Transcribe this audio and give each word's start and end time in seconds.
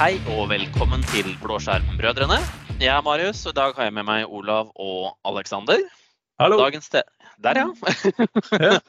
Hei 0.00 0.14
og 0.32 0.46
velkommen 0.48 1.02
til 1.10 1.26
Blåskjermbrødrene. 1.42 2.38
Jeg 2.80 2.88
er 2.88 3.02
Marius, 3.04 3.42
og 3.44 3.52
i 3.52 3.56
dag 3.58 3.74
har 3.76 3.84
jeg 3.90 3.92
med 3.98 4.06
meg 4.08 4.30
Olav 4.32 4.70
og 4.80 5.10
Aleksander. 5.28 5.82
Hallo. 6.40 6.56
Dagens 6.56 6.88
te 6.88 7.02
Der, 7.44 7.58
ja. 7.60 7.66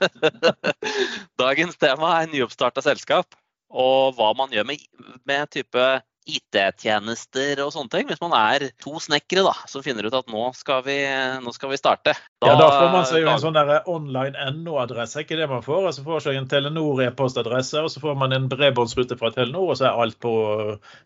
Dagens 1.43 1.75
tema 1.75 2.13
er 2.21 2.31
nyoppstarta 2.31 2.79
selskap 2.85 3.35
og 3.67 4.15
hva 4.15 4.29
man 4.39 4.55
gjør 4.55 4.69
med, 4.69 4.87
med 5.27 5.51
type 5.51 5.89
IT-tjenester 6.29 7.61
og 7.63 7.71
sånne 7.73 7.91
ting. 7.93 8.07
Hvis 8.09 8.21
man 8.21 8.35
er 8.37 8.67
to 8.81 8.99
snekkere 9.01 9.45
da, 9.47 9.55
som 9.69 9.83
finner 9.85 10.05
ut 10.07 10.17
at 10.17 10.29
nå 10.31 10.49
skal 10.57 10.83
vi, 10.85 10.97
nå 11.41 11.53
skal 11.55 11.73
vi 11.73 11.79
starte. 11.79 12.15
ja, 12.45 12.53
da 12.59 12.69
får 12.69 12.89
man 12.93 13.07
seg 13.09 13.25
jo 13.25 13.31
en 13.31 13.41
sånn 13.41 13.57
der 13.57 13.89
online 13.89 14.51
NO-adresse, 14.61 15.25
ikke 15.25 15.39
det 15.39 15.49
man 15.51 15.65
får. 15.65 15.89
Altså 15.89 16.05
får 16.05 16.25
seg 16.27 16.39
en 16.39 16.49
Telenor 16.51 17.01
e-postadresse, 17.07 17.81
og 17.81 17.91
så 17.93 18.03
får 18.03 18.17
man 18.21 18.35
en 18.37 18.49
bredbåndsrute 18.51 19.17
fra 19.19 19.33
Telenor, 19.35 19.73
og 19.73 19.79
så 19.79 19.89
er 19.89 20.05
alt 20.05 20.19
på 20.21 20.33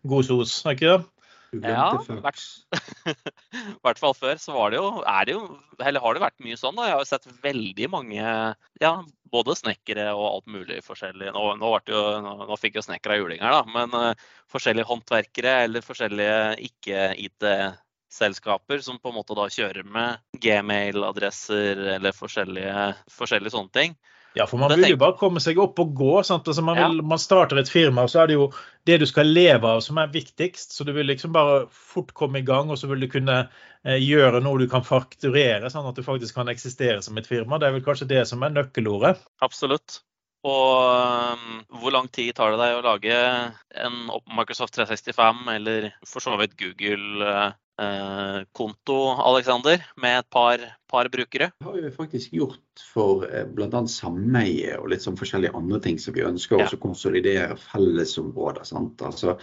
god 0.06 0.28
sos. 0.28 0.58
ikke 0.68 0.92
det? 0.92 1.02
Ja, 1.54 2.00
i 2.00 2.16
hvert, 2.24 2.40
hvert 3.84 4.00
fall 4.00 4.14
før 4.16 4.40
så 4.40 4.54
var 4.56 4.72
det 4.72 4.80
jo, 4.80 4.88
er 5.06 5.28
det 5.28 5.36
jo, 5.36 5.42
eller 5.78 6.02
har 6.02 6.16
det 6.16 6.24
vært 6.24 6.44
mye 6.44 6.56
sånn. 6.58 6.76
da, 6.78 6.88
Jeg 6.88 6.96
har 6.96 7.04
jo 7.04 7.10
sett 7.10 7.28
veldig 7.44 7.88
mange, 7.92 8.32
ja, 8.82 8.92
både 9.32 9.56
snekkere 9.58 10.06
og 10.14 10.26
alt 10.28 10.46
mulig 10.52 10.78
forskjellig. 10.86 11.32
Nå, 11.34 11.42
nå, 11.60 11.72
jo, 11.90 12.02
nå, 12.24 12.32
nå 12.50 12.58
fikk 12.60 12.74
jo 12.80 12.86
snekkere 12.86 13.18
juling 13.20 13.42
her, 13.44 13.52
da, 13.56 13.62
men 13.70 13.88
uh, 13.94 14.28
forskjellige 14.52 14.88
håndverkere 14.90 15.52
eller 15.68 15.86
forskjellige 15.86 16.38
ikke-IT-selskaper 16.70 18.78
som 18.84 19.00
på 19.00 19.08
en 19.12 19.18
måte 19.20 19.38
da 19.38 19.44
kjører 19.52 19.84
med 19.86 20.10
gmail-adresser 20.42 21.74
eller 21.96 22.12
forskjellige, 22.16 22.76
forskjellige 23.16 23.56
sånne 23.56 23.74
ting. 23.76 23.90
Ja, 24.36 24.44
for 24.46 24.60
man 24.60 24.74
vil 24.76 24.90
jo 24.92 24.98
bare 25.00 25.16
komme 25.16 25.40
seg 25.40 25.56
opp 25.62 25.78
og 25.80 25.94
gå. 25.96 26.10
Altså 26.20 26.62
man, 26.64 26.76
vil, 26.76 26.98
man, 27.08 27.20
starter 27.20 27.56
et 27.60 27.70
firma, 27.72 28.04
og 28.04 28.12
så 28.12 28.22
er 28.22 28.30
det 28.30 28.36
jo 28.36 28.50
det 28.88 28.98
du 29.00 29.06
skal 29.08 29.30
leve 29.32 29.70
av 29.70 29.80
som 29.84 29.96
er 30.02 30.12
viktigst. 30.12 30.74
Så 30.76 30.84
du 30.84 30.92
vil 30.92 31.08
liksom 31.08 31.32
bare 31.32 31.62
fort 31.72 32.12
komme 32.16 32.42
i 32.42 32.44
gang, 32.44 32.68
og 32.68 32.76
så 32.76 32.90
vil 32.90 33.00
du 33.00 33.08
kunne 33.12 33.38
eh, 33.46 33.96
gjøre 33.96 34.42
noe 34.44 34.60
du 34.60 34.66
kan 34.68 34.84
fakturere, 34.84 35.72
sånn 35.72 35.88
at 35.88 35.96
du 35.96 36.04
faktisk 36.04 36.36
kan 36.36 36.52
eksistere 36.52 37.00
som 37.00 37.16
et 37.16 37.30
firma. 37.30 37.56
Det 37.56 37.70
er 37.70 37.78
vel 37.78 37.86
kanskje 37.86 38.10
det 38.12 38.26
som 38.28 38.44
er 38.44 38.52
nøkkelordet? 38.58 39.16
Absolutt. 39.46 40.02
Og 40.46 41.32
um, 41.34 41.62
hvor 41.80 41.94
lang 41.96 42.06
tid 42.12 42.36
tar 42.36 42.52
det 42.52 42.60
deg 42.60 42.76
å 42.76 42.84
lage 42.84 43.14
en 43.80 43.96
Microsoft 44.36 44.76
365 44.76 45.48
eller 45.56 45.88
for 46.06 46.22
så 46.22 46.36
vidt 46.38 46.54
Google 46.60 47.24
Eh, 47.26 47.52
konto, 48.56 48.96
Alexander, 49.20 49.82
med 50.00 50.18
et 50.18 50.28
par, 50.32 50.62
par, 50.88 51.08
brukere? 51.12 51.50
Det 51.58 51.66
har 51.66 51.76
vi 51.76 51.90
faktisk 51.92 52.32
gjort 52.32 52.84
for 52.94 53.26
eh, 53.28 53.44
bl.a. 53.44 53.82
sameie 53.90 54.78
og 54.80 54.88
litt 54.92 55.04
sånn 55.04 55.18
forskjellige 55.18 55.56
andre 55.58 55.80
ting 55.84 55.98
som 56.00 56.16
vi 56.16 56.24
ønsker 56.24 56.62
ja. 56.62 56.68
å 56.72 56.80
konsolidere 56.80 57.58
fellesområder. 57.60 58.64
Sant? 58.68 59.04
Altså, 59.04 59.36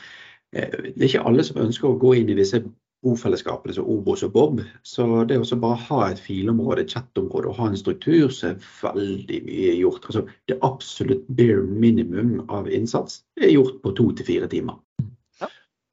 eh, 0.55 0.73
det 0.95 0.97
er 0.97 1.11
ikke 1.11 1.27
alle 1.29 1.45
som 1.45 1.61
ønsker 1.61 1.91
å 1.91 1.99
gå 2.01 2.15
inn 2.21 2.33
i 2.33 2.39
disse 2.39 2.63
bofellesskapene 3.03 3.75
som 3.75 3.87
Obos 3.89 4.23
og 4.25 4.31
Bob. 4.35 4.61
Så 4.87 5.05
det 5.29 5.39
å 5.39 5.59
bare 5.59 5.81
ha 5.89 5.99
et 6.09 6.21
filområde, 6.23 6.85
et 6.85 6.95
chattområde 6.95 7.51
og 7.51 7.59
ha 7.59 7.69
en 7.69 7.79
struktur, 7.79 8.31
så 8.31 8.53
er 8.53 8.69
veldig 8.79 9.41
mye 9.47 9.75
gjort. 9.81 10.07
Altså, 10.09 10.25
det 10.49 10.59
absolutt 10.63 11.27
bare 11.27 11.65
minimum 11.67 12.39
av 12.49 12.71
innsats 12.71 13.21
er 13.41 13.53
gjort 13.53 13.81
på 13.83 13.95
to 13.99 14.09
til 14.17 14.29
fire 14.31 14.49
timer. 14.51 14.79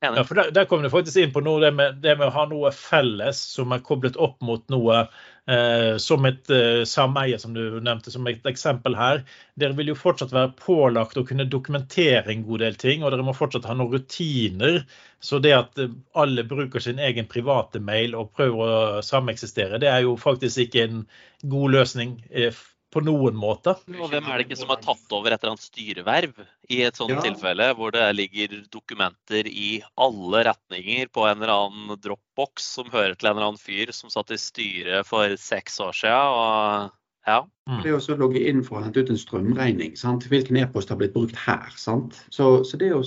Ja, 0.01 0.25
for 0.25 0.35
der, 0.35 0.49
der 0.51 0.65
kommer 0.65 0.87
du 0.87 0.91
faktisk 0.93 1.21
inn 1.21 1.33
på 1.33 1.43
noe, 1.45 1.61
det 1.61 1.75
med, 1.77 1.99
det 2.01 2.15
med, 2.17 2.31
å 2.31 2.33
ha 2.33 2.47
noe 2.49 2.71
felles 2.73 3.37
som 3.53 3.75
er 3.77 3.83
koblet 3.85 4.15
opp 4.17 4.39
mot 4.41 4.63
noe 4.73 5.03
eh, 5.45 5.99
som 6.01 6.25
et 6.25 6.49
eh, 6.57 6.87
sameie, 6.89 7.37
som 7.43 7.53
du 7.53 7.77
nevnte 7.85 8.13
som 8.15 8.25
et 8.31 8.49
eksempel 8.49 8.97
her. 8.97 9.21
Dere 9.61 9.77
vil 9.77 9.93
jo 9.93 9.99
fortsatt 10.01 10.33
være 10.33 10.55
pålagt 10.57 11.21
å 11.21 11.27
kunne 11.29 11.45
dokumentere 11.53 12.33
en 12.33 12.47
god 12.49 12.65
del 12.65 12.81
ting, 12.81 13.05
og 13.05 13.13
dere 13.13 13.27
må 13.29 13.37
fortsatt 13.37 13.69
ha 13.69 13.77
noen 13.77 13.93
rutiner. 13.99 14.81
Så 15.21 15.43
det 15.45 15.53
at 15.59 15.85
eh, 15.85 15.93
alle 16.17 16.49
bruker 16.49 16.81
sin 16.81 17.03
egen 17.11 17.29
private 17.29 17.85
mail 17.85 18.17
og 18.17 18.33
prøver 18.41 18.73
å 18.73 19.05
sameksistere, 19.05 19.83
det 19.85 19.93
er 19.93 20.07
jo 20.09 20.17
faktisk 20.17 20.65
ikke 20.65 20.89
en 20.89 21.05
god 21.45 21.77
løsning 21.77 22.23
eh, 22.33 22.57
på 22.91 23.03
noen 23.07 23.37
måte. 23.39 23.75
Og 23.97 24.11
hvem 24.11 24.27
er 24.27 24.41
det 24.41 24.49
ikke 24.49 24.59
som 24.59 24.73
har 24.73 24.81
tatt 24.83 25.15
over 25.15 25.31
et 25.31 25.41
eller 25.41 25.55
annet 25.55 25.67
styreverv 25.67 26.45
i 26.71 26.81
et 26.87 26.99
sånt 26.99 27.15
ja. 27.15 27.23
tilfelle, 27.25 27.71
hvor 27.79 27.95
det 27.95 28.07
ligger 28.17 28.57
dokumenter 28.73 29.47
i 29.47 29.81
alle 30.01 30.45
retninger 30.51 31.11
på 31.15 31.27
en 31.29 31.39
eller 31.39 31.55
annen 31.55 32.01
dropbox 32.03 32.71
som 32.79 32.91
hører 32.93 33.15
til 33.17 33.31
en 33.31 33.37
eller 33.37 33.53
annen 33.53 33.63
fyr 33.63 33.95
som 33.95 34.13
satt 34.13 34.35
i 34.35 34.41
styret 34.41 35.07
for 35.09 35.37
seks 35.41 35.79
år 35.83 35.95
siden? 35.97 36.41
Og, 36.41 36.97
ja. 37.29 37.45
Mm. 37.71 37.83
Det 37.85 37.95
å 37.95 38.19
logge 38.19 38.43
inn 38.51 38.65
for 38.67 38.81
å 38.81 38.85
hente 38.87 39.05
ut 39.05 39.13
en 39.13 39.21
strømregning, 39.21 39.95
sant? 39.99 40.27
hvilken 40.31 40.59
e-post 40.59 40.91
har 40.91 40.99
blitt 40.99 41.15
brukt 41.15 41.39
her? 41.39 41.69
Sant? 41.79 42.19
Så, 42.35 42.65
så 42.67 42.81
det 42.81 42.91
å 42.97 43.05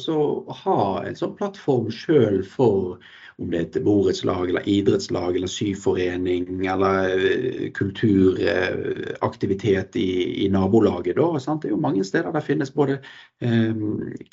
ha 0.64 0.80
en 1.04 1.20
sånn 1.20 1.36
plattform 1.40 1.90
sjøl 1.92 2.44
for 2.48 3.02
om 3.38 3.52
det 3.52 3.58
er 3.58 3.62
et 3.66 3.84
borettslag 3.86 4.50
eller 4.50 4.70
idrettslag 4.70 5.36
eller 5.38 5.52
syforening 5.52 6.66
eller 6.70 6.94
eh, 7.14 7.72
kulturaktivitet 7.76 9.96
i, 10.00 10.46
i 10.46 10.48
nabolaget. 10.54 11.16
Da, 11.18 11.56
det 11.62 11.68
er 11.70 11.74
jo 11.74 11.82
mange 11.82 12.04
steder 12.08 12.32
der 12.36 12.46
finnes 12.46 12.72
både 12.74 12.94
eh, 13.42 13.74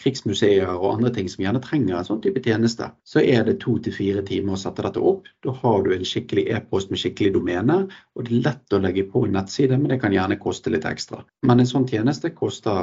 krigsmuseer 0.03 0.75
og 0.75 0.95
andre 0.97 1.11
ting 1.17 1.29
som 1.33 1.45
gjerne 1.45 1.65
trenger 1.65 1.99
en 1.99 2.09
sånn 2.09 2.23
type 2.25 2.41
tjeneste. 2.45 2.85
Så 3.05 3.19
er 3.25 3.45
det 3.49 3.63
to 3.65 3.73
til 3.83 3.97
fire 3.97 4.23
timer 4.27 4.53
å 4.57 4.61
sette 4.61 4.85
dette 4.87 5.05
opp. 5.13 5.23
Da 5.45 5.51
har 5.63 5.79
du 5.85 5.89
en 5.95 6.07
skikkelig 6.07 6.45
e-post 6.57 6.89
med 6.93 7.01
skikkelig 7.03 7.33
domene. 7.39 7.77
Og 8.17 8.21
det 8.27 8.33
er 8.37 8.47
lett 8.51 8.77
å 8.77 8.83
legge 8.83 9.05
på 9.11 9.19
en 9.27 9.35
nettside, 9.39 9.75
men 9.79 9.91
det 9.93 10.01
kan 10.03 10.15
gjerne 10.15 10.41
koste 10.41 10.73
litt 10.73 10.89
ekstra. 10.89 11.19
Men 11.47 11.57
en 11.63 11.71
sånn 11.71 11.89
tjeneste 11.89 12.29
koster 12.37 12.79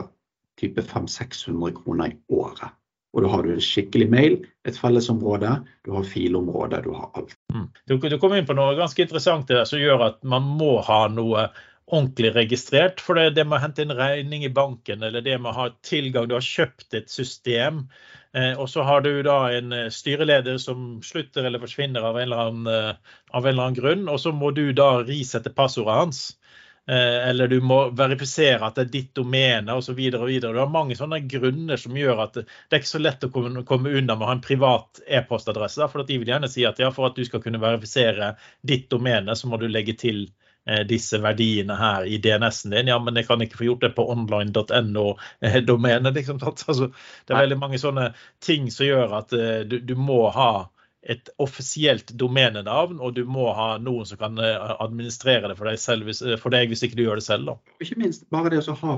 type 0.58 0.82
500-600 0.82 1.76
kroner 1.78 2.12
i 2.12 2.18
året. 2.34 2.74
Og 3.18 3.24
da 3.26 3.32
har 3.34 3.48
du 3.48 3.56
en 3.56 3.64
skikkelig 3.64 4.06
mail, 4.14 4.36
et 4.70 4.78
fellesområde, 4.78 5.56
du 5.88 5.96
har 5.96 6.04
filområde, 6.06 6.84
du 6.86 6.92
har 6.94 7.10
alt. 7.18 7.34
Mm. 7.50 7.66
Du, 7.90 7.96
du 7.98 8.18
kom 8.22 8.36
inn 8.38 8.46
på 8.46 8.54
noe 8.54 8.76
ganske 8.78 9.02
interessant 9.02 9.50
der 9.50 9.66
som 9.66 9.82
gjør 9.82 10.04
at 10.12 10.20
man 10.22 10.46
må 10.60 10.76
ha 10.86 11.08
noe 11.10 11.48
ordentlig 11.88 12.36
registrert. 12.36 13.02
For 13.02 13.18
det, 13.18 13.32
det 13.40 13.48
med 13.48 13.58
å 13.58 13.64
hente 13.64 13.82
en 13.86 13.96
regning 13.98 14.46
i 14.46 14.54
banken, 14.54 15.02
eller 15.02 15.26
det 15.26 15.40
med 15.40 15.50
å 15.50 15.58
ha 15.58 15.68
tilgang 15.88 16.30
Du 16.30 16.36
har 16.38 16.46
kjøpt 16.46 16.94
et 17.00 17.10
system, 17.10 17.88
eh, 18.38 18.54
og 18.54 18.70
så 18.70 18.86
har 18.86 19.02
du 19.02 19.12
da 19.26 19.40
en 19.56 19.74
eh, 19.74 19.90
styreleder 19.94 20.60
som 20.62 21.00
slutter 21.06 21.48
eller 21.48 21.64
forsvinner 21.64 22.06
av 22.06 22.20
en 22.20 22.28
eller 22.28 22.44
annen, 22.44 22.68
eh, 22.70 23.16
av 23.32 23.46
en 23.46 23.56
eller 23.56 23.70
annen 23.70 23.80
grunn, 23.80 24.10
og 24.12 24.22
så 24.22 24.36
må 24.36 24.52
du 24.54 24.68
da 24.78 24.98
risette 25.08 25.54
passordet 25.58 26.02
hans. 26.04 26.22
Eh, 26.92 27.30
eller 27.30 27.48
du 27.48 27.62
må 27.62 27.90
verifisere 27.90 28.64
at 28.64 28.78
det 28.78 28.86
er 28.86 28.92
ditt 28.92 29.10
domene 29.18 29.76
osv. 29.76 29.98
Du 30.00 30.48
har 30.48 30.70
mange 30.72 30.96
sånne 30.96 31.20
grunner 31.28 31.80
som 31.80 31.98
gjør 32.00 32.22
at 32.24 32.38
det 32.40 32.48
er 32.72 32.80
ikke 32.80 32.94
så 32.94 33.02
lett 33.02 33.26
å 33.28 33.32
komme, 33.34 33.64
komme 33.68 33.92
unna 33.92 34.16
med 34.16 34.24
å 34.24 34.30
ha 34.30 34.36
en 34.38 34.44
privat 34.44 35.02
e-postadresse. 35.04 35.90
For 35.92 36.08
de 36.08 36.20
vil 36.22 36.32
gjerne 36.32 36.48
si 36.52 36.64
at 36.68 36.80
ja, 36.80 36.92
for 36.96 37.10
at 37.10 37.20
du 37.20 37.26
skal 37.28 37.44
kunne 37.44 37.60
verifisere 37.60 38.38
ditt 38.64 38.88
domene, 38.94 39.36
så 39.36 39.52
må 39.52 39.60
du 39.60 39.68
legge 39.68 39.98
til 40.00 40.30
eh, 40.64 40.86
disse 40.88 41.20
verdiene 41.24 41.76
her 41.76 42.08
i 42.08 42.22
DNS-en 42.24 42.78
din. 42.78 42.94
Ja, 42.94 43.02
men 43.04 43.20
jeg 43.20 43.28
kan 43.28 43.44
ikke 43.44 43.60
få 43.60 43.68
gjort 43.68 43.84
det 43.84 43.92
på 44.00 44.08
online.no-domenet. 44.16 46.08
Eh, 46.08 46.18
liksom. 46.22 46.40
Altså, 46.48 46.88
det 47.28 47.36
er 47.36 47.44
veldig 47.44 47.60
mange 47.66 47.84
sånne 47.84 48.14
ting 48.40 48.72
som 48.72 48.88
gjør 48.88 49.20
at 49.20 49.36
du, 49.68 49.82
du 49.84 49.96
må 50.00 50.30
ha 50.32 50.52
et 51.04 51.30
offisielt 51.40 52.12
domenenavn, 52.20 53.00
og 53.00 53.16
du 53.16 53.24
må 53.30 53.48
ha 53.56 53.78
noen 53.82 54.08
som 54.10 54.20
kan 54.20 54.38
eh, 54.42 54.76
administrere 54.84 55.52
det 55.52 55.58
for 55.60 55.70
deg, 55.70 55.80
selv, 55.82 56.10
eh, 56.10 56.38
for 56.42 56.54
deg 56.54 56.72
hvis 56.72 56.84
ikke 56.88 57.00
du 57.00 57.06
gjør 57.06 57.22
det 57.22 57.28
selv. 57.28 57.52
Da. 57.52 57.76
Ikke 57.84 58.00
minst 58.02 58.28
bare 58.34 58.52
det 58.54 58.64
å 58.66 58.78
ha 58.82 58.98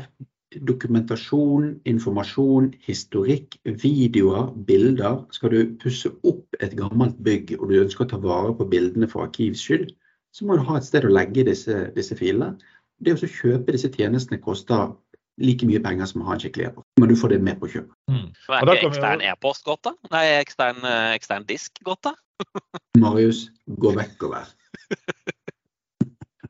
dokumentasjon, 0.65 1.75
informasjon, 1.85 2.71
historikk, 2.81 3.59
videoer, 3.83 4.49
bilder. 4.65 5.19
Skal 5.35 5.53
du 5.53 5.75
pusse 5.81 6.09
opp 6.25 6.57
et 6.63 6.73
gammelt 6.79 7.19
bygg 7.25 7.53
og 7.59 7.69
du 7.69 7.77
ønsker 7.83 8.07
å 8.07 8.11
ta 8.15 8.21
vare 8.23 8.55
på 8.57 8.67
bildene 8.71 9.09
for 9.11 9.27
arkivs 9.27 9.61
skyld, 9.67 9.91
så 10.33 10.45
må 10.45 10.57
du 10.57 10.65
ha 10.65 10.77
et 10.77 10.87
sted 10.87 11.05
å 11.05 11.13
legge 11.13 11.45
disse, 11.45 11.83
disse 11.95 12.17
filene. 12.17 12.55
Det 12.99 13.13
å 13.15 13.29
kjøpe 13.29 13.75
disse 13.75 13.91
tjenestene 13.93 14.41
koster 14.41 14.89
like 15.39 15.67
mye 15.67 15.81
penger 15.83 16.09
som 16.11 16.23
å 16.23 16.29
ha 16.29 16.37
en 16.37 16.43
skikkelig 16.43 16.69
e-post. 16.69 16.87
Men 17.01 17.11
du 17.11 17.15
får 17.19 17.35
det 17.35 17.41
med 17.47 17.59
på 17.61 17.71
kjøpet. 17.71 17.95
Mm. 18.11 18.27
Er 18.55 18.73
ikke 18.75 18.91
ekstern 18.91 19.25
e-post 19.25 19.65
godt, 19.67 19.83
da? 19.89 19.95
Nei, 20.13 20.25
ekstern, 20.39 20.83
eh, 20.83 21.11
ekstern 21.17 21.47
disk 21.49 21.81
godt, 21.87 22.11
da? 22.11 22.15
Marius, 23.03 23.47
gå 23.79 23.93
vekk 23.97 24.27
og 24.27 24.37
vær. 24.37 24.55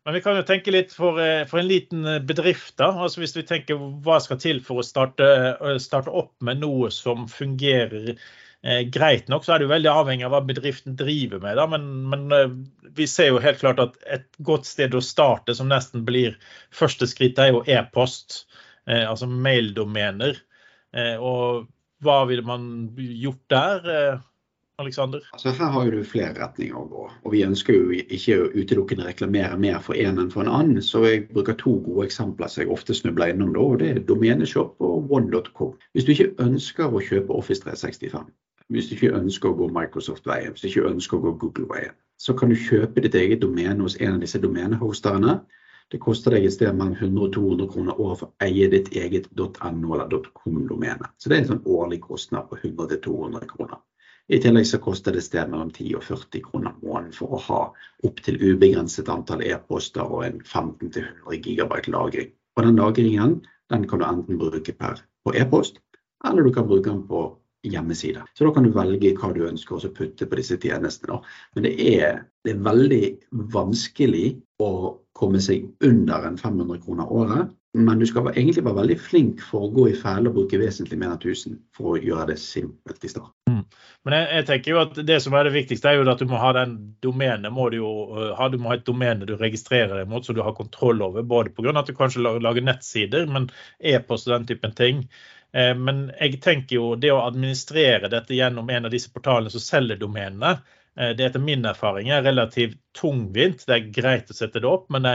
Men 0.09 0.15
vi 0.15 0.21
kan 0.25 0.37
jo 0.39 0.45
tenke 0.47 0.71
litt 0.73 0.93
for, 0.95 1.19
eh, 1.21 1.45
for, 1.45 1.59
en 1.61 1.67
liten 1.69 2.05
eh, 2.07 2.21
bedrift. 2.25 2.77
da, 2.81 2.87
altså 3.03 3.21
Hvis 3.21 3.35
vi 3.37 3.45
tenker 3.45 3.77
hva 3.77 4.19
skal 4.23 4.39
til 4.41 4.61
for 4.65 4.81
å 4.81 4.85
starte, 4.85 5.27
starte 5.83 6.09
opp 6.09 6.33
med 6.41 6.63
noe 6.63 6.89
som 6.89 7.27
fungerer 7.29 8.15
eh, 8.15 8.81
greit 8.89 9.29
nok, 9.29 9.45
så 9.45 9.53
er 9.53 9.61
det 9.61 9.67
jo 9.67 9.73
veldig 9.75 9.91
avhengig 9.91 10.25
av 10.25 10.33
hva 10.33 10.41
bedriften 10.47 10.97
driver 10.97 11.43
med. 11.43 11.59
da, 11.61 11.67
Men, 11.69 11.85
men 12.09 12.65
vi 12.97 13.05
ser 13.05 13.29
jo 13.29 13.43
helt 13.43 13.61
klart 13.61 13.83
at 13.83 14.01
et 14.09 14.25
godt 14.41 14.65
sted 14.65 14.97
å 14.97 15.03
starte, 15.03 15.53
som 15.53 15.69
nesten 15.69 16.07
blir 16.07 16.39
første 16.73 17.05
skritt, 17.05 17.37
er 17.37 17.53
jo 17.53 17.61
e-post. 17.67 18.47
Eh, 18.89 19.05
altså 19.09 19.29
maildomener. 19.29 20.39
Eh, 20.97 21.15
og 21.21 21.67
hva 22.03 22.23
ville 22.29 22.45
man 22.45 22.89
gjort 22.97 23.45
der? 23.53 23.89
Eh, 23.93 24.25
Alexander? 24.79 25.19
Altså 25.33 25.51
her 25.51 25.71
har 25.73 25.89
du 25.91 26.03
flere 26.07 26.33
retninger 26.39 26.77
å 26.79 26.87
gå. 26.87 27.05
og 27.23 27.31
Vi 27.33 27.43
ønsker 27.43 27.75
jo 27.75 27.91
ikke 27.99 28.37
å 28.39 28.49
utelukkende 28.55 29.07
reklamere 29.09 29.57
mer 29.59 29.81
for 29.83 29.99
en 29.99 30.21
enn 30.23 30.31
for 30.31 30.45
en 30.45 30.53
annen. 30.55 30.81
Så 30.81 31.03
jeg 31.05 31.25
bruker 31.33 31.57
to 31.59 31.75
gode 31.85 32.07
eksempler 32.07 32.47
som 32.47 32.63
jeg 32.63 32.71
ofte 32.71 32.95
snubler 32.95 33.33
innom. 33.33 33.51
Da, 33.53 33.59
og 33.59 33.79
Det 33.79 33.89
er 33.89 33.99
Domeneshop 34.07 34.79
og 34.79 35.11
one.com. 35.11 35.75
Hvis 35.93 36.07
du 36.07 36.13
ikke 36.15 36.31
ønsker 36.47 36.87
å 36.87 37.03
kjøpe 37.03 37.35
Office 37.35 37.61
365, 37.65 38.31
hvis 38.69 38.87
du 38.87 38.95
ikke 38.95 39.17
ønsker 39.17 39.49
å 39.49 39.57
gå 39.57 39.67
Microsoft-veien, 39.73 40.53
hvis 40.53 40.61
du 40.61 40.67
ikke 40.69 40.89
ønsker 40.93 41.17
å 41.17 41.23
gå 41.27 41.37
Google-veien, 41.43 41.95
så 42.19 42.35
kan 42.37 42.51
du 42.51 42.55
kjøpe 42.55 43.01
ditt 43.01 43.15
eget 43.15 43.41
domene 43.41 43.81
hos 43.81 43.97
en 43.99 44.15
av 44.15 44.23
disse 44.23 44.39
domenehosterne. 44.39 45.39
Det 45.89 45.97
koster 46.01 46.35
deg 46.35 46.45
et 46.45 46.53
sted 46.53 46.75
mellom 46.77 46.93
100 46.93 47.23
og 47.25 47.31
200 47.33 47.69
kroner 47.73 48.01
året 48.01 48.19
for 48.21 48.29
å 48.29 48.45
eie 48.45 48.67
ditt 48.69 48.91
eget 48.93 49.29
.no 49.33 49.93
eller 49.95 50.27
.com-domene. 50.37 51.09
Så 51.17 51.29
det 51.29 51.37
er 51.37 51.41
en 51.43 51.51
sånn 51.53 51.63
årlig 51.65 52.01
kostnad 52.03 52.49
på 52.49 52.59
100-200 52.61 53.49
kroner. 53.49 53.79
I 54.29 54.37
tillegg 54.37 54.67
så 54.69 54.77
koster 54.77 55.15
det 55.15 55.23
et 55.23 55.25
sted 55.25 55.49
mellom 55.49 55.71
10 55.73 55.95
og 55.97 56.03
40 56.05 56.43
kroner 56.45 56.75
måneden 56.83 57.15
for 57.17 57.33
å 57.33 57.41
ha 57.47 57.61
opptil 58.05 58.37
ubegrenset 58.37 59.09
antall 59.09 59.41
e-poster 59.47 60.05
og 60.05 60.27
en 60.27 60.37
15-100 60.43 61.39
gigabyte 61.41 61.93
lagring. 61.95 62.29
Og 62.53 62.67
den 62.67 62.77
lagringen 62.77 63.39
den 63.73 63.87
kan 63.89 64.01
du 64.01 64.05
enten 64.05 64.37
bruke 64.37 64.75
per, 64.77 65.01
på 65.25 65.33
e-post, 65.33 65.81
eller 66.25 66.45
du 66.45 66.53
kan 66.53 66.69
bruke 66.69 66.91
den 66.91 67.01
på 67.09 67.23
hjemmeside. 67.67 68.23
Så 68.33 68.47
da 68.47 68.53
kan 68.55 68.65
du 68.65 68.73
velge 68.75 69.13
hva 69.19 69.31
du 69.35 69.45
ønsker 69.47 69.77
å 69.77 69.93
putte 69.95 70.27
på 70.27 70.39
disse 70.39 70.57
tjenestene. 70.61 71.19
Men 71.55 71.67
det 71.67 71.75
er, 71.83 72.23
det 72.45 72.55
er, 72.55 72.65
veldig 72.65 73.03
vanskelig 73.53 74.39
å 74.63 74.71
komme 75.19 75.41
seg 75.43 75.67
under 75.85 76.27
en 76.27 76.39
500 76.39 76.83
kroner 76.85 77.11
året. 77.11 77.55
Men 77.77 77.99
du 78.01 78.05
skal 78.09 78.31
egentlig 78.31 78.63
være 78.65 78.79
veldig 78.79 78.95
flink 78.97 79.41
for 79.45 79.67
å 79.67 79.73
gå 79.75 79.83
i 79.91 79.97
fele 79.97 80.31
og 80.31 80.39
bruke 80.39 80.57
vesentlig 80.57 80.97
mer 80.97 81.11
enn 81.13 81.19
1000 81.19 81.59
for 81.77 81.93
å 81.93 81.99
gjøre 82.01 82.31
det 82.31 82.39
simpelt 82.41 83.03
i 83.05 83.11
start. 83.11 83.29
Mm. 83.51 83.59
Men 84.07 84.15
jeg, 84.15 84.27
jeg, 84.33 84.45
tenker 84.47 84.73
jo 84.73 84.79
at 84.81 84.97
det 85.05 85.19
som 85.21 85.35
er 85.37 85.45
det 85.45 85.53
viktigste, 85.53 85.91
er 85.91 85.99
jo 85.99 86.07
at 86.09 86.23
du 86.23 86.25
må 86.31 86.39
ha 86.41 86.49
den 86.57 86.73
domenet 87.05 87.53
må 87.53 87.67
du 87.69 87.77
jo 87.77 87.91
ha. 88.39 88.47
Du 88.49 88.57
må 88.57 88.71
ha 88.71 88.79
et 88.79 88.87
domene 88.87 89.27
du 89.29 89.35
registrerer 89.37 89.99
deg 89.99 90.09
mot, 90.09 90.25
så 90.25 90.33
du 90.33 90.41
har 90.41 90.57
kontroll 90.57 91.03
over. 91.05 91.21
Både 91.21 91.53
pga. 91.53 91.75
at 91.77 91.91
du 91.91 91.93
kanskje 91.97 92.23
lager 92.25 92.65
nettsider, 92.65 93.29
men 93.29 93.51
e-post 93.77 94.31
og 94.31 94.39
den 94.39 94.49
typen 94.49 94.73
ting. 94.73 95.05
Eh, 95.53 95.75
men 95.75 96.09
jeg 96.19 96.41
tenker 96.43 96.75
jo 96.75 96.89
det 96.95 97.11
å 97.13 97.23
administrere 97.25 98.11
dette 98.11 98.37
gjennom 98.37 98.69
en 98.69 98.85
av 98.85 98.93
disse 98.93 99.11
portalene 99.13 99.53
som 99.53 99.63
selger 99.63 99.97
domenene, 100.01 100.59
det 100.99 101.23
etter 101.29 101.39
min 101.39 101.63
erfaring 101.63 102.09
er 102.11 102.25
relativt 102.25 102.77
tungvint. 102.97 103.61
Det 103.67 103.75
er 103.75 103.91
greit 103.95 104.31
å 104.31 104.35
sette 104.35 104.59
det 104.59 104.67
opp, 104.67 104.89
men 104.91 105.07
de, 105.07 105.13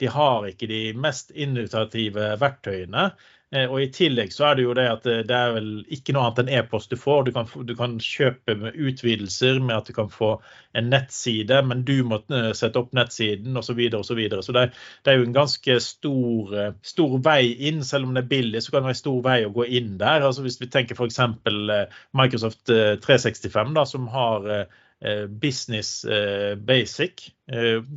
de 0.00 0.08
har 0.08 0.46
ikke 0.48 0.68
de 0.70 0.80
mest 0.96 1.34
innovative 1.36 2.30
verktøyene. 2.40 3.10
Eh, 3.54 3.68
og 3.70 3.78
I 3.78 3.90
tillegg 3.94 4.32
så 4.34 4.48
er 4.48 4.56
det 4.58 4.64
jo 4.64 4.72
det 4.74 4.84
at 4.90 5.04
det 5.06 5.34
er 5.34 5.52
vel 5.54 5.68
ikke 5.94 6.14
noe 6.14 6.24
annet 6.26 6.40
enn 6.42 6.48
e-post 6.58 6.90
du 6.90 6.98
får. 6.98 7.28
Du 7.28 7.32
kan, 7.34 7.46
du 7.68 7.74
kan, 7.78 7.94
kjøpe 8.02 8.56
med 8.58 8.74
utvidelser 8.74 9.60
med 9.62 9.76
at 9.76 9.90
du 9.90 9.94
kan 9.94 10.10
få 10.10 10.32
en 10.76 10.90
nettside, 10.90 11.60
men 11.68 11.84
du 11.86 12.00
må 12.08 12.18
eh, 12.34 12.50
sette 12.58 12.80
opp 12.82 12.96
nettsiden 12.96 13.54
osv. 13.54 13.70
Så, 13.70 13.76
videre, 13.78 14.00
og 14.02 14.08
så, 14.08 14.16
videre. 14.18 14.42
så 14.42 14.54
det, 14.56 14.64
det, 15.04 15.12
er 15.12 15.20
jo 15.20 15.28
en 15.28 15.36
ganske 15.36 15.78
stor, 15.84 16.56
eh, 16.58 16.72
stor, 16.86 17.18
vei 17.26 17.40
inn. 17.70 17.84
Selv 17.86 18.08
om 18.08 18.16
det 18.16 18.24
er 18.24 18.32
billig, 18.34 18.64
så 18.64 18.72
kan 18.72 18.82
det 18.82 18.90
være 18.90 18.98
en 18.98 19.04
stor 19.04 19.22
vei 19.28 19.38
å 19.46 19.54
gå 19.54 19.68
inn 19.78 19.94
der. 20.02 20.26
Altså 20.26 20.42
Hvis 20.46 20.58
vi 20.62 20.70
tenker 20.72 20.98
f.eks. 20.98 21.22
Microsoft 22.16 22.64
365, 22.66 23.76
da, 23.78 23.86
som 23.86 24.10
har 24.10 24.50
Business 25.28 26.06
Basic, 26.56 27.26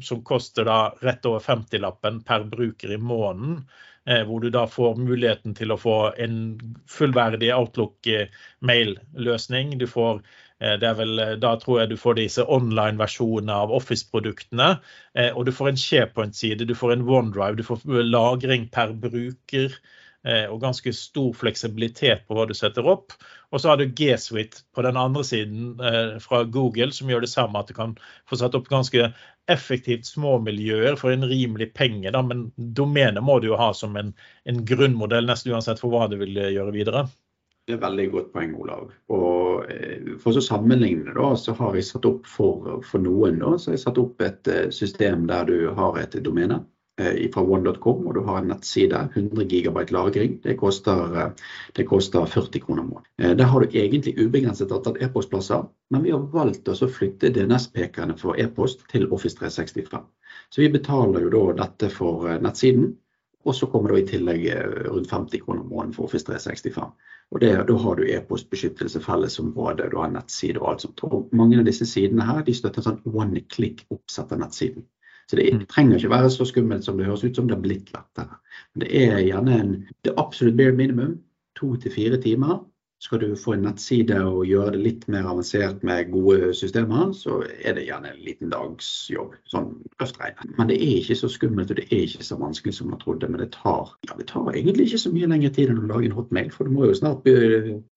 som 0.04 0.20
koster 0.28 0.68
da 0.68 0.90
rett 1.00 1.24
over 1.30 1.40
50-lappen 1.40 2.18
per 2.28 2.44
bruker 2.52 2.92
i 2.92 2.98
måneden. 3.00 3.62
Eh, 4.10 4.24
hvor 4.26 4.40
du 4.40 4.50
da 4.50 4.68
får 4.68 4.96
muligheten 4.98 5.54
til 5.58 5.72
å 5.72 5.78
få 5.78 6.14
en 6.24 6.60
fullverdig 6.90 7.54
Outlook-mail-løsning. 7.54 9.78
Du 9.78 9.88
får 9.92 10.22
eh, 10.64 10.78
det 10.82 10.88
er 10.90 10.96
vel, 10.98 11.20
eh, 11.20 11.36
Da 11.42 11.56
tror 11.62 11.80
jeg 11.82 11.90
du 11.92 11.98
får 12.00 12.14
disse 12.18 12.46
online-versjonene 12.58 13.54
av 13.66 13.72
Office-produktene. 13.76 14.70
Og 15.36 15.42
du 15.46 15.52
får 15.54 15.68
en 15.70 15.82
SharePoint-side, 15.84 16.66
du 16.66 16.76
får 16.76 16.92
en 16.96 17.06
OneDrive, 17.06 17.56
du 17.60 17.64
får 17.68 17.78
lagring 18.08 18.64
per 18.74 18.90
bruker. 19.06 19.70
Og 20.28 20.58
ganske 20.60 20.92
stor 20.92 21.30
fleksibilitet 21.38 22.26
på 22.28 22.36
hva 22.36 22.44
du 22.50 22.52
setter 22.58 22.84
opp. 22.92 23.14
Og 23.56 23.62
så 23.64 23.70
har 23.72 23.80
du 23.80 23.86
G-Suite 23.88 24.66
på 24.76 24.84
den 24.84 25.00
andre 25.00 25.24
siden 25.24 25.80
fra 26.20 26.42
Google, 26.44 26.92
som 26.92 27.08
gjør 27.08 27.24
det 27.24 27.32
samme. 27.32 27.62
At 27.62 27.72
du 27.72 27.78
kan 27.78 27.94
få 28.28 28.36
satt 28.42 28.58
opp 28.60 28.68
ganske 28.68 29.08
effektivt 29.50 30.06
små 30.06 30.38
miljøer 30.40 30.96
for 31.00 31.14
en 31.14 31.26
rimelig 31.26 31.72
penge. 31.74 32.12
Da, 32.14 32.22
men 32.26 32.50
domenet 32.56 33.24
må 33.26 33.40
du 33.40 33.50
jo 33.50 33.58
ha 33.60 33.72
som 33.74 33.98
en, 34.00 34.14
en 34.46 34.62
grunnmodell 34.66 35.28
nesten 35.30 35.56
uansett 35.56 35.82
for 35.82 35.94
hva 35.94 36.06
du 36.12 36.20
vil 36.22 36.38
eh, 36.38 36.54
gjøre 36.58 36.76
videre. 36.76 37.06
Det 37.66 37.76
er 37.76 37.80
et 37.80 37.86
veldig 37.86 38.08
godt 38.14 38.32
poeng, 38.34 38.56
Olav. 38.62 38.90
Og 39.14 39.70
eh, 39.74 40.16
For 40.22 40.38
å 40.38 40.46
sammenligne 40.46 41.14
da, 41.18 41.32
så 41.38 41.56
har 41.60 41.78
jeg 41.78 41.90
satt 41.90 42.08
opp 42.10 42.30
for, 42.30 42.80
for 42.86 43.06
noen 43.06 43.42
da, 43.42 43.56
så 43.58 43.72
har 43.72 43.80
jeg 43.80 43.86
satt 43.88 44.02
opp 44.02 44.26
et 44.26 44.52
eh, 44.54 44.68
system 44.74 45.28
der 45.30 45.50
du 45.50 45.58
har 45.78 46.02
et 46.02 46.18
domene 46.26 46.62
Eh, 46.62 46.79
fra 47.34 47.44
one.com, 47.44 48.08
og 48.08 48.14
du 48.16 48.22
har 48.28 48.40
en 48.40 48.50
nettside. 48.52 49.00
100 49.16 49.46
GB 49.50 49.92
lagring. 49.96 50.38
Det 50.44 50.58
koster, 50.60 51.18
eh, 51.18 51.32
det 51.76 51.86
koster 51.88 52.26
40 52.26 52.60
kroner 52.60 52.84
måneden. 52.84 53.10
Eh, 53.18 53.36
der 53.38 53.46
har 53.46 53.60
du 53.60 53.78
egentlig 53.78 54.16
ubegrenset 54.20 54.72
antall 54.72 54.98
e-postplasser, 55.02 55.68
men 55.90 56.04
vi 56.04 56.12
har 56.12 56.20
valgt 56.34 56.68
å 56.68 56.88
flytte 56.88 57.34
DNS-pekerne 57.34 58.18
for 58.18 58.40
e-post 58.40 58.88
til 58.92 59.08
Office 59.12 59.38
365. 59.38 60.06
Så 60.50 60.62
vi 60.62 60.70
betaler 60.70 61.22
jo 61.22 61.30
da 61.30 61.64
dette 61.66 61.90
for 61.90 62.28
nettsiden. 62.40 62.96
Og 63.46 63.56
så 63.56 63.70
kommer 63.72 63.94
det 63.94 64.02
i 64.02 64.18
tillegg 64.18 64.42
rundt 64.92 65.10
50 65.10 65.40
kroner 65.40 65.64
måneden 65.64 65.94
for 65.96 66.10
Office 66.10 66.26
365. 66.28 66.92
Og 67.32 67.40
det, 67.40 67.68
Da 67.68 67.78
har 67.78 67.96
du 67.96 68.04
e-postbeskyttelse, 68.04 69.00
fellesområde, 69.00 69.90
du 69.92 69.98
har 69.98 70.10
nettside 70.12 70.60
og 70.60 70.70
alt 70.72 70.82
sånt. 70.82 71.04
Og 71.04 71.30
mange 71.32 71.60
av 71.60 71.66
disse 71.66 71.86
sidene 71.86 72.26
her 72.26 72.42
de 72.44 72.54
støtter 72.54 72.82
sånn 72.82 73.02
one 73.06 73.42
click 73.42 73.86
oppsett 73.90 74.32
av 74.32 74.40
nettsiden. 74.40 74.84
Så 75.30 75.38
det 75.38 75.50
mm. 75.54 75.66
trenger 75.70 76.00
ikke 76.00 76.10
være 76.10 76.30
så 76.34 76.46
skummelt 76.50 76.86
som 76.86 76.98
det 76.98 77.06
høres 77.06 77.24
ut 77.24 77.36
som 77.38 77.48
det 77.48 77.58
har 77.58 77.62
blitt 77.62 77.92
lettere. 77.94 78.40
Men 78.74 78.84
det 78.84 78.90
er 79.04 79.20
gjerne 79.22 79.60
en, 79.62 79.76
det 80.06 80.18
absolutt 80.18 80.58
bare 80.58 80.74
minimum. 80.76 81.20
To 81.60 81.76
til 81.76 81.92
fire 81.92 82.18
timer. 82.22 82.64
Skal 83.00 83.22
du 83.22 83.36
få 83.36 83.54
en 83.56 83.62
nettside 83.64 84.18
og 84.28 84.42
gjøre 84.48 84.74
det 84.74 84.80
litt 84.84 85.04
mer 85.08 85.28
avansert 85.30 85.84
med 85.88 86.10
gode 86.12 86.50
systemer, 86.58 87.14
så 87.16 87.38
er 87.64 87.78
det 87.78 87.86
gjerne 87.88 88.10
en 88.12 88.24
liten 88.26 88.52
dags 88.52 88.90
jobb. 89.08 89.38
Sånn 89.48 89.70
røft 90.02 90.20
regnet. 90.20 90.52
Men 90.58 90.68
det 90.68 90.82
er 90.84 90.98
ikke 90.98 91.16
så 91.22 91.30
skummelt 91.32 91.72
og 91.72 91.80
det 91.80 91.86
er 91.88 92.02
ikke 92.04 92.28
så 92.28 92.36
vanskelig 92.42 92.76
som 92.76 92.90
man 92.92 93.00
trodde. 93.00 93.30
Men 93.32 93.40
det 93.40 93.54
tar, 93.56 93.94
ja, 94.10 94.18
det 94.20 94.28
tar 94.34 94.50
egentlig 94.52 94.90
ikke 94.90 95.04
så 95.06 95.14
mye 95.14 95.30
lengre 95.32 95.54
tid 95.56 95.72
enn 95.72 95.80
å 95.86 95.88
lage 95.94 96.10
en 96.10 96.18
hotmail. 96.18 96.52
For 96.52 96.68
du 96.68 96.76
må 96.76 96.90
jo 96.90 96.98
snart 97.00 97.24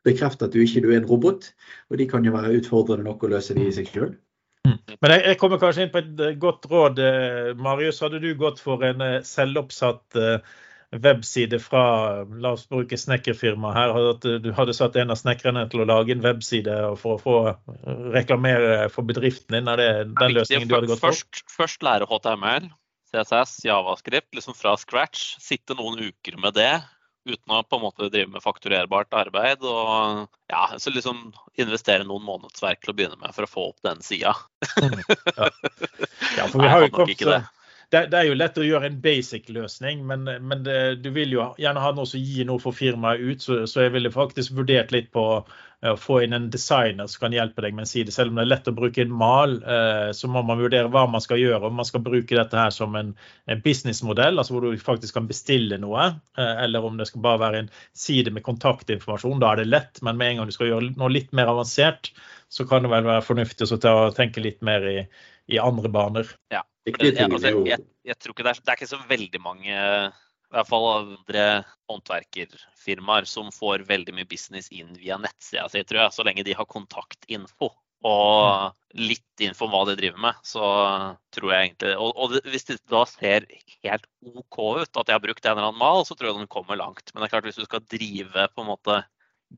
bekrefte 0.06 0.46
at 0.46 0.54
du 0.54 0.62
ikke 0.62 0.84
er 0.84 1.00
en 1.00 1.10
robot. 1.10 1.50
Og 1.90 1.98
de 1.98 2.06
kan 2.12 2.28
jo 2.28 2.36
være 2.36 2.60
utfordrende 2.60 3.08
nok 3.08 3.26
å 3.26 3.32
løse 3.34 3.58
de 3.58 3.66
i 3.66 3.74
seg 3.74 3.90
sjøl. 3.90 4.12
Mm. 4.68 4.78
Men 5.02 5.14
jeg, 5.16 5.22
jeg, 5.26 5.38
kommer 5.40 5.60
kanskje 5.62 5.86
inn 5.86 5.94
på 5.94 6.02
et 6.02 6.20
eh, 6.22 6.36
godt 6.40 6.68
råd. 6.70 7.00
Eh, 7.02 7.54
Marius, 7.58 8.02
hadde 8.04 8.20
du 8.22 8.30
gått 8.38 8.62
for 8.62 8.84
en 8.86 9.02
eh, 9.04 9.22
selvoppsatt 9.26 10.20
webside 10.92 11.56
fra 11.56 11.82
la 12.36 12.50
oss 12.52 12.66
bruke 12.68 12.98
snekkerfirmaet 13.00 13.78
her, 13.78 13.94
at 14.10 14.26
du 14.44 14.50
hadde 14.52 14.74
satt 14.76 14.98
en 15.00 15.14
av 15.14 15.16
snekkerne 15.16 15.62
til 15.72 15.80
å 15.80 15.86
lage 15.88 16.12
en 16.12 16.20
webside 16.20 16.74
for 17.00 17.16
å 17.16 17.22
få 17.22 17.36
reklamere 18.12 18.90
for 18.92 19.08
bedriften 19.08 19.56
din? 19.56 19.70
Er 19.72 19.80
det 19.80 19.88
den 20.20 20.34
løsningen 20.36 20.68
du 20.68 20.76
hadde 20.76 20.90
gått 20.90 21.00
for? 21.00 21.16
Først, 21.16 21.46
først 21.48 21.86
lære 21.86 22.10
HTML, 22.10 22.68
CSS, 23.08 23.54
Javascript, 23.64 24.34
liksom 24.36 24.58
fra 24.58 24.76
scratch. 24.76 25.38
Sitte 25.40 25.78
noen 25.80 25.96
uker 26.12 26.36
med 26.44 26.60
det 26.60 26.74
uten 27.28 27.54
å 27.54 27.62
på 27.62 27.78
en 27.78 27.84
måte 27.84 28.10
drive 28.10 28.32
med 28.34 28.44
fakturerbart 28.44 29.14
arbeid. 29.14 29.62
Og 29.62 30.26
ja, 30.52 30.66
så 30.78 30.92
liksom 30.94 31.30
investere 31.60 32.06
noen 32.08 32.26
månedsverk 32.26 32.82
til 32.82 32.92
å 32.92 32.96
begynne 32.98 33.18
med 33.20 33.34
for 33.36 33.46
å 33.46 33.52
få 33.52 33.66
opp 33.72 33.82
den 33.86 34.02
sida. 34.04 34.34
ja. 34.82 35.50
ja. 36.38 36.46
for 36.46 36.62
vi 36.62 36.70
har 36.70 36.86
jo 36.86 36.94
kommet 36.94 37.22
så 37.22 37.42
det, 37.92 38.06
det, 38.08 38.18
er 38.18 38.28
jo 38.30 38.36
lett 38.38 38.56
å 38.56 38.64
gjøre 38.64 38.88
en 38.88 39.00
basic-løsning, 39.04 40.00
men, 40.08 40.24
men 40.24 40.62
det, 40.64 40.76
du 41.04 41.10
vil 41.12 41.34
jo 41.34 41.50
gjerne 41.60 41.82
ha 41.82 41.90
noe 41.92 42.08
som 42.08 42.22
gir 42.24 42.46
noe 42.48 42.62
for 42.62 42.72
firmaet 42.72 43.20
ut. 43.20 43.44
Så, 43.44 43.58
så, 43.68 43.82
jeg 43.84 43.92
ville 43.92 44.12
faktisk 44.12 44.54
vurdert 44.56 44.94
litt 44.94 45.10
på 45.12 45.26
å 45.82 45.96
få 45.98 46.20
inn 46.22 46.34
en 46.36 46.48
designer 46.52 47.08
som 47.10 47.24
kan 47.24 47.34
hjelpe 47.34 47.62
deg 47.64 47.74
med 47.74 47.84
en 47.84 47.90
side. 47.90 48.12
Selv 48.14 48.30
om 48.30 48.38
det 48.38 48.44
er 48.44 48.50
lett 48.52 48.68
å 48.70 48.74
bruke 48.76 49.02
en 49.02 49.14
mal, 49.18 49.56
eh, 49.66 50.10
så 50.14 50.30
må 50.30 50.44
man 50.46 50.60
vurdere 50.62 50.90
hva 50.92 51.04
man 51.10 51.22
skal 51.24 51.40
gjøre. 51.40 51.66
Om 51.66 51.80
man 51.80 51.88
skal 51.88 52.04
bruke 52.04 52.38
dette 52.38 52.58
her 52.58 52.70
som 52.74 52.94
en, 52.98 53.10
en 53.50 53.62
businessmodell, 53.64 54.38
altså 54.38 54.54
hvor 54.54 54.68
du 54.68 54.78
faktisk 54.78 55.18
kan 55.18 55.26
bestille 55.30 55.80
noe, 55.82 56.06
eh, 56.38 56.54
eller 56.64 56.86
om 56.86 57.00
det 57.00 57.08
skal 57.10 57.24
bare 57.26 57.42
være 57.42 57.64
en 57.64 57.72
side 57.98 58.30
med 58.34 58.46
kontaktinformasjon. 58.46 59.42
Da 59.42 59.52
er 59.52 59.62
det 59.62 59.70
lett, 59.72 60.02
men 60.06 60.20
med 60.20 60.30
en 60.30 60.42
gang 60.42 60.52
du 60.52 60.54
skal 60.54 60.70
gjøre 60.70 60.92
noe 60.94 61.10
litt 61.10 61.34
mer 61.34 61.50
avansert, 61.50 62.12
så 62.52 62.68
kan 62.68 62.86
det 62.86 62.92
vel 62.92 63.08
være 63.08 63.26
fornuftig 63.26 63.72
å 63.74 63.96
tenke 64.14 64.44
litt 64.44 64.62
mer 64.62 64.86
i, 64.86 64.98
i 65.50 65.58
andre 65.58 65.90
baner. 65.90 66.36
Ja. 66.54 66.62
Jeg, 66.82 67.14
altså, 67.14 67.52
jeg, 67.62 67.78
jeg, 68.02 68.16
tror 68.18 68.34
ikke 68.34 68.42
det 68.42 68.56
er, 68.56 68.58
det 68.58 68.72
er 68.72 68.78
ikke 68.80 68.90
så 68.90 68.98
veldig 69.06 69.40
mange 69.42 69.74
i 70.52 70.56
hvert 70.58 70.68
fall 70.68 70.88
andre 70.92 71.44
håndverkerfirmaer 71.88 73.24
som 73.28 73.48
får 73.54 73.86
veldig 73.88 74.12
mye 74.18 74.28
business 74.28 74.68
inn 74.74 74.92
via 75.00 75.16
nettsida 75.20 75.64
si, 75.72 75.80
tror 75.88 76.04
jeg. 76.04 76.12
Så 76.12 76.26
lenge 76.28 76.44
de 76.44 76.56
har 76.58 76.68
kontaktinfo 76.68 77.70
og 78.02 78.98
litt 78.98 79.44
info 79.46 79.64
om 79.64 79.72
hva 79.72 79.84
de 79.88 79.94
driver 79.96 80.20
med, 80.20 80.38
så 80.44 80.62
tror 81.32 81.52
jeg 81.54 81.68
egentlig 81.68 81.92
Og, 82.02 82.16
og 82.18 82.48
hvis 82.50 82.66
det 82.68 82.80
da 82.90 83.04
ser 83.06 83.46
helt 83.86 84.08
OK 84.26 84.58
ut 84.82 85.00
at 85.00 85.06
de 85.08 85.14
har 85.14 85.22
brukt 85.22 85.46
en 85.46 85.54
eller 85.54 85.70
annen 85.70 85.80
mal, 85.80 86.02
så 86.04 86.16
tror 86.18 86.32
jeg 86.32 86.40
den 86.42 86.50
kommer 86.52 86.76
langt. 86.76 87.04
Men 87.12 87.22
det 87.22 87.28
er 87.30 87.34
klart 87.36 87.48
hvis 87.48 87.60
du 87.62 87.64
skal 87.68 87.86
drive 87.86 88.48
på 88.52 88.64
en 88.64 88.72
måte 88.74 88.98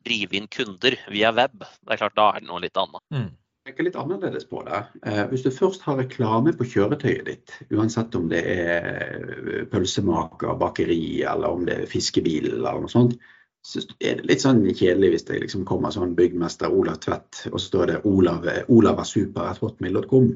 drive 0.05 0.37
inn 0.37 0.51
kunder 0.51 0.99
via 1.11 1.33
web, 1.35 1.65
det 1.83 1.97
er 1.97 2.03
klart 2.05 2.19
da 2.19 2.29
er 2.35 2.45
det 2.45 2.51
noe 2.51 2.63
litt 2.63 2.79
annet. 2.79 3.03
Mm 3.15 3.33
tenke 3.65 3.85
litt 3.87 3.97
annerledes 3.97 4.45
på 4.49 4.61
det. 4.67 4.81
Eh, 5.09 5.23
hvis 5.31 5.45
du 5.45 5.51
først 5.55 5.85
har 5.87 5.97
reklame 5.97 6.53
på 6.57 6.67
kjøretøyet 6.69 7.29
ditt, 7.29 7.55
uansett 7.73 8.15
om 8.19 8.27
det 8.29 8.43
er 8.45 9.65
pølsemaker, 9.73 10.59
bakeri 10.61 11.23
eller 11.25 11.55
om 11.57 11.65
det 11.65 11.79
er 11.79 11.89
fiskebil 11.89 12.51
eller 12.53 12.83
noe 12.83 12.93
sånt, 12.93 13.17
så 13.65 13.81
er 14.05 14.19
det 14.19 14.29
litt 14.29 14.45
sånn 14.45 14.61
kjedelig 14.67 15.15
hvis 15.15 15.25
det 15.31 15.41
liksom 15.47 15.65
kommer 15.65 15.95
sånn 15.95 16.13
byggmester 16.19 16.75
Olav 16.77 16.99
Tvedt, 17.01 17.47
og 17.49 17.57
så 17.57 17.65
står 17.71 17.87
det 17.89 18.03
Olav, 18.11 18.45
Olav 18.69 19.01
er 19.01 19.09
super 19.09 19.49
at 19.49 19.63
hotmail.com. 19.65 20.29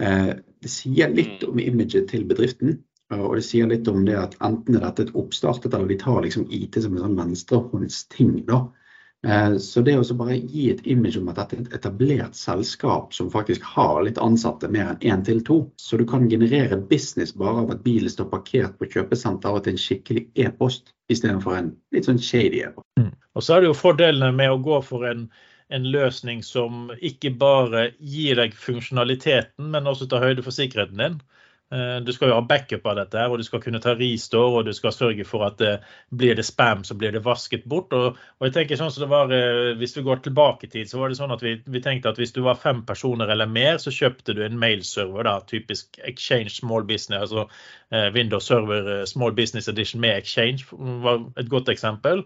Eh, 0.00 0.32
det 0.64 0.72
sier 0.72 1.12
litt 1.12 1.44
om 1.44 1.60
imaget 1.60 2.08
til 2.14 2.24
bedriften. 2.30 2.78
Og 3.12 3.34
det 3.36 3.44
sier 3.44 3.68
litt 3.68 3.86
om 3.92 4.06
det 4.06 4.14
at 4.16 4.32
enten 4.42 4.78
er 4.78 4.86
dette 4.86 5.04
et 5.04 5.12
oppstartet, 5.20 5.74
eller 5.76 5.90
vi 5.92 6.00
tar 6.00 6.22
liksom 6.24 6.48
IT 6.48 6.80
som 6.80 6.96
en 6.96 7.04
sånn 7.04 7.18
venstrehåndsting. 7.20 8.38
da. 8.48 8.62
Eh, 9.24 9.56
så 9.56 9.80
det 9.80 9.94
å 9.96 10.16
bare 10.18 10.36
gi 10.36 10.66
et 10.72 10.82
image 10.90 11.16
om 11.16 11.30
at 11.32 11.38
dette 11.40 11.56
er 11.56 11.62
et 11.62 11.76
etablert 11.78 12.36
selskap 12.36 13.14
som 13.16 13.30
faktisk 13.32 13.64
har 13.74 14.02
litt 14.04 14.20
ansatte, 14.20 14.68
mer 14.68 14.92
enn 14.92 15.00
én 15.14 15.24
til 15.24 15.40
to, 15.46 15.62
så 15.80 15.96
du 16.00 16.04
kan 16.08 16.28
generere 16.28 16.76
business 16.90 17.32
bare 17.40 17.64
av 17.64 17.72
at 17.72 17.84
bilen 17.86 18.12
står 18.12 18.28
parkert 18.34 18.76
på 18.78 18.90
kjøpesenter 18.92 19.56
og 19.56 19.64
til 19.64 19.76
en 19.76 19.80
skikkelig 19.80 20.26
e-post, 20.44 20.92
istedenfor 21.12 21.56
en 21.56 21.72
litt 21.96 22.10
sånn 22.10 22.20
shady 22.20 22.66
e-post. 22.66 22.88
Mm. 23.00 23.12
Og 23.34 23.46
så 23.46 23.56
er 23.56 23.64
det 23.64 23.72
jo 23.72 23.78
fordelene 23.78 24.32
med 24.36 24.52
å 24.52 24.60
gå 24.62 24.82
for 24.84 25.08
en, 25.08 25.24
en 25.72 25.88
løsning 25.94 26.44
som 26.44 26.90
ikke 27.00 27.32
bare 27.40 27.88
gir 27.98 28.36
deg 28.42 28.52
funksjonaliteten, 28.58 29.72
men 29.72 29.88
også 29.88 30.10
tar 30.10 30.26
høyde 30.26 30.44
for 30.44 30.54
sikkerheten 30.54 31.00
din. 31.00 31.18
Eh, 31.74 31.96
du 32.06 32.12
skal 32.12 32.30
jo 32.30 32.36
ha 32.36 32.44
backup 32.46 32.84
av 32.86 32.98
dette, 33.00 33.22
og 33.26 33.40
du 33.40 33.44
skal 33.46 33.62
kunne 33.62 33.80
ta 33.82 33.96
restore 33.98 34.60
og 34.60 34.68
du 34.68 34.72
skal 34.76 34.92
sørge 34.94 35.24
for 35.26 35.42
at 35.46 35.56
det, 35.58 35.72
blir 36.14 36.36
det 36.38 36.44
spam, 36.46 36.84
så 36.86 36.94
blir 36.98 37.14
det 37.14 37.24
vasket 37.24 37.64
bort. 37.70 37.92
Og, 37.96 38.20
og 38.38 38.46
jeg 38.46 38.54
tenker 38.54 38.78
sånn 38.78 38.92
som 38.94 39.06
det 39.06 39.10
var, 39.10 39.32
eh, 39.34 39.72
Hvis 39.80 39.96
vi 39.96 40.04
går 40.06 40.22
tilbake 40.22 40.68
i 40.68 40.70
tid, 40.70 40.90
så 40.90 41.00
var 41.00 41.10
det 41.10 41.18
sånn 41.18 41.34
at 41.34 41.42
vi, 41.42 41.56
vi, 41.66 41.82
tenkte 41.82 42.12
at 42.12 42.20
hvis 42.20 42.34
du 42.36 42.44
var 42.46 42.60
fem 42.60 42.84
personer 42.86 43.32
eller 43.32 43.50
mer, 43.50 43.80
så 43.82 43.90
kjøpte 43.94 44.36
du 44.36 44.44
en 44.44 44.60
mailserver, 44.60 45.26
da, 45.26 45.40
typisk 45.50 45.98
Exchange 46.04 46.54
Small 46.54 46.86
Business, 46.86 47.26
altså 47.26 47.48
eh, 47.90 48.10
Windows 48.14 48.46
Server 48.46 49.04
Small 49.10 49.34
Business 49.34 49.68
Edition 49.68 50.02
med 50.04 50.20
Exchange 50.20 50.68
var 51.02 51.24
et 51.40 51.50
godt 51.50 51.72
eksempel. 51.72 52.22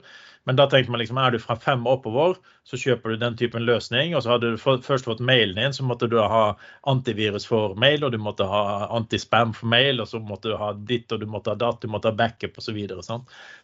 Men 0.49 0.57
da 0.57 0.65
tenkte 0.65 0.89
man 0.89 1.03
liksom, 1.03 1.19
er 1.21 1.35
du 1.35 1.43
fra 1.43 1.59
fem 1.61 1.83
og 1.85 1.99
oppover, 1.99 2.39
så 2.65 2.79
kjøper 2.81 3.13
du 3.13 3.19
den 3.21 3.35
typen 3.37 3.67
løsning. 3.69 4.15
Og 4.17 4.23
så 4.25 4.31
hadde 4.33 4.55
du 4.55 4.61
først 4.61 5.05
fått 5.05 5.21
mailen 5.21 5.59
din, 5.61 5.75
så 5.77 5.85
måtte 5.85 6.09
du 6.09 6.17
ha 6.23 6.55
antivirus 6.89 7.45
for 7.49 7.75
mail, 7.77 8.07
og 8.07 8.15
du 8.15 8.19
måtte 8.25 8.47
ha 8.49 8.87
antispam 8.97 9.53
for 9.57 9.69
mail, 9.69 10.01
og 10.01 10.09
så 10.09 10.21
måtte 10.25 10.49
du 10.49 10.57
ha 10.57 10.71
ditt, 10.89 11.13
og 11.13 11.21
du 11.21 11.27
måtte 11.29 11.53
ha 11.53 11.61
datt, 11.61 11.83
du 11.83 11.93
måtte 11.93 12.09
ha 12.09 12.17
backup 12.17 12.57
osv. 12.57 12.69
Så, 12.69 12.75
videre, 12.77 13.05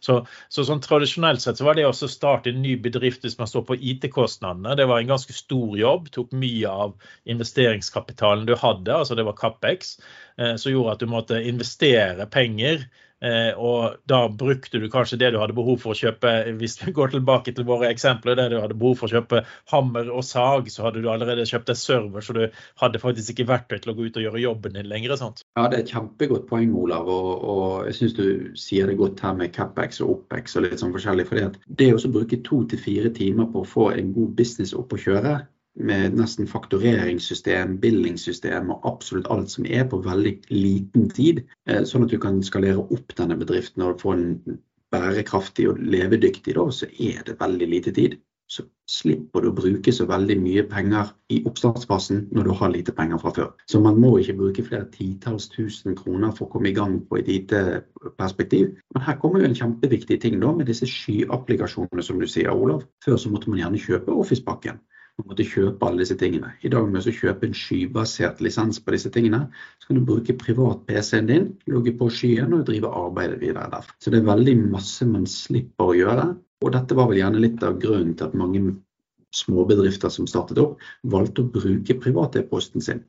så, 0.04 0.18
så 0.52 0.64
sånn 0.68 0.82
tradisjonelt 0.84 1.40
sett 1.40 1.60
så 1.60 1.68
var 1.70 1.78
det 1.78 1.86
også 1.88 2.08
å 2.08 2.12
starte 2.12 2.52
en 2.52 2.60
ny 2.64 2.74
bedrift 2.84 3.24
hvis 3.24 3.38
man 3.40 3.48
står 3.48 3.64
på 3.70 3.78
IT-kostnadene. 3.80 4.76
Det 4.76 4.88
var 4.90 5.00
en 5.00 5.12
ganske 5.14 5.36
stor 5.36 5.72
jobb, 5.80 6.12
tok 6.12 6.36
mye 6.36 6.68
av 6.68 6.92
investeringskapitalen 7.24 8.44
du 8.48 8.52
hadde, 8.60 8.92
altså 8.92 9.16
det 9.16 9.24
var 9.24 9.40
Capex, 9.40 9.96
eh, 10.36 10.52
som 10.60 10.72
gjorde 10.72 10.98
at 10.98 11.04
du 11.04 11.08
måtte 11.16 11.40
investere 11.40 12.28
penger 12.32 12.84
og 13.56 14.00
da 14.10 14.20
brukte 14.28 14.80
du 14.82 14.88
kanskje 14.92 15.18
det 15.20 15.32
du 15.34 15.38
hadde 15.40 15.56
behov 15.56 15.78
for 15.82 15.94
å 15.94 15.98
kjøpe, 15.98 16.32
hvis 16.60 16.76
vi 16.82 16.92
går 16.96 17.14
tilbake 17.14 17.54
til 17.56 17.66
våre 17.68 17.88
eksempler, 17.92 18.36
det 18.38 18.50
du 18.52 18.58
hadde 18.60 18.76
behov 18.78 18.98
for 19.00 19.08
å 19.08 19.20
kjøpe 19.20 19.44
hammer 19.72 20.10
og 20.12 20.24
sag, 20.26 20.68
så 20.72 20.86
hadde 20.86 21.02
du 21.04 21.08
allerede 21.12 21.46
kjøpt 21.48 21.72
en 21.72 21.78
server, 21.78 22.24
så 22.24 22.36
du 22.36 22.42
hadde 22.82 23.02
faktisk 23.02 23.34
ikke 23.34 23.48
verktøy 23.48 23.78
til 23.78 23.92
å 23.92 23.96
gå 23.96 24.08
ut 24.08 24.20
og 24.20 24.26
gjøre 24.26 24.42
jobben 24.44 24.76
din 24.76 24.90
lenger. 24.90 25.16
Sant? 25.20 25.44
Ja, 25.56 25.66
det 25.70 25.78
er 25.78 25.86
et 25.86 25.94
kjempegodt 25.94 26.48
poeng, 26.50 26.74
Olav. 26.78 27.08
Og, 27.10 27.32
og 27.54 27.88
jeg 27.88 27.98
syns 28.00 28.16
du 28.18 28.26
sier 28.58 28.90
det 28.90 28.98
godt 29.00 29.22
her 29.24 29.36
med 29.38 29.54
Capex 29.54 30.02
og 30.04 30.18
Opex 30.18 30.58
og 30.58 30.66
litt 30.66 30.80
sånn 30.82 30.94
forskjellig. 30.94 31.28
For 31.30 31.58
det 31.80 31.90
å 31.94 32.14
bruke 32.14 32.40
to 32.46 32.62
til 32.70 32.80
fire 32.80 33.12
timer 33.14 33.50
på 33.52 33.62
å 33.62 33.68
få 33.68 33.90
en 33.94 34.12
god 34.16 34.34
business 34.38 34.74
opp 34.76 34.94
å 34.94 35.00
kjøre, 35.00 35.38
med 35.74 36.14
nesten 36.14 36.46
faktureringssystem, 36.46 37.78
billingssystem 37.82 38.70
og 38.70 38.86
absolutt 38.92 39.30
alt 39.30 39.50
som 39.50 39.66
er 39.66 39.88
på 39.90 39.98
veldig 40.04 40.36
liten 40.52 41.08
tid. 41.10 41.42
Eh, 41.68 41.82
sånn 41.88 42.06
at 42.06 42.14
du 42.14 42.20
kan 42.22 42.42
skalere 42.46 42.84
opp 42.84 43.16
denne 43.18 43.38
bedriften 43.40 43.82
og 43.82 44.00
få 44.02 44.14
den 44.18 44.60
bærekraftig 44.94 45.66
og 45.72 45.82
levedyktig, 45.82 46.54
da, 46.54 46.68
så 46.70 46.86
er 47.02 47.24
det 47.26 47.40
veldig 47.40 47.68
lite 47.72 47.94
tid. 47.94 48.20
Så 48.46 48.66
slipper 48.86 49.40
du 49.40 49.48
å 49.48 49.56
bruke 49.56 49.92
så 49.96 50.04
veldig 50.06 50.36
mye 50.38 50.62
penger 50.68 51.10
i 51.32 51.40
oppstartsfasen 51.48 52.26
når 52.36 52.46
du 52.46 52.52
har 52.60 52.70
lite 52.70 52.92
penger 52.94 53.18
fra 53.22 53.32
før. 53.34 53.48
Så 53.66 53.80
man 53.82 53.96
må 53.98 54.12
ikke 54.20 54.36
bruke 54.38 54.66
flere 54.66 54.86
titalls 54.92 55.48
tusen 55.50 55.96
kroner 55.96 56.34
for 56.36 56.46
å 56.46 56.52
komme 56.52 56.70
i 56.70 56.76
gang 56.76 56.98
på 57.08 57.18
et 57.18 57.30
IT-perspektiv. 57.32 58.74
Men 58.94 59.06
her 59.08 59.16
kommer 59.18 59.40
jo 59.40 59.48
en 59.48 59.56
kjempeviktig 59.58 60.20
ting 60.22 60.36
da 60.44 60.52
med 60.54 60.68
disse 60.70 60.86
skyapplikasjonene 60.86 62.04
som 62.04 62.20
du 62.20 62.28
sier, 62.28 62.52
Olav. 62.52 62.84
Før 63.02 63.16
så 63.18 63.32
måtte 63.32 63.50
man 63.50 63.64
gjerne 63.64 63.80
kjøpe 63.80 64.14
Office-pakken 64.14 64.78
å 65.20 65.24
måtte 65.28 65.46
kjøpe 65.46 65.86
alle 65.86 66.02
disse 66.02 66.16
tingene. 66.18 66.50
I 66.66 66.70
dag 66.72 66.86
må 66.86 66.94
du 66.96 67.00
også 67.00 67.14
kjøpe 67.14 67.46
en 67.46 67.56
skybasert 67.56 68.40
lisens 68.42 68.80
på 68.82 68.94
disse 68.94 69.12
tingene, 69.14 69.44
så 69.78 69.90
kan 69.90 70.00
du 70.00 70.08
bruke 70.08 70.36
privat-PC-en 70.40 71.30
din, 71.30 71.46
logge 71.70 71.94
på 71.98 72.10
skyen 72.10 72.56
og 72.56 72.66
drive 72.68 72.90
arbeidet 72.90 73.38
videre 73.42 73.68
der. 73.76 73.92
Så 74.02 74.10
det 74.10 74.22
er 74.22 74.32
veldig 74.32 74.56
masse 74.74 75.06
man 75.06 75.28
slipper 75.30 75.92
å 75.92 75.98
gjøre. 75.98 76.26
Og 76.64 76.74
dette 76.74 76.98
var 76.98 77.10
vel 77.10 77.20
gjerne 77.20 77.42
litt 77.44 77.62
av 77.66 77.78
grunnen 77.82 78.14
til 78.18 78.26
at 78.26 78.38
mange 78.38 78.64
småbedrifter 79.34 80.12
som 80.14 80.28
startet 80.30 80.60
opp, 80.62 80.78
valgte 81.10 81.42
å 81.42 81.50
bruke 81.54 81.98
privat-e-posten 82.00 82.84
sin. 82.84 83.04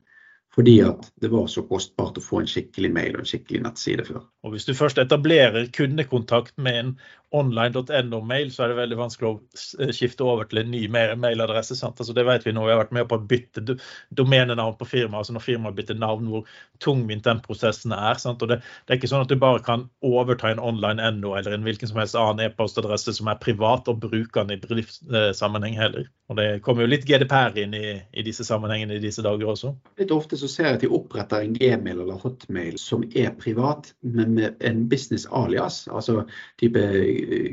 Fordi 0.56 0.78
at 0.80 1.10
det 1.20 1.28
var 1.28 1.50
så 1.52 1.66
kostbart 1.68 2.16
å 2.16 2.24
få 2.24 2.40
en 2.40 2.48
skikkelig 2.48 2.88
mail 2.94 3.16
og 3.16 3.24
en 3.24 3.28
skikkelig 3.28 3.60
nettside 3.66 4.06
før. 4.06 4.22
Og 4.46 4.54
Hvis 4.54 4.64
du 4.64 4.72
først 4.78 4.98
etablerer 5.02 5.68
kundekontakt 5.76 6.54
med 6.56 6.78
en 6.80 6.92
online.no-mail, 7.34 8.52
så 8.52 8.64
er 8.64 8.70
det 8.70 8.78
veldig 8.78 8.98
vanskelig 9.00 9.28
å 9.28 9.38
eh, 9.82 9.90
skifte 9.94 10.24
over 10.24 10.46
til 10.46 10.60
en 10.62 10.70
ny 10.70 10.84
mailadresse. 10.90 11.74
Sant? 11.78 11.98
Altså, 12.00 12.14
det 12.14 12.26
vet 12.28 12.46
vi 12.46 12.54
nå. 12.54 12.62
Vi 12.66 12.72
har 12.72 12.80
vært 12.84 12.94
med 12.94 13.08
på 13.10 13.18
å 13.18 13.24
bytte 13.32 13.76
domenenavn 14.14 14.76
på 14.78 14.86
firmaet. 14.86 15.24
Altså 15.24 15.34
når 15.34 15.46
firmaet 15.46 15.78
bytter 15.78 15.98
navn, 15.98 16.28
hvor 16.30 16.46
tungvint 16.82 17.26
den 17.26 17.42
prosessen 17.42 17.94
er. 17.96 18.20
Sant? 18.22 18.44
Og 18.44 18.52
det, 18.52 18.60
det, 18.62 18.94
er 18.94 19.00
ikke 19.00 19.10
sånn 19.10 19.26
at 19.26 19.32
du 19.32 19.38
bare 19.42 19.62
kan 19.66 19.88
overta 20.06 20.52
en 20.52 20.62
online.no 20.62 21.34
eller 21.38 21.56
en 21.56 21.66
hvilken 21.66 21.90
som 21.90 21.98
helst 22.00 22.18
annen 22.20 22.46
e-postadresse 22.46 23.16
som 23.18 23.30
er 23.32 23.42
privat, 23.42 23.90
og 23.90 24.04
bruke 24.06 24.44
den 24.44 24.54
i 24.54 24.60
bedriftssammenheng 24.62 25.78
heller. 25.80 26.06
Og 26.30 26.38
Det 26.38 26.48
kommer 26.66 26.86
jo 26.86 26.92
litt 26.92 27.06
GDPR 27.08 27.58
inn 27.58 27.74
i, 27.74 27.96
i, 28.12 28.24
disse 28.26 28.46
sammenhengene 28.46 28.96
i 28.96 29.02
disse 29.02 29.22
dager 29.26 29.50
også. 29.50 29.74
Litt 29.98 30.14
ofte 30.14 30.38
så 30.38 30.50
ser 30.50 30.70
jeg 30.70 30.78
at 30.78 30.86
de 30.86 30.94
oppretter 30.94 31.42
en 31.42 31.54
gmail 31.58 32.02
eller 32.04 32.22
hotmail 32.22 32.78
som 32.80 33.04
er 33.14 33.34
privat, 33.38 33.92
men 34.06 34.34
med 34.38 34.66
en 34.66 34.86
business 34.90 35.26
alias. 35.34 35.84
altså 35.90 36.22
type 36.60 36.82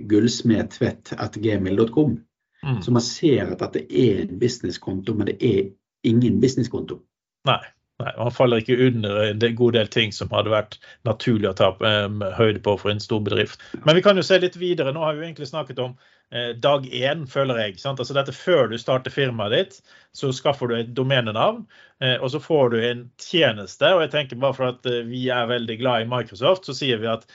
gullsmedtvedt.gmil.com. 0.10 2.18
Mm. 2.64 2.82
Så 2.82 2.92
man 2.96 3.04
ser 3.04 3.52
at 3.52 3.60
dette 3.60 3.82
er 3.92 4.22
en 4.24 4.40
businesskonto, 4.40 5.14
men 5.18 5.28
det 5.32 5.38
er 5.44 5.64
ingen 6.08 6.42
businesskonto. 6.42 6.96
Nei. 7.48 7.60
Nei, 8.02 8.12
Man 8.18 8.34
faller 8.34 8.62
ikke 8.64 8.78
under 8.88 9.20
en 9.30 9.56
god 9.56 9.76
del 9.78 9.90
ting 9.94 10.14
som 10.16 10.32
hadde 10.34 10.54
vært 10.54 10.80
naturlig 11.06 11.52
å 11.52 11.58
ta 11.58 11.70
um, 11.78 12.24
høyde 12.40 12.64
på 12.66 12.74
for 12.82 12.94
en 12.94 13.04
stor 13.04 13.22
bedrift. 13.26 13.62
Men 13.86 13.98
vi 13.98 14.04
kan 14.06 14.18
jo 14.18 14.26
se 14.26 14.40
litt 14.42 14.58
videre. 14.58 14.96
Nå 14.96 15.04
har 15.04 15.14
vi 15.18 15.28
egentlig 15.28 15.52
snakket 15.52 15.82
om 15.84 15.94
eh, 16.34 16.56
dag 16.58 16.88
én, 16.90 17.28
føler 17.30 17.62
jeg. 17.62 17.78
Sant? 17.84 18.02
Altså 18.02 18.16
dette 18.18 18.34
Før 18.34 18.72
du 18.72 18.80
starter 18.82 19.14
firmaet 19.14 19.54
ditt, 19.54 19.78
så 20.18 20.32
skaffer 20.34 20.72
du 20.72 20.76
et 20.80 20.90
domenenavn. 20.98 21.68
Eh, 22.02 22.18
og 22.18 22.34
så 22.34 22.42
får 22.42 22.74
du 22.74 22.80
en 22.82 23.06
tjeneste. 23.22 23.94
og 23.94 24.02
jeg 24.08 24.14
tenker 24.16 24.42
Bare 24.42 24.58
for 24.58 24.72
at 24.74 24.90
eh, 24.90 25.04
vi 25.06 25.28
er 25.30 25.52
veldig 25.54 25.78
glad 25.84 26.08
i 26.08 26.10
Microsoft, 26.10 26.66
så 26.66 26.78
sier 26.78 27.02
vi 27.04 27.12
at 27.14 27.30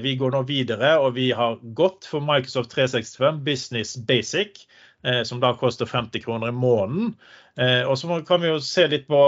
vi 0.00 0.14
går 0.16 0.30
nå 0.32 0.38
videre, 0.48 0.94
og 1.02 1.16
vi 1.18 1.26
har 1.36 1.58
gått 1.76 2.06
for 2.08 2.24
Microsoft 2.24 2.70
365 2.72 3.42
Business 3.44 3.98
Basic. 3.98 4.62
Eh, 5.04 5.22
som 5.22 5.40
da 5.40 5.52
koster 5.60 5.86
50 5.86 6.22
kroner 6.24 6.48
i 6.48 6.56
måneden. 6.56 7.14
Eh, 7.60 7.82
og 7.84 7.98
så 8.00 8.20
kan 8.24 8.40
vi 8.40 8.48
jo 8.48 8.60
se 8.64 8.86
litt 8.88 9.04
på 9.10 9.20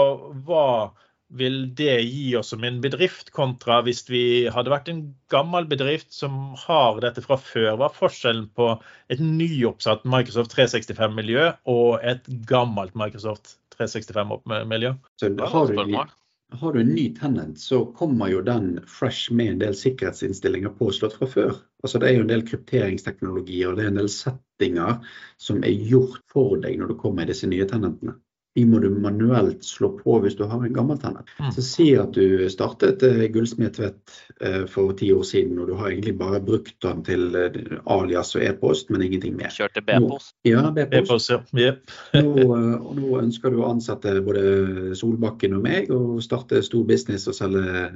hva 0.47 0.93
vil 1.37 1.67
det 1.75 1.99
gi 2.07 2.31
oss 2.39 2.53
som 2.53 2.63
en 2.63 2.79
bedrift, 2.81 3.33
kontra 3.35 3.81
hvis 3.85 4.05
vi 4.07 4.21
hadde 4.53 4.71
vært 4.71 4.87
en 4.91 5.01
gammel 5.29 5.67
bedrift 5.69 6.13
som 6.15 6.55
har 6.63 7.01
dette 7.03 7.21
fra 7.25 7.37
før? 7.37 7.75
Hva 7.75 7.89
er 7.89 7.97
forskjellen 7.97 8.47
på 8.57 8.71
et 9.11 9.21
nyoppsatt 9.21 10.07
Microsoft 10.07 10.55
365-miljø 10.55 11.49
og 11.73 11.99
et 12.01 12.25
gammelt 12.49 12.95
Microsoft 12.97 13.57
365-miljø? 13.75 14.95
Så 15.19 15.33
Har, 15.51 16.15
har, 16.51 16.73
du 16.73 16.79
en 16.79 16.93
ny 16.95 17.15
tenant, 17.15 17.59
så 17.59 17.85
kommer 17.85 18.29
jo 18.31 18.41
den 18.41 18.79
fresh 18.87 19.33
med 19.33 19.51
en 19.51 19.59
del 19.59 19.75
sikkerhetsinnstillinger 19.75 20.75
påslått 20.79 21.17
fra 21.19 21.27
før. 21.27 21.57
Altså 21.83 21.99
Det 21.99 22.09
er 22.09 22.15
jo 22.17 22.23
en 22.25 22.31
del 22.31 22.45
krypteringsteknologier 22.47 23.71
og 23.71 23.77
det 23.77 23.85
er 23.85 23.91
en 23.91 23.99
del 23.99 24.11
settinger 24.11 25.01
som 25.41 25.59
er 25.63 25.75
gjort 25.91 26.23
for 26.31 26.55
deg 26.63 26.79
når 26.79 26.93
du 26.93 26.99
kommer 27.01 27.25
i 27.25 27.31
disse 27.33 27.49
nye 27.51 27.67
tenentene. 27.67 28.15
De 28.57 28.63
må 28.65 28.79
du 28.81 28.87
manuelt 28.89 29.61
slå 29.65 29.91
på 29.99 30.15
hvis 30.23 30.37
du 30.39 30.43
har 30.49 30.63
en 30.65 30.73
gammel 30.73 30.97
tenner. 31.01 31.27
Mm. 31.37 31.51
Så 31.53 31.63
si 31.65 31.87
at 31.99 32.15
du 32.17 32.47
startet 32.49 33.03
uh, 33.05 33.25
Gullsmedtvedt 33.33 34.15
uh, 34.41 34.63
for 34.71 34.95
ti 34.97 35.11
år 35.13 35.25
siden, 35.29 35.59
og 35.61 35.69
du 35.69 35.75
har 35.77 35.91
egentlig 35.91 36.15
bare 36.17 36.41
brukt 36.41 36.73
den 36.81 37.03
til 37.05 37.27
uh, 37.37 37.75
alias 37.93 38.33
og 38.37 38.45
e-post, 38.47 38.89
men 38.93 39.05
ingenting 39.05 39.35
mer. 39.37 39.53
Kjørte 39.53 39.83
B-post? 39.85 40.33
Ja, 40.47 40.63
B-post. 40.73 41.29
Ja. 41.35 41.41
Yep. 41.57 41.93
nå, 42.17 42.57
nå 42.97 43.11
ønsker 43.21 43.53
du 43.53 43.61
å 43.61 43.69
ansette 43.69 44.15
både 44.25 44.95
Solbakken 44.97 45.53
og 45.59 45.67
meg 45.67 45.93
og 45.93 46.17
starte 46.25 46.63
stor 46.65 46.87
business 46.89 47.27
og 47.29 47.37
selge 47.37 47.91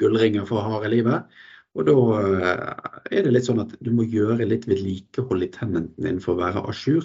gullringer 0.00 0.48
for 0.48 0.64
harde 0.64 0.90
livet. 0.92 1.36
Og 1.76 1.84
da 1.84 1.94
er 3.12 3.26
det 3.26 3.34
litt 3.34 3.48
sånn 3.50 3.60
at 3.60 3.74
du 3.84 3.92
må 3.92 4.06
gjøre 4.08 4.48
litt 4.48 4.64
vedlikehold 4.68 5.44
i 5.44 5.52
tennene 5.52 5.92
din 6.00 6.22
for 6.24 6.32
å 6.32 6.40
være 6.40 6.64
a 6.64 6.72
jour, 6.72 7.04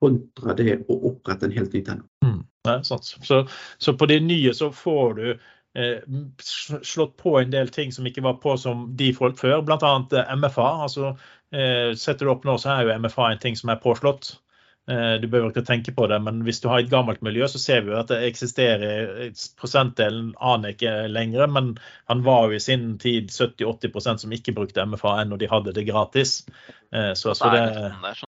kontra 0.00 0.56
det 0.56 0.82
å 0.88 0.96
opprette 1.10 1.48
en 1.48 1.56
helt 1.56 1.72
ny 1.76 1.82
tenner. 1.86 2.06
Mm. 2.24 2.42
Nei, 2.68 2.76
så, 2.84 2.98
så, 3.78 3.92
på 3.96 4.06
de 4.06 4.18
nye 4.20 4.52
så 4.54 4.68
får 4.72 5.14
du 5.16 5.26
eh, 5.32 6.02
slått 6.84 7.16
på 7.16 7.38
en 7.40 7.52
del 7.54 7.70
ting 7.72 7.92
som 7.92 8.08
ikke 8.08 8.24
var 8.26 8.36
på 8.42 8.56
som 8.60 8.84
default 9.00 9.40
før, 9.40 9.62
bl.a. 9.64 9.94
MFA. 10.36 10.70
altså 10.86 11.14
Setter 11.50 12.28
du 12.28 12.30
opp 12.30 12.44
nå, 12.46 12.58
så 12.60 12.74
er 12.74 12.84
jo 12.86 12.98
MFA 13.02 13.32
en 13.32 13.40
ting 13.42 13.56
som 13.58 13.72
er 13.72 13.80
påslått. 13.82 14.34
Eh, 14.88 15.14
du 15.20 15.28
behøver 15.28 15.52
ikke 15.52 15.66
tenke 15.66 15.92
på 15.94 16.06
det, 16.10 16.18
men 16.24 16.40
hvis 16.46 16.58
du 16.62 16.68
har 16.70 16.80
et 16.80 16.90
gammelt 16.90 17.20
miljø, 17.22 17.46
så 17.48 17.60
ser 17.60 17.84
vi 17.84 17.92
jo 17.92 17.98
at 18.00 18.08
det 18.10 18.22
eksisterer 18.26 19.28
Prosentdelen 19.60 20.32
aner 20.40 20.72
ikke 20.74 20.94
lenger, 21.12 21.46
men 21.52 21.74
han 22.10 22.24
var 22.26 22.48
jo 22.48 22.56
i 22.56 22.62
sin 22.64 22.94
tid 22.98 23.28
70-80% 23.30 24.24
som 24.24 24.32
ikke 24.34 24.56
brukte 24.56 24.86
MFA 24.88 25.20
ennå 25.20 25.38
de 25.38 25.50
hadde 25.50 25.76
det 25.76 25.84
gratis. 25.86 26.40
Eh, 26.96 27.12
så, 27.14 27.36
så 27.38 27.52
det 27.52 27.60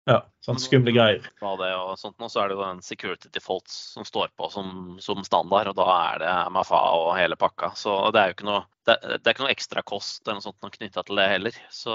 ja, 0.09 0.23
sånn 0.43 0.59
skumle 0.59 0.95
greier. 0.97 1.29
Og 1.45 1.95
sånt, 2.01 2.17
og 2.17 2.33
så 2.33 2.43
er 2.43 2.51
det 2.51 2.59
jo 2.59 2.65
en 2.67 2.83
security 2.83 3.31
default 3.35 3.69
som 3.69 4.09
står 4.09 4.33
på 4.35 4.51
som, 4.51 4.97
som, 5.05 5.23
standard, 5.29 5.71
og 5.71 5.79
da 5.79 5.87
er 6.09 6.25
det 6.25 6.35
MFA 6.57 6.83
og 6.97 7.13
hele 7.21 7.39
pakka. 7.39 7.75
Så 7.79 8.01
det 8.17 8.25
er 8.25 8.33
jo 8.33 8.39
ikke 8.39 8.51
noe 8.51 8.65
det, 8.89 8.97
det 9.05 9.21
er 9.21 9.35
ikke 9.37 9.45
noe 9.45 9.53
ekstra 9.53 9.85
kost 9.85 10.25
eller 10.25 10.41
noe 10.41 10.49
sånt 10.49 10.75
knytta 10.75 11.05
til 11.05 11.21
det 11.21 11.31
heller. 11.37 11.63
Så 11.71 11.95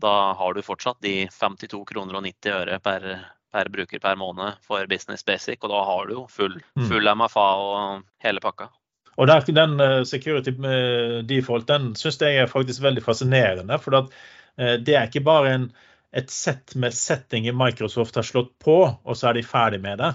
da 0.00 0.16
har 0.40 0.56
du 0.56 0.64
fortsatt 0.64 1.04
de 1.04 1.28
52 1.28 1.84
kroner 1.92 2.16
og 2.16 2.24
90 2.24 2.62
øre 2.64 2.82
per 2.82 3.10
per 3.54 3.70
bruker 3.70 4.02
per 4.02 4.18
måned 4.18 4.58
for 4.66 4.88
Business 4.90 5.24
Basic, 5.26 5.60
og 5.62 5.70
da 5.70 5.82
har 5.86 6.08
du 6.08 6.16
jo 6.16 6.24
full, 6.30 6.56
mm. 6.74 6.88
full 6.90 7.10
MFA 7.20 7.48
og 7.62 8.02
hele 8.24 8.42
pakka. 8.42 8.68
Og 9.14 9.30
der, 9.30 9.44
Den 9.54 9.80
eh, 9.80 10.02
security 10.10 10.50
eh, 10.50 11.20
default 11.26 11.68
den 11.70 11.92
syns 11.98 12.18
jeg 12.20 12.40
er 12.42 12.50
faktisk 12.50 12.82
veldig 12.82 13.04
fascinerende. 13.04 13.78
For 13.78 14.00
at, 14.00 14.14
eh, 14.58 14.76
det 14.82 14.96
er 14.98 15.06
ikke 15.06 15.22
bare 15.26 15.52
en, 15.54 15.68
et 16.14 16.30
sett 16.30 16.74
med 16.74 16.94
settinger 16.94 17.54
Microsoft 17.54 18.18
har 18.18 18.26
slått 18.26 18.56
på, 18.62 18.78
og 18.90 19.18
så 19.18 19.30
er 19.30 19.38
de 19.38 19.46
ferdig 19.46 19.80
med 19.84 20.02
det. 20.02 20.12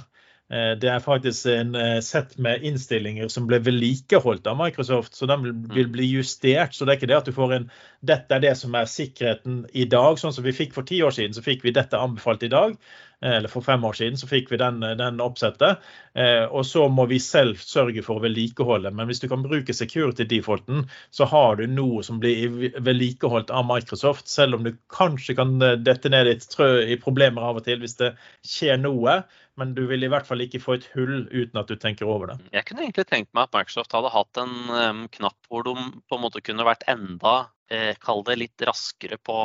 Det 0.49 0.89
er 0.89 1.03
faktisk 1.03 1.45
en 1.51 1.75
sett 2.01 2.31
med 2.41 2.63
innstillinger 2.65 3.27
som 3.29 3.45
ble 3.45 3.59
vedlikeholdt 3.61 4.47
av 4.49 4.57
Microsoft, 4.57 5.13
så 5.13 5.27
den 5.29 5.43
vil 5.45 5.85
mm. 5.85 5.91
bli 5.93 6.07
justert. 6.09 6.73
Så 6.73 6.87
det 6.87 6.95
er 6.95 6.97
ikke 6.97 7.09
det 7.11 7.19
at 7.19 7.29
du 7.29 7.35
får 7.35 7.53
en 7.59 7.67
Dette 8.01 8.33
er 8.33 8.41
det 8.41 8.55
som 8.57 8.73
er 8.79 8.89
sikkerheten 8.89 9.59
i 9.77 9.85
dag. 9.91 10.17
Sånn 10.17 10.33
som 10.33 10.47
vi 10.47 10.55
fikk 10.55 10.73
for 10.73 10.87
ti 10.89 11.03
år 11.05 11.13
siden, 11.13 11.37
så 11.37 11.45
fikk 11.45 11.67
vi 11.67 11.75
dette 11.75 11.99
anbefalt 12.01 12.47
i 12.47 12.49
dag. 12.49 12.73
Eh, 13.21 13.37
eller 13.37 13.51
for 13.51 13.61
fem 13.61 13.83
år 13.83 13.93
siden, 13.93 14.17
så 14.17 14.27
fikk 14.27 14.51
vi 14.51 14.59
den, 14.61 14.79
den 14.79 15.19
oppsettet. 15.23 15.83
Eh, 16.15 16.45
og 16.45 16.65
så 16.65 16.85
må 16.91 17.05
vi 17.11 17.19
selv 17.23 17.59
sørge 17.59 18.03
for 18.05 18.19
å 18.19 18.23
vedlikeholde. 18.23 18.91
Men 18.95 19.09
hvis 19.09 19.19
du 19.23 19.27
kan 19.31 19.43
bruke 19.43 19.75
security-defaulten, 19.75 20.85
så 21.11 21.27
har 21.27 21.59
du 21.59 21.65
noe 21.67 22.03
som 22.05 22.21
blir 22.23 22.71
vedlikeholdt 22.79 23.51
av 23.51 23.67
Microsoft, 23.67 24.31
selv 24.31 24.59
om 24.59 24.63
du 24.67 24.71
kanskje 24.95 25.35
kan 25.39 25.57
eh, 25.61 25.75
dette 25.79 26.11
ned 26.11 26.31
i 26.31 26.99
problemer 27.01 27.51
av 27.51 27.59
og 27.59 27.67
til 27.67 27.83
hvis 27.83 27.99
det 27.99 28.13
skjer 28.47 28.79
noe. 28.79 29.21
Men 29.59 29.73
du 29.75 29.83
vil 29.89 30.05
i 30.05 30.09
hvert 30.11 30.27
fall 30.27 30.43
ikke 30.45 30.61
få 30.63 30.77
et 30.77 30.87
hull 30.93 31.25
uten 31.31 31.59
at 31.59 31.67
du 31.67 31.75
tenker 31.79 32.07
over 32.07 32.31
det. 32.31 32.37
Jeg 32.55 32.67
kunne 32.69 32.85
egentlig 32.85 33.07
tenkt 33.09 33.33
meg 33.35 33.47
at 33.47 33.57
Microsoft 33.57 33.95
hadde 33.95 34.13
hatt 34.13 34.39
en 34.39 34.55
um, 34.71 35.03
knapp 35.17 35.51
hvor 35.51 35.67
de 35.67 35.75
på 36.07 36.17
en 36.17 36.23
måte 36.23 36.43
kunne 36.45 36.67
vært 36.67 36.87
enda, 36.91 37.35
eh, 37.71 37.91
kall 37.99 38.23
det 38.27 38.39
litt 38.39 38.65
raskere 38.69 39.19
på 39.19 39.37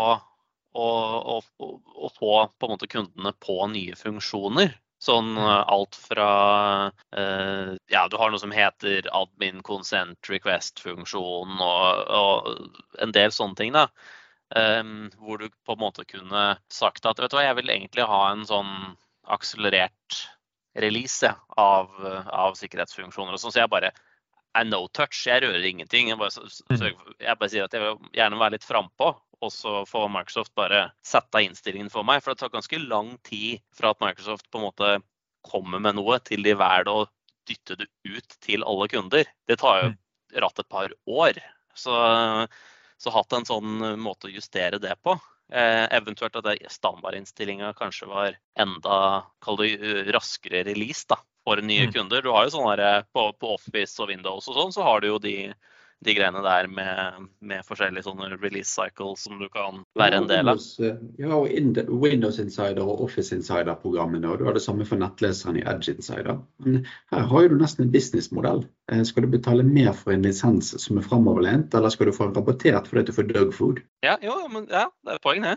å, 0.75 0.87
å, 1.35 1.37
å 1.41 2.11
få 2.15 2.33
på 2.47 2.67
en 2.67 2.75
måte 2.77 2.91
kundene 2.91 3.35
på 3.43 3.59
nye 3.75 3.99
funksjoner. 3.99 4.75
Sånn 5.05 5.35
mm. 5.37 5.45
eh, 5.45 5.63
alt 5.75 5.99
fra 5.99 6.31
eh, 7.17 7.75
Ja, 7.93 8.07
du 8.09 8.19
har 8.21 8.33
noe 8.33 8.43
som 8.43 8.55
heter 8.55 9.09
admin 9.13 9.63
consent 9.67 10.31
request-funksjon 10.31 11.59
og, 11.59 12.13
og, 12.21 12.69
en 13.03 13.15
del 13.17 13.35
sånne 13.35 13.59
ting. 13.61 13.75
da. 13.77 13.89
Um, 14.55 15.09
hvor 15.19 15.41
du 15.41 15.49
på 15.67 15.75
en 15.75 15.81
måte 15.81 16.05
kunne 16.07 16.43
sagt 16.71 17.07
at 17.09 17.19
vet 17.19 17.33
du 17.33 17.39
hva, 17.39 17.47
jeg 17.49 17.57
vil 17.59 17.73
egentlig 17.73 18.05
ha 18.07 18.21
en 18.31 18.45
sånn 18.47 18.75
akselerert 19.33 20.25
release 20.75 21.31
av, 21.61 21.93
av, 22.27 22.57
sikkerhetsfunksjoner. 22.59 23.37
og 23.37 23.41
sånn, 23.41 23.55
Så 23.55 23.63
jeg 23.63 23.71
bare 23.71 23.93
er 24.55 24.65
no 24.67 24.87
touch. 24.89 25.27
Jeg 25.27 25.45
rører 25.45 25.65
ingenting. 25.69 26.11
Jeg 26.11 26.19
bare, 26.19 26.49
mm. 26.71 27.15
jeg 27.21 27.39
bare 27.39 27.53
sier 27.53 27.69
at 27.69 27.77
jeg 27.77 27.85
vil 27.85 28.11
gjerne 28.17 28.41
være 28.41 28.57
litt 28.57 28.67
frampå 28.67 29.15
og 29.45 29.53
så 29.53 29.83
får 29.89 30.09
Microsoft 30.13 30.55
bare 30.57 30.89
sette 31.07 31.43
innstillingen 31.45 31.91
for 31.93 32.07
meg. 32.07 32.23
For 32.23 32.33
det 32.33 32.43
tar 32.43 32.55
ganske 32.55 32.81
lang 32.83 33.15
tid 33.27 33.63
fra 33.77 33.93
at 33.93 34.01
Microsoft 34.05 34.49
på 34.51 34.61
en 34.61 34.69
måte 34.69 34.95
kommer 35.45 35.83
med 35.83 35.99
noe, 35.99 36.19
til 36.25 36.45
de 36.47 36.55
velger 36.57 36.91
å 36.93 37.05
dytte 37.49 37.77
det 37.83 37.91
ut 38.09 38.39
til 38.45 38.65
alle 38.65 38.89
kunder. 38.89 39.29
Det 39.49 39.59
tar 39.61 39.83
jo 39.83 39.91
mm. 39.93 39.99
ratt 40.45 40.63
et 40.63 40.71
par 40.73 40.95
år. 41.05 41.41
Så, 41.77 41.95
så 42.97 43.13
hatt 43.13 43.37
en 43.37 43.49
sånn 43.49 43.85
måte 44.01 44.31
å 44.31 44.33
justere 44.33 44.81
det 44.81 44.97
på. 45.05 45.19
Eh, 45.53 45.87
eventuelt 45.97 46.37
at 46.37 46.47
standardinnstillinga 46.73 47.73
kanskje 47.77 48.09
var 48.09 48.37
enda 48.59 49.25
raskere 50.17 50.65
release 50.65 51.05
da, 51.09 51.19
for 51.45 51.61
nye 51.61 51.87
mm. 51.87 51.93
kunder. 51.93 52.23
Du 52.23 52.31
har 52.33 52.47
jo 52.47 52.55
sånn 52.57 53.05
på, 53.13 53.27
på, 53.39 53.55
Office 53.59 54.01
og 54.03 54.09
Windows 54.09 54.49
og 54.49 54.57
sånn, 54.57 54.73
så 54.73 54.87
har 54.87 55.05
du 55.05 55.11
jo 55.13 55.19
de 55.21 55.53
de 56.05 56.15
greiene 56.17 56.43
der 56.45 56.69
med, 56.69 57.29
med, 57.41 57.65
forskjellige 57.67 58.07
sånne 58.07 58.31
release 58.37 58.71
cycles 58.73 59.25
som 59.25 59.39
du 59.41 59.47
kan 59.53 59.83
være 59.99 60.21
en 60.21 60.29
del 60.31 60.53
av. 60.53 60.63
Eh, 60.83 61.01
ja, 61.21 61.31
og 61.37 61.49
Windows 62.03 62.41
Insider 62.43 62.83
og 62.85 63.05
Office 63.07 63.35
Insider-programmene. 63.37 64.29
og 64.29 64.41
Du 64.41 64.47
har 64.49 64.57
det 64.57 64.65
samme 64.65 64.87
for 64.89 65.01
nettleseren 65.01 65.61
i 65.61 65.67
Edge 65.67 65.95
Insider. 65.95 66.41
Men 66.65 66.83
her 67.15 67.29
har 67.31 67.49
du 67.49 67.59
nesten 67.61 67.87
en 67.87 67.93
businessmodell. 67.95 68.65
Eh, 68.93 69.05
skal 69.09 69.27
du 69.27 69.33
betale 69.37 69.67
mer 69.67 69.93
for 69.97 70.15
en 70.15 70.27
lisens 70.27 70.75
som 70.83 70.99
er 71.01 71.07
framoverlent, 71.07 71.75
eller 71.75 71.93
skal 71.95 72.11
du 72.11 72.17
få 72.17 72.29
en 72.29 72.37
rapportert 72.37 72.91
fordi 72.91 73.09
du 73.09 73.17
får 73.17 73.31
dogfood? 73.33 73.85
Ja, 74.05 74.19
jo, 74.23 74.37
men 74.53 74.69
ja, 74.71 74.89
det 75.07 75.17
er 75.17 75.25
poeng, 75.25 75.47
det. 75.47 75.57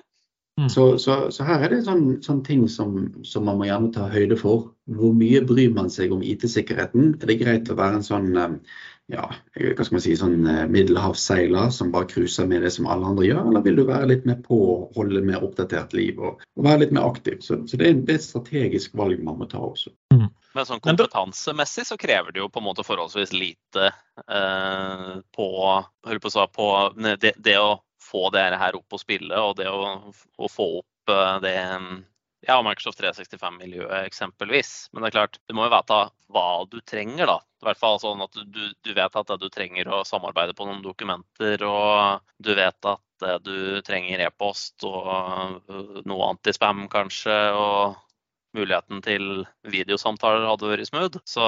Mm. 0.57 0.69
Så, 0.69 0.97
så, 0.97 1.31
så, 1.31 1.43
her 1.45 1.61
er 1.61 1.69
det 1.69 1.83
sånn, 1.85 2.15
sånn 2.25 2.39
ting 2.45 2.63
som, 2.71 2.95
som, 3.27 3.43
man 3.45 3.59
må 3.59 3.67
gjerne 3.67 3.91
ta 3.93 4.07
høyde 4.09 4.39
for. 4.39 4.71
Hvor 4.89 5.11
mye 5.13 5.43
bryr 5.45 5.69
man 5.75 5.91
seg 5.93 6.15
om 6.15 6.23
IT-sikkerheten? 6.25 7.11
Er 7.19 7.29
det 7.29 7.37
greit 7.43 7.69
å 7.69 7.77
være 7.77 7.99
en 7.99 8.07
sånn 8.07 8.31
eh, 8.33 8.55
ja, 9.07 9.27
hva 9.55 9.85
skal 9.85 9.95
man 9.95 10.03
si, 10.03 10.13
sånn 10.19 10.47
eh, 10.51 10.65
middelhavsseiler 10.71 11.69
som 11.71 11.93
bare 11.93 12.09
cruiser 12.11 12.47
med 12.49 12.65
det 12.65 12.73
som 12.75 12.89
alle 12.91 13.07
andre 13.07 13.29
gjør, 13.29 13.45
eller 13.51 13.63
vil 13.63 13.79
du 13.79 13.85
være 13.87 14.09
litt 14.11 14.25
mer 14.27 14.41
på, 14.43 14.59
holde 14.97 15.23
mer 15.23 15.45
oppdatert 15.47 15.95
liv 15.95 16.19
og, 16.19 16.43
og 16.43 16.67
være 16.67 16.83
litt 16.83 16.95
mer 16.97 17.07
aktiv? 17.07 17.39
Så, 17.39 17.61
så 17.69 17.79
det, 17.79 17.87
er, 17.87 18.01
det, 18.01 18.17
er, 18.17 18.19
et 18.19 18.27
strategisk 18.27 18.97
valg 18.99 19.23
man 19.23 19.39
må 19.39 19.47
ta 19.47 19.61
også. 19.63 19.93
Mm. 20.15 20.27
Men 20.57 20.67
sånn 20.67 20.83
kompetansemessig 20.83 21.85
så 21.87 21.99
krever 22.01 22.33
det 22.33 22.41
jo 22.41 22.49
på 22.51 22.59
en 22.59 22.67
måte 22.67 22.83
forholdsvis 22.83 23.31
lite 23.35 23.87
eh, 23.87 25.15
på, 25.37 25.49
på, 26.03 26.45
på 26.57 26.69
det, 27.21 27.33
det, 27.37 27.57
å 27.61 27.77
få 28.03 28.27
det 28.35 28.47
her 28.59 28.75
opp 28.75 28.97
og 28.97 29.03
spille, 29.03 29.39
og 29.39 29.55
det 29.61 29.69
å, 29.71 29.97
å 30.11 30.51
få 30.51 30.69
opp 30.81 31.13
eh, 31.13 31.33
det 32.41 32.51
ja, 32.51 32.57
Microsoft 32.61 33.01
365-miljøet 33.01 34.05
eksempelvis. 34.05 34.71
Men 34.91 35.03
det 35.03 35.09
er 35.09 35.15
klart, 35.17 35.39
du 35.49 35.55
må 35.57 35.65
jo 35.67 35.73
vite 35.73 35.99
hva 36.33 36.47
du 36.69 36.79
trenger, 36.85 37.25
da. 37.29 37.37
I 37.57 37.65
hvert 37.65 37.79
fall 37.81 37.99
sånn 38.01 38.21
at 38.21 38.37
du, 38.37 38.63
du 38.85 38.91
vet 38.93 39.17
at 39.17 39.31
du 39.41 39.47
trenger 39.49 39.89
å 39.89 40.03
samarbeide 40.05 40.53
på 40.57 40.67
noen 40.67 40.83
dokumenter, 40.85 41.63
og 41.65 42.21
du 42.37 42.53
vet 42.57 42.89
at 42.91 43.37
du 43.41 43.81
trenger 43.85 44.27
e-post 44.27 44.85
og 44.85 45.71
noe 46.05 46.27
antispam 46.29 46.85
kanskje, 46.93 47.37
og 47.57 47.97
muligheten 48.57 49.01
til 49.05 49.43
videosamtaler 49.69 50.45
hadde 50.47 50.69
vært 50.71 50.89
smooth. 50.89 51.19
Så 51.25 51.43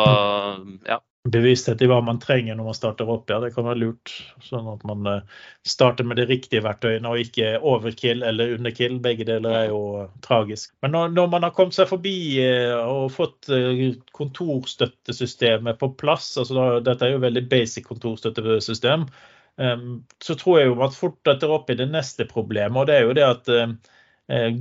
ja, 0.89 0.99
bevissthet 1.27 1.82
i 1.84 1.88
hva 1.89 1.99
man 2.05 2.19
trenger 2.21 2.55
når 2.55 2.69
man 2.69 2.77
starter 2.77 3.10
opp. 3.12 3.29
Ja, 3.29 3.39
det 3.43 3.51
kan 3.55 3.67
være 3.67 3.82
lurt. 3.82 4.13
Sånn 4.45 4.67
at 4.71 4.86
man 4.88 5.08
eh, 5.10 5.41
starter 5.67 6.08
med 6.08 6.19
de 6.19 6.25
riktige 6.29 6.63
verktøyene 6.63 7.12
og 7.12 7.19
ikke 7.23 7.58
overkill 7.60 8.23
eller 8.25 8.55
underkill. 8.55 8.99
Begge 9.03 9.27
deler 9.27 9.58
er 9.63 9.65
jo 9.73 9.82
tragisk. 10.25 10.71
Men 10.86 10.95
når, 10.95 11.12
når 11.17 11.34
man 11.36 11.47
har 11.47 11.55
kommet 11.58 11.75
seg 11.75 11.91
forbi 11.91 12.15
eh, 12.45 12.75
og 12.79 13.12
fått 13.15 13.51
eh, 13.55 13.84
kontorstøttesystemet 14.15 15.82
på 15.82 15.91
plass, 15.99 16.32
altså 16.39 16.55
da, 16.55 16.69
dette 16.88 17.08
er 17.08 17.17
jo 17.17 17.25
veldig 17.27 17.45
basic 17.51 17.88
kontorstøttesystem, 17.89 19.10
så 19.60 20.34
tror 20.39 20.53
jeg 20.55 20.69
jo 20.69 20.75
man 20.79 20.93
fort 20.95 21.17
detter 21.27 21.51
opp 21.51 21.67
i 21.67 21.75
det 21.75 21.89
neste 21.91 22.23
problemet. 22.29 22.77
og 22.79 22.86
det 22.88 22.93
er 22.95 23.01
jo 23.03 23.15
det 23.17 23.25
at 23.25 23.49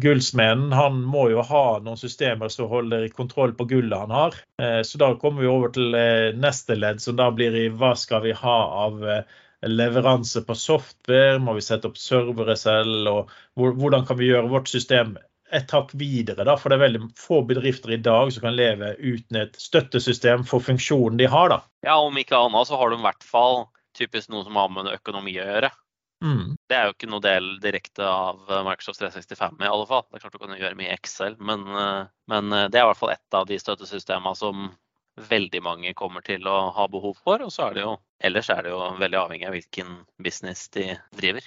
gullsmeden 0.01 0.73
han 0.73 1.03
må 1.05 1.27
jo 1.33 1.43
ha 1.45 1.65
noen 1.85 1.99
systemer 2.01 2.49
som 2.53 2.71
holder 2.71 3.09
kontroll 3.13 3.53
på 3.57 3.67
gullet 3.69 3.99
han 4.07 4.15
har. 4.15 4.39
Eh, 4.63 4.81
så 4.83 5.01
da 5.01 5.13
kommer 5.21 5.45
vi 5.45 5.51
over 5.53 5.75
til 5.75 5.95
eh, 5.99 6.31
neste 6.37 6.79
ledd, 6.79 7.03
som 7.05 7.19
da 7.19 7.29
blir 7.35 7.57
i 7.57 7.69
hva 7.69 7.93
skal 7.99 8.25
vi 8.25 8.33
ha 8.33 8.59
av 8.87 9.03
leveranse 9.67 10.45
på 10.47 10.55
software? 10.55 11.39
Må 11.43 11.59
vi 11.59 11.65
sette 11.67 11.91
opp 11.91 11.99
servere 12.01 12.57
selv? 12.57 13.09
Og 13.13 13.33
hvordan 13.81 14.07
kan 14.09 14.21
vi 14.21 14.31
gjøre 14.31 14.53
vårt 14.53 14.71
system 14.73 15.17
et 15.53 15.71
hakk 15.73 15.93
videre? 15.99 16.45
da, 16.45 16.57
For 16.57 16.71
det 16.71 16.79
er 16.79 16.87
veldig 16.87 17.11
få 17.19 17.43
bedrifter 17.49 17.97
i 17.97 18.03
dag 18.03 18.33
som 18.33 18.47
kan 18.47 18.57
leve 18.57 18.95
uten 19.01 19.43
et 19.43 19.59
støttesystem 19.59 20.47
for 20.49 20.65
funksjonen 20.65 21.19
de 21.21 21.29
har. 21.29 21.53
da. 21.53 21.61
Ja, 21.87 21.99
Om 22.01 22.17
ikke 22.21 22.39
annet 22.39 22.71
så 22.71 22.79
har 22.81 22.91
du 22.91 22.99
i 22.99 23.05
hvert 23.05 23.27
fall 23.27 23.67
typisk 23.99 24.31
noe 24.31 24.47
som 24.47 24.57
har 24.57 24.71
med 24.73 24.93
økonomi 24.95 25.35
å 25.41 25.45
gjøre. 25.45 25.73
Mm. 26.25 26.57
Det 26.67 26.75
er 26.75 26.89
jo 26.89 26.95
ikke 26.97 27.09
noe 27.13 27.23
del 27.23 27.47
direkte 27.63 28.03
av 28.03 28.41
eh, 28.51 28.65
Microsoft 28.67 28.99
365 29.03 29.63
i 29.63 29.71
alle 29.71 29.87
fall. 29.87 30.05
Det 30.09 30.19
er 30.19 30.25
klart 30.25 30.35
du 30.35 30.43
kan 30.43 30.57
gjøre 30.59 30.79
mye 30.79 30.91
i 30.91 30.97
Excel, 30.97 31.37
men, 31.39 31.63
eh, 31.71 32.11
men, 32.33 32.53
eh, 32.57 32.67
det 32.73 32.81
er 32.81 32.87
i 32.87 32.91
hvert 32.91 33.01
fall 33.01 33.15
ett 33.15 33.39
av 33.39 33.47
de 33.51 33.59
støttesystemene 33.63 34.35
som 34.39 34.69
veldig 35.29 35.63
mange 35.63 35.95
kommer 35.99 36.23
til 36.27 36.47
å 36.51 36.59
ha 36.75 36.89
behov 36.91 37.19
for. 37.23 37.43
Og 37.47 37.55
så 37.55 37.69
er 37.69 37.79
det 37.79 37.87
jo 37.87 37.95
ellers 38.27 38.51
er 38.55 38.65
det 38.67 38.75
jo 38.75 38.83
veldig 38.99 39.21
avhengig 39.21 39.49
av 39.49 39.55
hvilken 39.55 39.95
business 40.23 40.67
de 40.75 40.91
driver. 41.19 41.47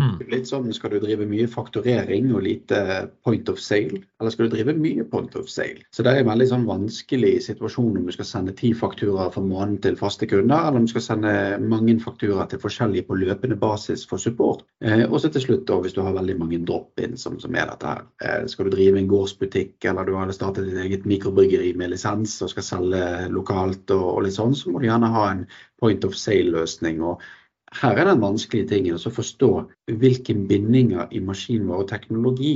Mm. 0.00 0.30
Litt 0.32 0.48
sånn, 0.48 0.68
Skal 0.72 0.94
du 0.94 1.00
drive 1.02 1.26
mye 1.28 1.46
fakturering 1.50 2.30
og 2.34 2.44
lite 2.46 2.80
point 3.26 3.48
of 3.52 3.60
sale, 3.60 4.00
eller 4.20 4.32
skal 4.32 4.48
du 4.48 4.54
drive 4.54 4.74
mye 4.78 5.04
point 5.04 5.34
of 5.36 5.48
sale? 5.50 5.82
Så 5.92 6.04
Det 6.04 6.12
er 6.12 6.22
en 6.22 6.30
veldig 6.30 6.48
sånn 6.48 6.66
vanskelig 6.68 7.34
situasjon 7.44 7.98
om 7.98 8.06
du 8.06 8.12
skal 8.14 8.28
sende 8.28 8.54
ti 8.56 8.72
fakturaer 8.72 9.32
for 9.34 9.44
måneden 9.44 9.80
til 9.84 9.98
faste 10.00 10.28
kunder, 10.30 10.68
eller 10.68 10.80
om 10.80 10.86
du 10.88 10.92
skal 10.94 11.04
sende 11.04 11.32
mange 11.60 11.98
fakturaer 12.00 12.48
til 12.48 12.62
forskjellige 12.62 13.08
på 13.08 13.18
løpende 13.20 13.58
basis 13.60 14.06
for 14.06 14.18
support. 14.18 14.64
Eh, 14.80 15.04
og 15.04 15.20
så 15.20 15.32
til 15.32 15.44
slutt, 15.44 15.66
da, 15.68 15.80
hvis 15.80 15.96
du 15.96 16.02
har 16.02 16.16
veldig 16.16 16.38
mange 16.38 16.62
drop-in 16.64 17.16
som, 17.16 17.38
som, 17.40 17.54
er 17.54 17.68
dette 17.68 17.86
her. 17.86 18.06
Eh, 18.24 18.46
skal 18.48 18.68
du 18.68 18.76
drive 18.76 18.98
en 18.98 19.10
gårdsbutikk, 19.10 19.76
eller 19.84 20.06
du 20.08 20.14
har 20.16 20.32
startet 20.32 20.70
ditt 20.70 20.80
eget 20.80 21.04
mikrobryggeri 21.08 21.74
med 21.76 21.92
lisens 21.92 22.38
og 22.42 22.52
skal 22.54 22.66
selge 22.66 23.04
lokalt 23.34 23.90
og, 23.90 24.06
og 24.14 24.24
litt 24.24 24.38
sånn, 24.38 24.56
så 24.56 24.70
må 24.70 24.80
du 24.80 24.88
gjerne 24.88 25.12
ha 25.12 25.26
en 25.34 25.44
point 25.80 26.04
of 26.04 26.16
sale-løsning. 26.16 27.02
og 27.02 27.20
her 27.78 27.98
er 27.98 28.08
den 28.08 28.22
vanskelige 28.22 28.68
tingen 28.72 28.98
å 28.98 29.12
forstå 29.14 29.50
hvilke 30.02 30.34
bindinger 30.48 31.10
i 31.14 31.22
maskinvare 31.22 31.84
og 31.84 31.90
teknologi 31.92 32.54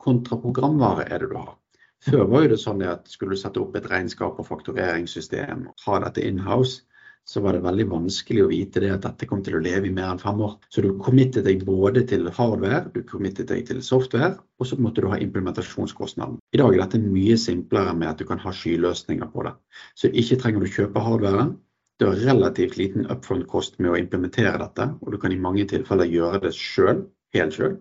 kontra 0.00 0.36
programvare 0.40 1.06
er 1.08 1.22
det 1.22 1.30
du 1.32 1.38
har. 1.38 1.56
Før 2.04 2.28
var 2.32 2.46
det 2.48 2.60
sånn 2.60 2.80
at 2.88 3.08
skulle 3.12 3.36
du 3.36 3.40
sette 3.40 3.60
opp 3.60 3.74
et 3.76 3.88
regnskap 3.90 4.38
og 4.40 4.48
faktureringssystem 4.48 5.66
og 5.68 5.84
ha 5.86 5.98
dette 6.06 6.24
in-house, 6.24 6.80
så 7.28 7.42
var 7.44 7.54
det 7.54 7.62
veldig 7.62 7.84
vanskelig 7.90 8.42
å 8.42 8.50
vite 8.50 8.80
det 8.82 8.90
at 8.94 9.04
dette 9.04 9.26
kom 9.28 9.42
til 9.44 9.58
å 9.58 9.62
leve 9.62 9.86
i 9.86 9.92
mer 9.94 10.08
enn 10.08 10.20
fem 10.22 10.40
år. 10.42 10.56
Så 10.72 10.82
du 10.82 10.94
committet 11.04 11.44
deg 11.46 11.66
både 11.68 12.02
til 12.08 12.30
hardware, 12.32 12.86
du 12.94 13.04
committet 13.06 13.52
deg 13.52 13.66
til 13.68 13.82
software, 13.84 14.38
og 14.58 14.66
så 14.66 14.78
måtte 14.80 15.04
du 15.04 15.10
ha 15.12 15.20
implementasjonskostnaden. 15.20 16.40
I 16.56 16.62
dag 16.62 16.74
er 16.74 16.82
dette 16.82 17.02
mye 17.04 17.36
simplere 17.38 17.92
med 17.96 18.08
at 18.10 18.22
du 18.22 18.26
kan 18.28 18.40
ha 18.42 18.54
skyløsninger 18.56 19.30
på 19.34 19.44
det. 19.46 19.54
Så 19.94 20.10
ikke 20.10 20.40
trenger 20.40 20.64
du 20.64 20.72
kjøpe 20.72 21.04
hardwaren, 21.04 21.58
du 22.00 22.06
har 22.06 22.14
relativt 22.16 22.78
liten 22.80 23.04
upfront-kost 23.12 23.74
med 23.78 23.92
å 23.92 23.98
implementere 24.00 24.56
dette, 24.56 24.86
og 25.04 25.12
du 25.12 25.18
kan 25.20 25.34
i 25.34 25.40
mange 25.40 25.66
tilfeller 25.68 26.08
gjøre 26.08 26.38
det 26.46 26.54
sjøl, 26.56 27.02
helt 27.36 27.56
sjøl. 27.58 27.74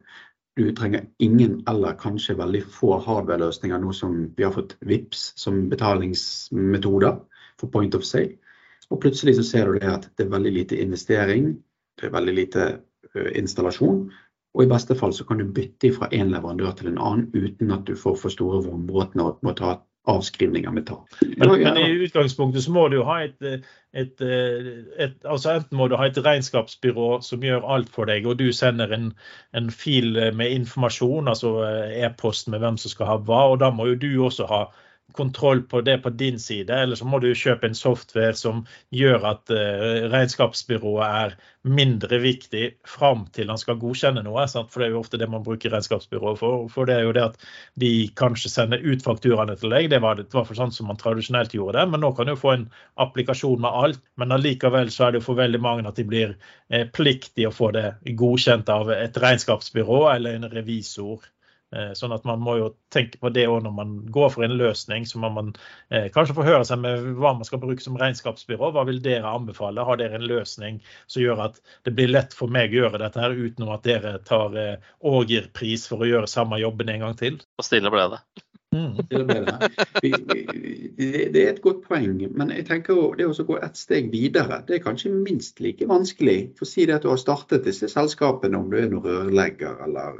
Du 0.60 0.65
trenger 0.75 1.05
ingen 1.23 1.62
eller 1.71 1.95
kanskje 2.01 2.36
veldig 2.36 2.65
få 2.67 2.97
hardware-løsninger, 3.05 3.79
nå 3.79 3.95
som 3.95 4.17
vi 4.36 4.43
har 4.43 4.51
fått 4.51 4.75
VIPS 4.84 5.21
som 5.39 5.62
betalingsmetoder 5.71 7.15
for 7.62 7.71
point 7.71 7.95
of 7.95 8.03
sale. 8.03 8.36
Og 8.91 8.99
plutselig 9.05 9.38
så 9.38 9.45
ser 9.47 9.71
du 9.71 9.79
det 9.79 9.88
at 9.93 10.10
det 10.17 10.27
er 10.27 10.36
veldig 10.36 10.51
lite 10.51 10.82
investering, 10.84 11.53
det 11.95 12.10
er 12.10 12.17
veldig 12.17 12.36
lite 12.36 12.69
installasjon. 13.39 14.10
Og 14.58 14.65
i 14.65 14.69
beste 14.69 14.99
fall 14.99 15.15
så 15.15 15.23
kan 15.29 15.39
du 15.39 15.47
bytte 15.47 15.93
fra 15.95 16.10
en 16.12 16.34
leverandør 16.34 16.75
til 16.75 16.91
en 16.91 16.99
annen 16.99 17.29
uten 17.38 17.71
at 17.71 17.88
du 17.88 17.95
får 17.95 18.19
for 18.19 18.36
store 18.36 18.63
vognbrudd 18.65 19.15
og 19.21 19.39
må 19.47 19.55
ta 19.55 19.77
avskrivninger 20.10 20.74
vi 20.76 20.84
tar. 20.88 21.04
Men, 21.38 21.54
men, 21.62 21.78
i 21.78 22.08
utgangspunktet 22.08 22.65
så 22.65 22.74
må 22.76 22.88
du 22.89 23.00
jo 23.00 23.06
ha 23.08 23.19
et, 23.28 23.67
et, 23.93 24.22
et, 24.22 25.15
altså 25.24 25.56
Enten 25.56 25.80
må 25.80 25.88
du 25.89 25.98
ha 26.00 26.10
et 26.10 26.19
regnskapsbyrå 26.26 27.10
som 27.26 27.45
gjør 27.45 27.67
alt 27.76 27.93
for 27.93 28.10
deg, 28.10 28.28
og 28.28 28.39
du 28.41 28.50
sender 28.56 28.93
en, 28.95 29.12
en 29.58 29.72
fil 29.74 30.17
med 30.36 30.56
informasjon, 30.62 31.32
altså 31.32 31.56
e-post 31.93 32.52
med 32.52 32.63
hvem 32.63 32.78
som 32.82 32.95
skal 32.95 33.13
ha 33.13 33.17
hva, 33.30 33.45
og 33.54 33.60
da 33.63 33.72
må 33.74 33.91
jo 33.91 34.00
du 34.02 34.12
også 34.28 34.50
ha 34.50 34.63
kontroll 35.17 35.63
på 35.69 35.82
det 35.86 35.98
på 36.04 36.10
din 36.10 36.39
side, 36.39 36.74
eller 36.74 37.00
så 37.00 37.08
må 37.08 37.19
du 37.24 37.30
kjøpe 37.34 37.69
en 37.69 37.78
software 37.78 38.36
som 38.38 38.65
gjør 38.95 39.26
at 39.34 39.54
uh, 39.54 40.10
regnskapsbyrået 40.12 41.06
er 41.06 41.38
mindre 41.67 42.22
viktig 42.24 42.65
fram 42.88 43.26
til 43.36 43.52
han 43.52 43.60
skal 43.60 43.80
godkjenne 43.82 44.24
noe. 44.24 44.45
Sant? 44.48 44.72
For 44.72 44.82
det 44.82 44.89
er 44.89 44.95
jo 44.95 45.04
ofte 45.04 45.19
det 45.19 45.28
man 45.30 45.43
bruker 45.43 45.74
regnskapsbyrået 45.76 46.39
for. 46.39 46.67
For 46.72 46.88
det 46.88 46.95
er 46.98 47.08
jo 47.08 47.15
det 47.15 47.26
at 47.32 47.50
de 47.82 47.91
kanskje 48.19 48.52
sender 48.54 48.84
ut 48.86 49.04
fakturaene 49.04 49.58
til 49.60 49.76
deg. 49.76 49.89
Det 49.91 50.00
var, 50.04 50.22
det 50.22 50.34
var 50.34 50.48
for 50.48 50.58
sånn 50.58 50.72
som 50.76 50.88
man 50.91 51.00
tradisjonelt 51.02 51.54
gjorde 51.58 51.82
det. 51.82 51.89
Men 51.91 52.06
nå 52.06 52.13
kan 52.15 52.32
du 52.32 52.38
få 52.39 52.56
en 52.56 52.69
applikasjon 53.04 53.60
med 53.60 53.82
alt. 53.84 54.02
Men 54.19 54.32
allikevel 54.38 54.93
så 54.93 55.08
er 55.08 55.13
det 55.13 55.22
jo 55.22 55.28
for 55.28 55.41
veldig 55.41 55.62
mange 55.63 55.88
at 55.89 56.00
de 56.00 56.08
blir 56.08 56.38
pliktige 56.95 57.19
pliktig 57.19 57.48
å 57.48 57.56
få 57.56 57.72
det 57.72 58.15
godkjent 58.17 58.69
av 58.69 58.89
et 58.91 59.17
regnskapsbyrå 59.17 60.10
eller 60.13 60.36
en 60.36 60.50
revisor. 60.52 61.19
Eh, 61.69 61.91
sånn 61.93 62.15
at 62.15 62.23
man 62.25 62.41
må 62.41 62.55
jo 62.58 62.69
tenke 62.93 63.19
på 63.21 63.29
det 63.34 63.43
òg 63.45 63.62
når 63.62 63.73
man 63.77 63.93
går 64.10 64.32
for 64.34 64.45
en 64.45 64.58
løsning. 64.58 65.05
Så 65.05 65.21
må 65.21 65.29
man 65.34 65.51
eh, 65.93 66.08
kanskje 66.13 66.38
forhøre 66.39 66.65
seg 66.65 66.82
med 66.82 67.12
hva 67.19 67.36
man 67.38 67.45
skal 67.45 67.62
bruke 67.62 67.84
som 67.84 67.99
regnskapsbyrå. 67.99 68.71
Hva 68.73 68.88
vil 68.89 69.01
dere 69.05 69.29
anbefale? 69.29 69.86
Har 69.86 70.01
dere 70.01 70.17
en 70.17 70.27
løsning 70.29 70.82
som 71.05 71.21
gjør 71.23 71.45
at 71.49 71.62
det 71.86 71.93
blir 71.97 72.10
lett 72.10 72.34
for 72.38 72.51
meg 72.51 72.73
å 72.73 72.84
gjøre 72.84 73.03
dette 73.03 73.21
her 73.21 73.38
uten 73.38 73.69
at 73.69 73.86
dere 73.86 74.17
tar 74.25 74.58
eh, 74.58 74.91
ågerpris 75.05 75.86
for 75.91 76.01
å 76.01 76.10
gjøre 76.10 76.32
samme 76.32 76.62
jobben 76.62 76.89
en 76.95 77.05
gang 77.05 77.19
til? 77.19 77.41
Og 77.62 77.67
stille 77.67 77.93
ble 77.93 78.10
det. 78.15 78.23
Mm. 78.73 78.97
Det 80.99 81.41
er 81.41 81.47
et 81.53 81.62
godt 81.63 81.86
poeng, 81.88 82.19
men 82.38 82.51
jeg 82.53 82.65
tenker 82.67 83.15
det 83.17 83.25
å 83.29 83.45
gå 83.47 83.55
et 83.63 83.77
steg 83.79 84.12
videre, 84.12 84.60
det 84.67 84.75
er 84.77 84.84
kanskje 84.84 85.13
minst 85.13 85.62
like 85.63 85.88
vanskelig. 85.89 86.51
For 86.60 86.67
å 86.67 86.69
si 86.69 86.86
det 86.86 86.99
at 86.99 87.08
du 87.08 87.10
har 87.10 87.21
startet 87.21 87.65
disse 87.65 87.89
selskapene, 87.89 88.60
om 88.60 88.67
du 88.69 88.77
er 88.77 88.91
noen 88.91 89.05
rørlegger 89.08 89.79
eller 89.88 90.19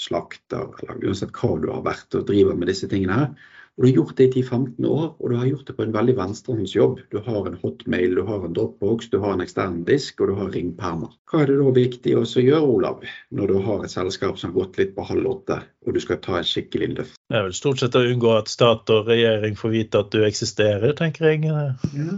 slakter, 0.00 0.70
eller 0.82 1.08
uansett 1.08 1.34
hva 1.36 1.56
du 1.60 1.68
har 1.72 1.82
vært 1.86 2.14
og 2.18 2.28
driver 2.30 2.56
med 2.58 2.70
disse 2.72 2.88
tingene 2.88 3.18
her. 3.24 3.34
Og 3.78 3.84
Du 3.84 3.88
har 3.88 3.94
gjort 3.96 4.16
det 4.18 4.24
i 4.24 4.42
10-15 4.42 4.84
år, 4.84 5.06
og 5.16 5.30
du 5.30 5.36
har 5.40 5.46
gjort 5.48 5.66
det 5.66 5.74
på 5.78 5.84
en 5.86 5.94
veldig 5.94 6.14
venstrehåndsjobb. 6.18 6.98
Du 7.08 7.16
har 7.24 7.46
en 7.48 7.56
hotmail, 7.62 8.14
du 8.18 8.20
har 8.28 8.44
en 8.44 8.52
dropbox, 8.52 9.08
du 9.08 9.16
har 9.22 9.32
en 9.32 9.40
ekstern 9.40 9.78
disk 9.88 10.20
og 10.20 10.28
du 10.28 10.34
har 10.36 10.52
ringpermer. 10.52 11.14
Hva 11.32 11.40
er 11.40 11.48
det 11.48 11.56
da 11.56 11.72
viktig 11.78 12.14
å 12.20 12.26
gjøre, 12.28 12.60
Olav, 12.68 13.00
når 13.32 13.48
du 13.48 13.56
har 13.64 13.86
et 13.86 13.94
selskap 13.94 14.36
som 14.36 14.52
har 14.52 14.58
gått 14.60 14.76
litt 14.82 14.92
på 14.92 15.08
halv 15.08 15.30
åtte, 15.32 15.62
og 15.86 15.96
du 15.96 16.00
skal 16.04 16.20
ta 16.20 16.36
en 16.42 16.50
skikkelig 16.52 16.92
løft? 16.98 17.16
Det 17.32 17.40
er 17.40 17.48
vel 17.48 17.56
stort 17.56 17.80
sett 17.80 17.96
å 17.96 18.04
unngå 18.04 18.36
at 18.36 18.52
stat 18.52 18.92
og 18.92 19.08
regjering 19.08 19.56
får 19.56 19.76
vite 19.78 20.04
at 20.04 20.12
du 20.12 20.20
eksisterer, 20.28 20.92
tenker 20.98 21.32
jeg. 21.32 21.48
Ja. 21.48 22.12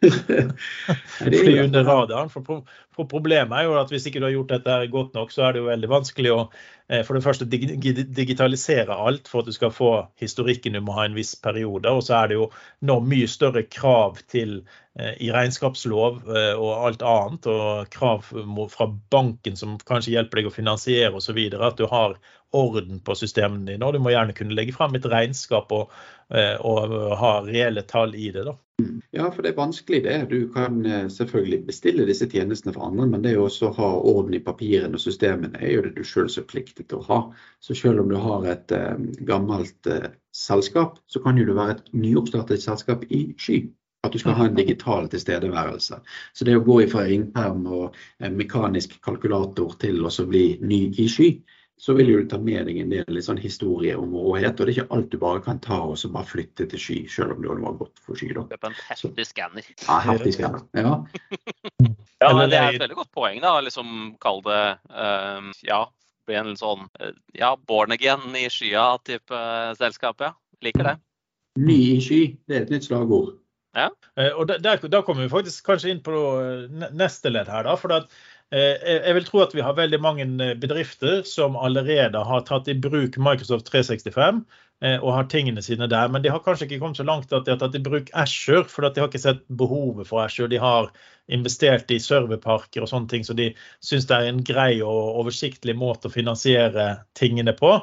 Fly 1.18 1.58
under 1.60 1.84
radaren. 1.84 2.30
For, 2.32 2.62
for, 2.94 3.06
problemet 3.10 3.58
er 3.58 3.68
jo 3.68 3.76
at 3.80 3.92
hvis 3.92 4.06
ikke 4.08 4.20
du 4.22 4.26
har 4.28 4.34
gjort 4.34 4.52
dette 4.54 4.76
godt 4.92 5.16
nok, 5.16 5.32
så 5.34 5.46
er 5.46 5.54
det 5.54 5.62
jo 5.62 5.68
veldig 5.68 5.90
vanskelig 5.92 6.32
å 6.32 6.38
eh, 6.88 7.02
for 7.06 7.16
det 7.16 7.24
første 7.24 7.48
digitalisere 7.48 8.96
alt 8.96 9.28
for 9.28 9.42
at 9.42 9.50
du 9.50 9.56
skal 9.56 9.74
få 9.74 9.92
historikken 10.20 10.78
du 10.78 10.82
må 10.84 10.96
ha 10.96 11.06
en 11.08 11.18
viss 11.18 11.34
periode. 11.36 11.90
Og 11.92 12.04
så 12.06 12.22
er 12.22 12.30
det 12.30 12.40
jo 12.40 12.48
nå 12.88 13.00
mye 13.04 13.28
større 13.30 13.66
krav 13.68 14.22
til 14.32 14.62
eh, 14.98 15.14
i 15.20 15.30
regnskapslov 15.34 16.22
eh, 16.32 16.52
og 16.56 16.86
alt 16.88 17.04
annet, 17.04 17.50
og 17.52 17.92
krav 17.92 18.24
fra 18.72 18.90
banken 19.12 19.60
som 19.60 19.78
kanskje 19.84 20.16
hjelper 20.16 20.40
deg 20.40 20.52
å 20.52 20.56
finansiere 20.56 21.20
osv. 21.20 21.44
At 21.60 21.80
du 21.80 21.88
har 21.92 22.16
orden 22.56 23.00
på 23.04 23.14
systemene 23.18 23.72
dine. 23.72 23.86
Og 23.86 23.94
du 23.94 24.02
må 24.02 24.14
gjerne 24.14 24.34
kunne 24.36 24.56
legge 24.56 24.74
frem 24.76 24.96
et 24.98 25.06
regnskap 25.06 25.70
og, 25.76 25.92
og 26.30 26.96
ha 27.20 27.32
reelle 27.46 27.84
tall 27.86 28.16
i 28.18 28.32
det. 28.34 28.46
da. 28.48 28.56
Ja, 29.10 29.30
for 29.30 29.42
det 29.42 29.52
er 29.52 29.58
vanskelig 29.58 30.02
det. 30.04 30.16
Du 30.30 30.48
kan 30.52 30.86
eh, 30.86 31.08
selvfølgelig 31.08 31.66
bestille 31.66 32.06
disse 32.08 32.28
tjenestene 32.30 32.74
for 32.76 32.86
andre, 32.86 33.06
men 33.10 33.24
det 33.24 33.34
å 33.38 33.48
ha 33.76 33.90
orden 34.12 34.36
i 34.36 34.42
papirene 34.44 34.96
og 34.96 35.02
systemene 35.02 35.58
er 35.60 35.74
jo 35.74 35.84
det 35.86 35.94
du 35.98 36.04
sjøl 36.06 36.30
er 36.30 36.46
pliktig 36.48 36.86
til 36.88 37.00
å 37.00 37.06
ha. 37.08 37.20
Så 37.60 37.76
selv 37.78 38.04
om 38.04 38.12
du 38.12 38.16
har 38.20 38.46
et 38.52 38.72
uh, 38.76 38.96
gammelt 39.28 39.90
uh, 39.90 40.08
selskap, 40.36 40.98
så 41.10 41.22
kan 41.24 41.38
jo 41.38 41.48
du 41.48 41.54
være 41.58 41.78
et 41.78 41.92
nyoppstartet 41.92 42.62
selskap 42.62 43.04
i 43.10 43.26
sky. 43.38 43.64
At 44.06 44.14
du 44.14 44.20
skal 44.22 44.38
ha 44.38 44.46
en 44.48 44.56
digital 44.56 45.10
tilstedeværelse. 45.12 45.98
Så 46.32 46.46
det 46.48 46.54
å 46.56 46.64
gå 46.64 46.78
fra 46.88 47.02
ringperm 47.04 47.66
og 47.68 47.98
mekanisk 48.32 48.94
kalkulator 49.04 49.74
til 49.82 50.00
å 50.08 50.12
bli 50.30 50.44
ny 50.64 50.86
i 50.96 51.04
sky, 51.12 51.34
så 51.80 51.94
vil 51.96 52.10
du 52.12 52.26
ta 52.28 52.36
med 52.38 52.66
deg 52.68 52.76
en 52.82 52.90
del 52.92 53.18
sånn 53.24 53.38
historie 53.40 53.94
om 53.96 54.12
råhet. 54.12 54.58
Og 54.60 54.68
det 54.68 54.74
er 54.74 54.74
ikke 54.74 54.96
alt 54.96 55.06
du 55.14 55.16
bare 55.22 55.40
kan 55.46 55.60
ta 55.64 55.78
og 55.80 55.94
så 55.96 56.10
bare 56.12 56.28
flytte 56.28 56.66
til 56.68 56.82
sky, 56.82 56.96
selv 57.08 57.32
om 57.32 57.40
du 57.40 57.48
har 57.48 57.78
gått 57.78 58.02
for 58.04 58.20
sky. 58.20 58.34
da. 58.36 58.42
Kjøp 58.50 58.66
en 58.68 58.76
heftig 58.90 59.24
skanner. 59.30 59.70
Ja, 59.86 59.96
heftig 60.04 60.34
skanner. 60.36 60.66
Ja. 60.76 60.98
ja, 62.20 62.28
det 62.36 62.58
er 62.58 62.74
et 62.74 62.84
veldig 62.84 62.98
godt 62.98 63.12
poeng, 63.16 63.40
da. 63.40 63.54
Liksom 63.64 63.94
kall 64.20 64.44
det 64.44 64.60
uh, 64.92 65.48
ja, 65.64 65.78
bli 66.28 66.36
en 66.42 66.52
sånn 66.60 66.84
uh, 67.00 67.14
ja, 67.38 67.54
born 67.70 67.96
again 67.96 68.28
i 68.36 68.44
skya-type 68.52 69.32
uh, 69.32 69.72
selskap. 69.80 70.20
Ja. 70.20 70.34
Liker 70.60 70.84
det. 70.84 70.98
Ny 71.64 71.78
i 71.94 72.00
sky, 72.04 72.20
det 72.44 72.58
er 72.58 72.66
et 72.66 72.74
nytt 72.74 72.90
slagord. 72.90 73.38
Ja. 73.72 73.88
Uh, 74.20 74.34
og 74.34 74.52
der, 74.52 74.60
der, 74.84 75.00
kommer 75.06 75.24
vi 75.24 75.32
faktisk 75.32 75.64
kanskje 75.64 75.94
inn 75.94 76.04
på 76.04 76.12
neste 76.92 77.32
ledd 77.32 77.48
her. 77.48 77.64
da, 77.64 77.78
for 77.80 77.96
at 78.02 78.12
Eh, 78.12 78.39
jeg 78.50 79.14
vil 79.14 79.26
tro 79.28 79.44
at 79.44 79.52
vi 79.54 79.62
har 79.62 79.76
veldig 79.78 80.00
mange 80.02 80.24
eh, 80.42 80.56
bedrifter 80.58 81.22
som 81.28 81.54
allerede 81.54 82.18
har 82.26 82.42
tatt 82.48 82.66
i 82.68 82.74
bruk 82.74 83.14
Microsoft 83.22 83.68
365 83.70 84.40
eh, 84.82 84.96
og 84.98 85.12
har 85.14 85.28
tingene 85.30 85.62
sine 85.62 85.86
der. 85.90 86.10
Men 86.10 86.24
de 86.24 86.32
har 86.34 86.42
kanskje 86.42 86.66
ikke 86.66 86.80
kommet 86.82 86.98
så 86.98 87.06
langt 87.06 87.30
at 87.32 87.46
de 87.46 87.54
har 87.54 87.60
tatt 87.60 87.78
i 87.78 87.82
bruk 87.84 88.10
Asher, 88.18 88.64
for 88.66 88.82
de 88.88 89.02
har 89.02 89.10
ikke 89.10 89.22
sett 89.22 89.44
behovet 89.46 90.08
for 90.10 90.24
Asher. 90.24 90.50
De 90.50 90.58
har 90.58 90.90
investert 91.30 91.92
i 91.94 92.00
serverparker 92.02 92.82
og 92.82 92.90
sånne 92.90 93.10
ting, 93.12 93.26
så 93.26 93.36
de 93.38 93.52
syns 93.86 94.08
det 94.10 94.18
er 94.18 94.32
en 94.32 94.42
grei 94.42 94.80
og 94.82 95.20
oversiktlig 95.22 95.76
måte 95.78 96.10
å 96.10 96.14
finansiere 96.16 97.04
tingene 97.14 97.54
på. 97.54 97.76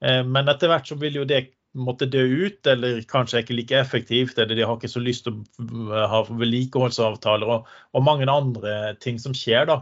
Men 0.00 0.48
etter 0.48 0.68
hvert 0.68 0.88
så 0.88 0.96
vil 1.00 1.16
jo 1.16 1.24
det 1.28 1.46
måtte 1.76 2.08
dø 2.10 2.22
ut, 2.44 2.66
eller 2.66 3.00
kanskje 3.08 3.42
ikke 3.42 3.56
like 3.56 3.78
effektivt, 3.78 4.38
eller 4.38 4.58
de 4.58 4.64
har 4.66 4.76
ikke 4.76 4.90
så 4.90 5.02
lyst 5.02 5.26
til 5.26 5.38
å 5.62 6.04
ha 6.10 6.22
vedlikeholdsavtaler 6.28 7.52
og, 7.56 7.68
og 7.94 8.04
mange 8.04 8.28
andre 8.30 8.94
ting 9.00 9.20
som 9.22 9.36
skjer. 9.36 9.68
da. 9.70 9.80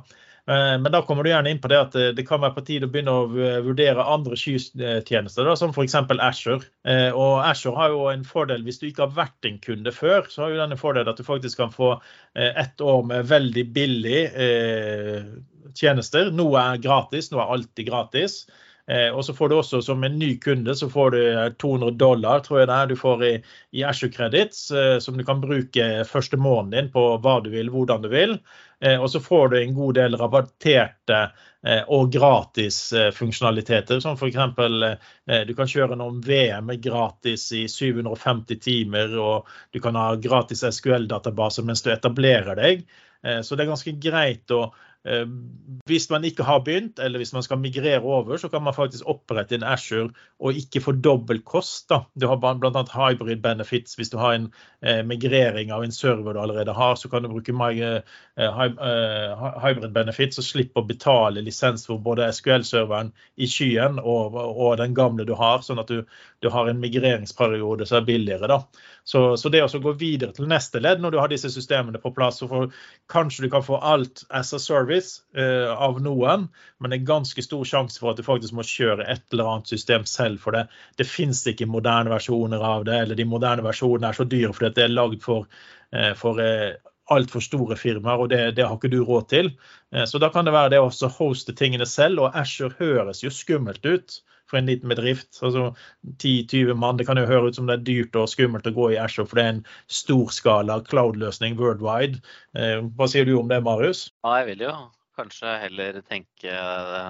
Eh, 0.49 0.75
men 0.81 0.93
da 0.93 1.03
kommer 1.05 1.25
du 1.25 1.29
gjerne 1.29 1.51
inn 1.53 1.61
på 1.61 1.69
det 1.69 1.79
at 1.79 1.97
eh, 1.99 2.11
det 2.17 2.25
kan 2.29 2.41
være 2.41 2.57
på 2.57 2.65
tide 2.65 2.89
å 2.89 2.93
begynne 2.93 3.13
å 3.13 3.27
vurdere 3.67 4.07
andre 4.15 4.39
skytjenester, 4.39 5.51
som 5.61 5.75
f.eks. 5.75 5.97
Asher. 6.25 6.65
Eh, 6.89 7.11
og 7.13 7.43
Asher 7.45 7.77
har 7.77 7.93
jo 7.93 8.07
en 8.09 8.25
fordel 8.25 8.65
hvis 8.65 8.81
du 8.81 8.87
ikke 8.89 9.05
har 9.05 9.17
vært 9.19 9.49
en 9.49 9.59
kunde 9.65 9.93
før, 9.93 10.31
så 10.33 10.47
har 10.47 10.55
jo 10.55 10.63
denne 10.63 10.81
fordelen 10.81 11.13
at 11.13 11.21
du 11.21 11.27
faktisk 11.27 11.61
kan 11.61 11.75
få 11.75 11.99
ett 12.39 12.81
år 12.81 13.03
med 13.09 13.27
veldig 13.29 13.65
billig 13.75 14.21
tjenester. 15.77 16.31
Noe 16.33 16.63
er 16.63 16.81
gratis, 16.83 17.33
noe 17.33 17.43
er 17.43 17.55
alltid 17.57 17.89
gratis. 17.91 18.39
Eh, 18.89 19.11
og 19.13 19.25
så 19.25 19.35
får 19.37 19.49
du 19.49 19.57
også 19.59 19.83
som 19.85 20.05
en 20.05 20.15
ny 20.17 20.31
kunde 20.41 20.73
så 20.77 20.87
får 20.89 21.11
du 21.13 21.19
200 21.61 21.91
dollar 22.01 22.41
tror 22.41 22.63
jeg 22.63 22.69
det 22.71 22.77
er, 22.77 22.87
du 22.89 22.97
får 22.97 23.25
i, 23.27 23.33
i 23.77 23.83
Azure 23.85 24.13
Credits, 24.15 24.71
eh, 24.71 24.97
som 25.05 25.19
du 25.19 25.25
kan 25.29 25.43
bruke 25.43 25.89
første 26.09 26.41
måneden 26.41 26.87
din 26.87 26.89
på 26.95 27.03
hva 27.21 27.35
du 27.45 27.51
vil, 27.53 27.69
hvordan 27.75 28.07
du 28.07 28.09
vil. 28.13 28.39
Eh, 28.81 28.97
og 28.97 29.11
så 29.13 29.21
får 29.21 29.53
du 29.53 29.59
en 29.61 29.77
god 29.77 29.99
del 29.99 30.17
rabatterte 30.17 31.21
eh, 31.67 31.83
og 31.93 32.09
gratis 32.15 32.81
eh, 32.97 33.11
funksjonaliteter, 33.13 34.01
som 34.01 34.17
f.eks. 34.17 34.41
Eh, 34.57 35.45
du 35.45 35.53
kan 35.59 35.69
kjøre 35.69 35.99
noen 35.99 36.23
VM 36.25 36.73
gratis 36.81 37.51
i 37.59 37.67
750 37.69 38.65
timer, 38.65 39.19
og 39.21 39.53
du 39.75 39.83
kan 39.85 40.01
ha 40.01 40.15
gratis 40.17 40.65
SQL-databaser 40.65 41.69
mens 41.69 41.85
du 41.85 41.93
etablerer 41.93 42.57
deg. 42.57 42.89
Så 43.19 43.57
det 43.59 43.65
er 43.65 43.71
ganske 43.73 43.93
greit 43.99 44.53
å 44.55 44.69
Eh, 44.71 44.88
hvis 45.89 46.11
man 46.11 46.25
ikke 46.25 46.45
har 46.45 46.61
begynt, 46.65 46.99
eller 46.99 47.21
hvis 47.21 47.33
man 47.33 47.43
skal 47.43 47.59
migrere 47.59 48.01
over, 48.01 48.37
så 48.37 48.49
kan 48.49 48.63
man 48.63 48.75
faktisk 48.77 49.07
opprette 49.09 49.55
en 49.57 49.65
Ashore 49.65 50.11
og 50.39 50.57
ikke 50.57 50.83
få 50.85 50.93
dobbel 50.93 51.41
kost. 51.43 51.89
Da. 51.89 52.03
Du 52.21 52.27
har 52.29 52.37
bl.a. 52.37 52.83
hybrid 52.93 53.43
benefits. 53.43 53.95
Hvis 53.95 54.11
du 54.11 54.19
har 54.19 54.37
en 54.37 54.51
eh, 54.83 55.01
migrering 55.07 55.73
av 55.73 55.85
en 55.85 55.93
server 55.93 56.35
du 56.35 56.41
allerede 56.41 56.75
har, 56.77 56.95
så 56.95 57.09
kan 57.09 57.23
du 57.23 57.29
bruke 57.33 57.53
eh, 57.53 58.03
eh 58.37 59.47
hybrid 59.65 59.93
benefits 59.93 60.39
og 60.39 60.45
slippe 60.45 60.81
å 60.81 60.87
betale 60.87 61.41
lisens 61.41 61.87
for 61.87 61.99
både 61.99 62.29
SQL-serveren 62.33 63.13
i 63.37 63.49
skyen 63.49 63.99
og, 63.99 64.37
og, 64.37 64.77
den 64.79 64.95
gamle 64.95 65.25
du 65.25 65.35
har, 65.35 65.63
sånn 65.65 65.81
at 65.81 65.89
du, 65.89 66.05
du 66.43 66.51
har 66.51 66.69
en 66.69 66.81
migreringsperiode 66.81 67.87
som 67.87 68.03
er 68.03 68.09
billigere. 68.13 68.47
da. 68.47 68.63
Så, 69.09 69.37
så, 69.41 69.49
det 69.49 69.63
å 69.65 69.81
gå 69.81 69.95
videre 69.97 70.35
til 70.37 70.49
neste 70.51 70.83
ledd 70.85 71.01
når 71.01 71.15
du 71.15 71.19
har 71.23 71.31
disse 71.33 71.49
systemene 71.49 72.01
på 72.03 72.13
plass, 72.13 72.43
så 72.43 72.49
får, 72.51 72.67
kanskje 73.09 73.47
du 73.47 73.51
kan 73.55 73.65
få 73.65 73.79
alt 73.81 74.27
as 74.29 74.53
a 74.53 74.61
service 74.61 74.98
eh, 75.37 75.71
av 75.71 76.01
noen, 76.05 76.47
men 76.79 76.93
det 76.93 76.99
er 76.99 77.09
ganske 77.09 77.43
stor 77.45 77.65
sjanse 77.69 78.01
for 78.01 78.13
at 78.13 78.21
du 78.21 78.27
faktisk 78.27 78.57
må 78.57 78.65
kjøre 78.67 79.07
et 79.07 79.25
eller 79.33 79.51
annet 79.53 79.73
system 79.73 80.05
selv 80.09 80.43
for 80.43 80.57
det. 80.57 80.67
Det 80.99 81.09
finnes 81.09 81.41
ikke 81.51 81.69
moderne 81.71 82.13
versjoner 82.13 82.63
av 82.65 82.87
det, 82.89 82.99
eller 83.05 83.19
de 83.19 83.27
moderne 83.29 83.65
versjonene 83.67 84.11
er 84.11 84.19
så 84.19 84.29
dyre 84.29 84.55
fordi 84.57 84.73
det 84.77 84.87
er 84.87 84.95
lagd 84.95 85.25
for, 85.25 85.49
eh, 85.93 86.13
for 86.19 86.43
eh, 86.45 86.79
altfor 87.09 87.45
store 87.45 87.79
firmaer, 87.81 88.25
og 88.25 88.33
det, 88.33 88.43
det, 88.59 88.67
har 88.69 88.77
ikke 88.77 88.93
du 88.93 89.01
råd 89.01 89.29
til. 89.31 89.47
Så 90.05 90.19
da 90.21 90.29
kan 90.29 90.45
det 90.45 90.53
være 90.53 90.75
det 90.75 90.81
å 90.85 91.09
hoste 91.17 91.55
tingene 91.57 91.87
selv, 91.89 92.21
og 92.21 92.37
Asher 92.37 92.75
høres 92.77 93.23
jo 93.23 93.31
skummelt 93.33 93.87
ut 93.89 94.19
for 94.49 94.61
en 94.61 94.69
liten 94.71 94.91
bedrift. 94.93 95.31
Altså 95.45 95.71
10-20 96.25 96.75
mann. 96.79 96.99
Det 97.01 97.07
kan 97.09 97.21
jo 97.21 97.27
høre 97.29 97.51
ut 97.51 97.59
som 97.59 97.69
det 97.69 97.79
er 97.79 97.87
dyrt 97.87 98.19
og 98.19 98.31
skummelt 98.33 98.69
å 98.69 98.75
gå 98.77 98.93
i 98.95 99.01
Ashore, 99.01 99.29
for 99.29 99.41
det 99.41 99.45
er 99.45 99.55
en 99.57 99.65
storskala 100.01 100.81
cloud-løsning 100.89 101.59
worldwide. 101.61 102.23
Eh, 102.59 102.79
hva 102.99 103.11
sier 103.11 103.29
du 103.29 103.37
om 103.39 103.51
det, 103.51 103.61
Marius? 103.67 104.09
Ja, 104.25 104.41
jeg 104.41 104.53
vil 104.53 104.69
jo 104.69 104.75
kanskje 105.19 105.57
heller 105.65 106.03
tenke 106.07 106.59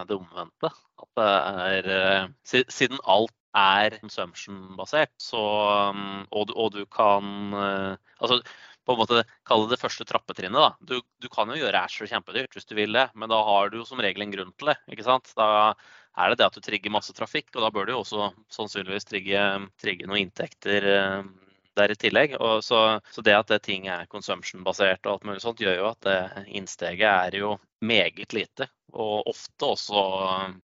det 0.08 0.16
omvendte. 0.16 0.72
At 0.98 1.10
det 1.18 1.32
er 1.72 1.90
eh, 1.96 2.30
Siden 2.72 3.02
alt 3.04 3.34
er 3.56 3.96
consumption-basert, 4.02 5.14
så 5.22 5.40
og 5.40 5.94
og, 6.30 6.50
og, 6.54 6.72
du 6.74 6.84
kan 6.86 7.54
eh, 7.54 7.94
Altså 8.20 8.42
på 8.88 8.94
en 8.94 9.00
måte 9.02 9.22
kalle 9.44 9.68
det 9.68 9.80
første 9.80 10.04
trappetrinnet. 10.08 10.78
Du, 10.80 10.96
du, 11.20 11.28
kan 11.28 11.50
jo 11.52 11.58
gjøre 11.60 11.82
Asher 11.84 12.08
kjempedyrt 12.08 12.54
hvis 12.56 12.68
du 12.68 12.72
vil 12.78 12.96
det, 12.96 13.10
men 13.14 13.28
da 13.28 13.42
har 13.44 13.68
du 13.68 13.82
jo 13.82 13.84
som 13.84 14.00
regel 14.00 14.24
en 14.24 14.32
grunn 14.32 14.54
til 14.56 14.70
det. 14.72 14.78
ikke 14.88 15.04
sant? 15.04 15.28
Da 15.36 15.74
er 16.18 16.32
det 16.32 16.40
det 16.40 16.48
at 16.48 16.56
du 16.56 16.64
trigger 16.64 16.94
masse 16.94 17.14
trafikk, 17.16 17.52
og 17.54 17.64
da 17.64 17.70
bør 17.74 17.86
du 17.86 17.94
jo 17.94 18.00
også 18.02 18.30
sannsynligvis 18.54 19.06
trigge, 19.08 19.44
trigge 19.80 20.08
noen 20.08 20.24
inntekter 20.26 20.88
eh, 20.92 21.20
der 21.78 21.94
i 21.94 21.98
tillegg. 21.98 22.34
Så, 22.64 22.80
så, 23.12 23.24
det 23.24 23.36
at 23.36 23.52
det 23.52 23.60
ting 23.66 23.86
er 23.90 24.08
consumption-basert 24.10 25.06
og 25.06 25.14
alt 25.14 25.28
mulig 25.28 25.44
sånt, 25.44 25.62
gjør 25.62 25.78
jo 25.78 25.88
at 25.92 26.02
det 26.08 26.18
innsteget 26.58 27.08
er 27.08 27.38
jo 27.38 27.54
meget 27.84 28.34
lite. 28.34 28.68
Og 28.98 29.28
ofte 29.28 29.68
også 29.68 30.02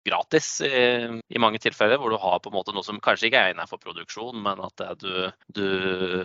gratis 0.05 0.49
i, 0.67 0.81
i, 1.07 1.39
mange 1.41 1.61
tilfeller, 1.63 1.97
hvor 1.97 2.11
du 2.11 2.19
har 2.19 2.41
på 2.43 2.51
en 2.51 2.57
måte 2.59 2.75
noe 2.75 2.85
som 2.85 2.99
kanskje 3.03 3.29
ikke 3.29 3.41
er 3.41 3.53
egnet 3.53 3.71
for 3.71 3.81
produksjon, 3.81 4.41
men 4.43 4.59
at 4.65 4.83
du, 5.01 5.29
du, 5.55 5.67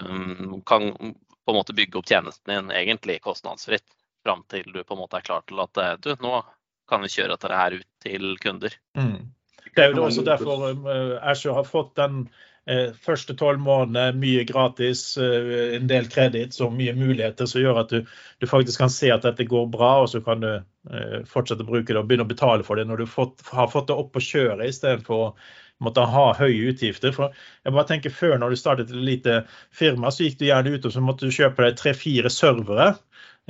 mm, 0.02 0.58
kan 0.66 0.90
på 0.90 1.52
en 1.52 1.60
måte 1.60 1.76
bygge 1.76 2.00
opp 2.00 2.10
tjenesten 2.10 2.50
din 2.50 2.74
egentlig 2.74 3.20
kostnadsfritt 3.24 3.87
fram 4.24 4.42
til 4.50 4.66
du 4.72 4.80
på 4.82 4.96
en 4.96 5.02
måte 5.04 5.20
er 5.20 5.26
klar 5.26 5.44
til 5.46 5.60
at 5.60 5.80
du, 6.02 6.14
nå 6.24 6.38
kan 6.90 7.05
vi 7.05 7.12
kjøre 7.12 7.35
dette 7.35 7.61
her 7.61 7.79
ut 7.81 7.88
til 8.05 8.35
kunder. 8.42 8.75
Mm. 8.99 9.31
Det 9.75 9.83
er 9.83 9.94
jo 9.94 10.05
også 10.07 10.25
derfor 10.27 10.66
uh, 10.70 11.16
Azure 11.25 11.57
har 11.57 11.66
fått 11.66 11.97
den 11.99 12.27
uh, 12.70 12.92
første 13.07 13.35
tolv 13.38 13.62
månedene 13.64 14.14
mye 14.20 14.44
gratis, 14.47 15.03
uh, 15.18 15.75
en 15.75 15.88
del 15.90 16.07
kreditt 16.12 16.61
og 16.62 16.77
mye 16.77 16.94
muligheter 16.99 17.49
som 17.51 17.64
gjør 17.64 17.83
at 17.83 17.94
du, 17.94 18.14
du, 18.38 18.47
faktisk 18.51 18.85
kan 18.85 18.92
se 18.92 19.11
at 19.14 19.27
dette 19.27 19.49
går 19.51 19.66
bra, 19.73 19.97
og 20.05 20.12
så 20.12 20.23
kan 20.25 20.44
du 20.44 20.53
fortsette 21.25 21.64
å 21.64 21.68
bruke 21.68 21.88
det 21.88 21.97
og 21.97 22.11
begynne 22.11 22.27
å 22.27 22.29
betale 22.29 22.64
for 22.66 22.77
det 22.77 22.83
når 22.85 23.01
du 23.01 23.07
fått, 23.09 23.40
har 23.57 23.70
fått 23.73 23.87
det 23.88 23.94
opp 23.97 24.18
å 24.18 24.20
kjøre 24.20 24.66
istedenfor 24.68 25.23
å 25.23 25.31
måtte 25.83 26.05
ha 26.07 26.25
høye 26.38 26.70
utgifter. 26.70 27.14
For 27.16 27.33
jeg 27.64 27.75
bare 27.75 27.88
tenker 27.88 28.12
Før, 28.14 28.37
når 28.38 28.53
du 28.53 28.61
startet 28.61 28.92
et 28.92 29.07
lite 29.09 29.38
firma, 29.75 30.12
så 30.12 30.27
gikk 30.27 30.38
du 30.40 30.47
gjerne 30.49 30.75
ut 30.77 30.85
og 30.85 30.94
så 30.94 31.03
måtte 31.05 31.27
du 31.29 31.35
kjøpe 31.35 31.64
deg 31.64 31.79
tre-fire 31.81 32.33
servere. 32.33 32.92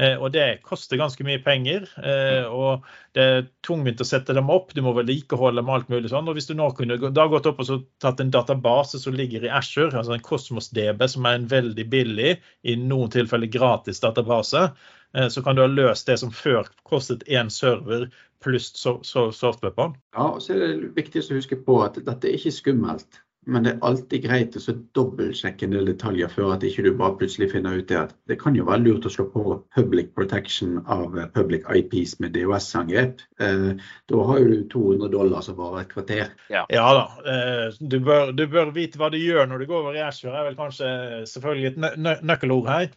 Eh, 0.01 0.17
og 0.19 0.33
det 0.35 0.65
koster 0.67 0.99
ganske 0.99 1.25
mye 1.27 1.41
penger. 1.45 1.87
Eh, 2.03 2.47
og 2.51 2.87
det 3.15 3.25
er 3.25 3.47
tungvint 3.67 4.03
å 4.03 4.09
sette 4.09 4.35
dem 4.35 4.51
opp. 4.51 4.75
Du 4.75 4.83
må 4.83 4.95
vedlikeholde 4.97 5.63
dem 5.63 5.71
alt 5.71 5.91
mulig 5.93 6.11
sånn. 6.11 6.29
Og 6.31 6.39
hvis 6.39 6.51
du 6.51 6.57
nå 6.59 6.71
kunne 6.75 6.99
da 6.99 7.29
gått 7.31 7.47
opp 7.51 7.63
og 7.63 7.87
tatt 8.03 8.23
en 8.23 8.33
database 8.35 9.01
som 9.03 9.15
ligger 9.15 9.47
i 9.47 9.53
Asher, 9.55 9.93
altså 9.95 10.17
en 10.17 10.27
Cosmos 10.27 10.73
DB, 10.75 11.07
som 11.11 11.29
er 11.31 11.39
en 11.39 11.49
veldig 11.51 11.89
billig, 11.93 12.37
i 12.67 12.77
noen 12.81 13.13
tilfeller 13.15 13.51
gratis 13.51 14.03
database, 14.03 14.67
eh, 15.15 15.29
så 15.31 15.45
kan 15.45 15.57
du 15.57 15.65
ha 15.65 15.71
løst 15.71 16.11
det 16.11 16.19
som 16.23 16.35
før 16.35 16.67
kostet 16.89 17.27
én 17.31 17.53
server 17.53 18.09
pluss 18.45 18.73
software 18.75 19.73
på 19.73 19.87
den. 19.87 19.95
Ja, 20.17 20.27
og 20.35 20.43
så 20.45 20.57
er 20.57 20.65
det 20.65 20.91
viktig 20.99 21.23
å 21.23 21.39
huske 21.39 21.57
på 21.65 21.79
at 21.87 21.97
dette 22.03 22.29
er 22.29 22.37
ikke 22.37 22.53
skummelt. 22.53 23.23
Men 23.47 23.67
det 23.67 23.73
er 23.75 23.85
alltid 23.85 24.25
greit 24.25 24.57
å 24.57 24.75
dobbeltsjekke 24.97 25.67
en 25.67 25.75
del 25.77 25.89
detaljer 25.91 26.31
før 26.33 26.55
at 26.55 26.65
ikke 26.67 26.85
du 26.87 26.91
bare 26.97 27.17
plutselig 27.21 27.51
finner 27.53 27.81
ut 27.81 27.89
det 27.91 27.99
at 28.01 28.15
det 28.31 28.39
kan 28.41 28.57
jo 28.57 28.67
være 28.69 28.85
lurt 28.85 29.09
å 29.09 29.13
slå 29.13 29.27
på 29.33 29.57
public 29.77 30.13
protection 30.17 30.79
av 30.91 31.19
eh, 31.19 31.29
public 31.35 31.67
IPs 31.69 32.17
med 32.25 32.33
DOS-angrep. 32.37 33.25
Eh, 33.45 33.67
da 34.13 34.29
har 34.31 34.41
jo 34.41 34.53
du 34.53 34.63
200 34.73 35.13
dollar 35.13 35.45
som 35.45 35.59
varer 35.61 35.85
et 35.85 35.93
kvarter. 35.93 36.33
Ja, 36.53 36.65
ja 36.73 36.87
da. 36.97 37.05
Eh, 37.35 37.67
du, 37.81 37.99
bør, 38.05 38.33
du, 38.33 38.47
bør, 38.51 38.73
vite 38.77 39.01
hva 39.01 39.11
du 39.13 39.21
gjør 39.21 39.51
når 39.51 39.65
du 39.65 39.69
går 39.73 39.83
over 39.83 39.99
i. 39.99 40.05
Det 40.05 40.33
er 40.33 40.49
vel 40.49 40.59
kanskje 40.59 40.95
selvfølgelig 41.31 41.73
et 41.73 42.01
nø 42.01 42.17
nøkkelord 42.25 42.71
her. 42.71 42.89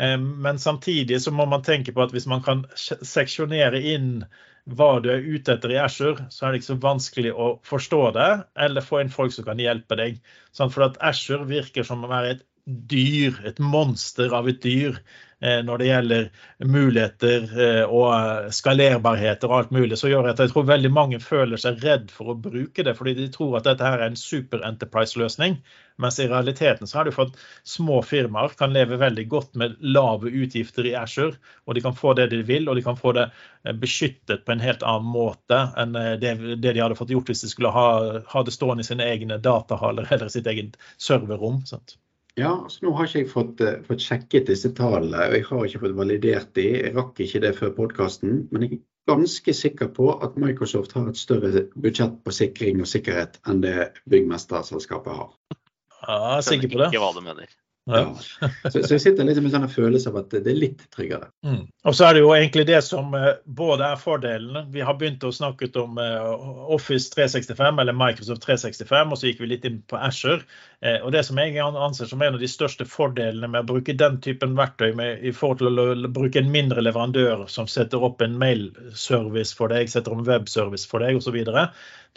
Eh, 0.00 0.18
men 0.18 0.58
samtidig 0.58 1.20
så 1.22 1.32
må 1.34 1.46
man 1.50 1.66
tenke 1.66 1.92
på 1.92 2.04
at 2.04 2.14
hvis 2.16 2.28
man 2.30 2.44
kan 2.46 2.64
seksjonere 2.76 3.82
inn 3.92 4.24
hva 4.68 4.90
du 5.02 5.08
er 5.12 5.24
ute 5.24 5.54
etter 5.54 5.72
i 5.72 5.78
Ashore, 5.80 6.26
så 6.30 6.46
er 6.46 6.52
det 6.52 6.60
ikke 6.60 6.72
så 6.72 6.78
vanskelig 6.82 7.32
å 7.32 7.48
forstå 7.66 8.02
det, 8.16 8.28
eller 8.66 8.84
få 8.84 9.00
inn 9.02 9.12
folk 9.12 9.34
som 9.34 9.46
kan 9.48 9.60
hjelpe 9.62 9.98
deg. 9.98 10.20
Sånn, 10.56 10.72
for 10.72 10.86
at 10.86 11.00
Ashore 11.04 11.48
virker 11.48 11.86
som 11.86 12.04
å 12.04 12.10
være 12.12 12.36
et 12.36 12.46
dyr, 12.66 13.40
et 13.48 13.58
monster 13.62 14.34
av 14.36 14.48
et 14.50 14.60
dyr. 14.62 15.00
Eh, 15.40 15.62
når 15.64 15.78
det 15.80 15.86
gjelder 15.88 16.26
muligheter 16.68 17.44
eh, 17.64 17.84
og 17.88 18.50
skalerbarheter 18.52 19.48
og 19.48 19.56
alt 19.56 19.70
mulig, 19.72 19.96
så 19.96 20.10
gjør 20.10 20.26
at 20.34 20.40
jeg 20.42 20.52
tror 20.52 20.66
veldig 20.68 20.90
mange 20.92 21.20
føler 21.24 21.60
seg 21.60 21.80
redd 21.80 22.10
for 22.12 22.32
å 22.32 22.36
bruke 22.36 22.84
det, 22.84 22.92
fordi 22.98 23.14
de 23.16 23.28
tror 23.32 23.56
at 23.56 23.68
dette 23.70 23.86
her 23.86 24.02
er 24.02 24.10
en 24.10 24.20
super 24.20 24.60
enterprise-løsning. 24.68 25.56
Mens 26.00 26.20
i 26.20 26.26
realiteten 26.28 26.88
så 26.88 27.00
har 27.00 27.08
du 27.08 27.14
fått 27.16 27.40
små 27.64 28.02
firmaer 28.04 28.52
kan 28.58 28.76
leve 28.76 29.00
veldig 29.00 29.24
godt 29.32 29.56
med 29.62 29.80
lave 29.80 30.28
utgifter 30.28 30.90
i 30.90 30.94
Ashore, 31.00 31.40
og 31.64 31.76
de 31.76 31.84
kan 31.88 31.96
få 31.96 32.12
det 32.20 32.28
de 32.34 32.42
vil, 32.44 32.68
og 32.68 32.76
de 32.76 32.84
kan 32.84 33.00
få 33.00 33.16
det 33.16 33.30
eh, 33.30 33.72
beskyttet 33.72 34.44
på 34.44 34.52
en 34.52 34.66
helt 34.66 34.84
annen 34.84 35.08
måte 35.08 35.62
enn 35.80 35.96
det, 36.20 36.36
det 36.60 36.76
de 36.76 36.84
hadde 36.84 37.00
fått 37.00 37.16
gjort 37.16 37.32
hvis 37.32 37.46
de 37.46 37.52
skulle 37.54 37.72
ha, 37.72 37.88
ha 38.28 38.44
det 38.44 38.52
stående 38.52 38.84
i 38.84 38.92
sine 38.92 39.08
egne 39.08 39.40
datahaller 39.40 40.04
eller 40.12 40.28
sitt 40.28 40.52
eget 40.52 40.76
serverrom. 41.00 41.64
Sant? 41.64 41.96
Ja, 42.38 42.52
altså 42.64 42.84
Nå 42.86 42.92
har 42.94 43.08
ikke 43.08 43.22
jeg 43.24 43.30
fått, 43.30 43.62
uh, 43.64 43.80
fått, 43.86 44.04
sjekket 44.04 44.50
disse 44.50 44.70
tallene, 44.76 45.26
og 45.26 45.34
jeg 45.34 45.46
har 45.48 45.66
ikke 45.66 45.82
fått 45.84 45.96
validert 45.98 46.52
de. 46.58 46.66
Jeg 46.76 46.94
rakk 46.96 47.18
ikke 47.24 47.42
det 47.42 47.54
før 47.58 47.74
podkasten. 47.78 48.44
Men 48.52 48.66
jeg 48.66 48.78
er 48.78 48.84
ganske 49.10 49.54
sikker 49.56 49.90
på 49.96 50.12
at 50.22 50.38
Microsoft 50.40 50.94
har 50.96 51.08
et 51.10 51.18
større 51.18 51.66
budsjett 51.74 52.20
på 52.24 52.34
sikring 52.34 52.84
og 52.84 52.90
sikkerhet 52.90 53.40
enn 53.50 53.64
det 53.64 53.90
byggmesterselskapet 54.12 55.18
har. 55.22 55.34
Ja, 56.00 56.14
jeg 56.14 56.36
er 56.36 56.46
sikker 56.52 56.72
på 56.72 56.82
det. 56.84 56.92
Ikke 56.92 57.02
hva 57.02 57.12
du 57.16 57.24
mener. 57.24 57.50
Ja. 57.88 58.14
Så, 58.70 58.82
så, 58.82 58.92
jeg 58.92 59.00
sitter 59.02 59.24
litt 59.26 59.38
med 59.42 59.54
en 59.56 59.68
følelse 59.70 60.10
av 60.12 60.18
at 60.20 60.34
det 60.34 60.52
er 60.52 60.58
litt 60.58 60.82
tryggere. 60.94 61.30
Mm. 61.46 61.62
Og 61.88 61.94
så 61.96 62.06
er 62.06 62.16
det 62.16 62.22
jo 62.22 62.32
egentlig 62.36 62.66
det 62.68 62.80
som 62.86 63.14
eh, 63.16 63.40
både 63.46 63.86
er 63.88 64.00
fordelen. 64.00 64.68
Vi 64.74 64.84
har 64.84 64.98
begynt 65.00 65.24
å 65.24 65.32
snakke 65.34 65.70
om 65.80 65.98
eh, 66.02 66.26
Office 66.76 67.10
365 67.14 67.80
eller 67.82 67.96
Microsoft 67.96 68.44
365, 68.44 69.14
og 69.14 69.20
så 69.20 69.30
gikk 69.30 69.40
vi 69.42 69.50
litt 69.54 69.64
inn 69.66 69.80
på 69.90 69.98
Asher. 69.98 70.44
Eh, 70.84 71.00
og 71.00 71.14
det 71.16 71.24
som 71.26 71.40
jeg 71.40 71.56
anser 71.64 72.10
som 72.10 72.22
en 72.22 72.36
av 72.36 72.42
de 72.42 72.50
største 72.50 72.86
fordelene 72.88 73.48
med 73.50 73.64
å 73.64 73.70
bruke 73.72 73.96
den 73.96 74.20
typen 74.22 74.54
verktøy 74.60 74.92
med, 75.00 75.24
i 75.24 75.32
forhold 75.34 75.64
til 75.64 75.82
å 75.82 76.12
bruke 76.20 76.42
en 76.42 76.52
mindre 76.52 76.84
leverandør 76.84 77.48
som 77.50 77.70
setter 77.70 78.04
opp 78.06 78.22
en 78.22 78.38
mailservice 78.38 79.56
for 79.56 79.72
deg, 79.72 79.90
setter 79.90 80.14
om 80.14 80.26
webservice 80.28 80.86
for 80.88 81.02
deg 81.02 81.18
osv., 81.18 81.40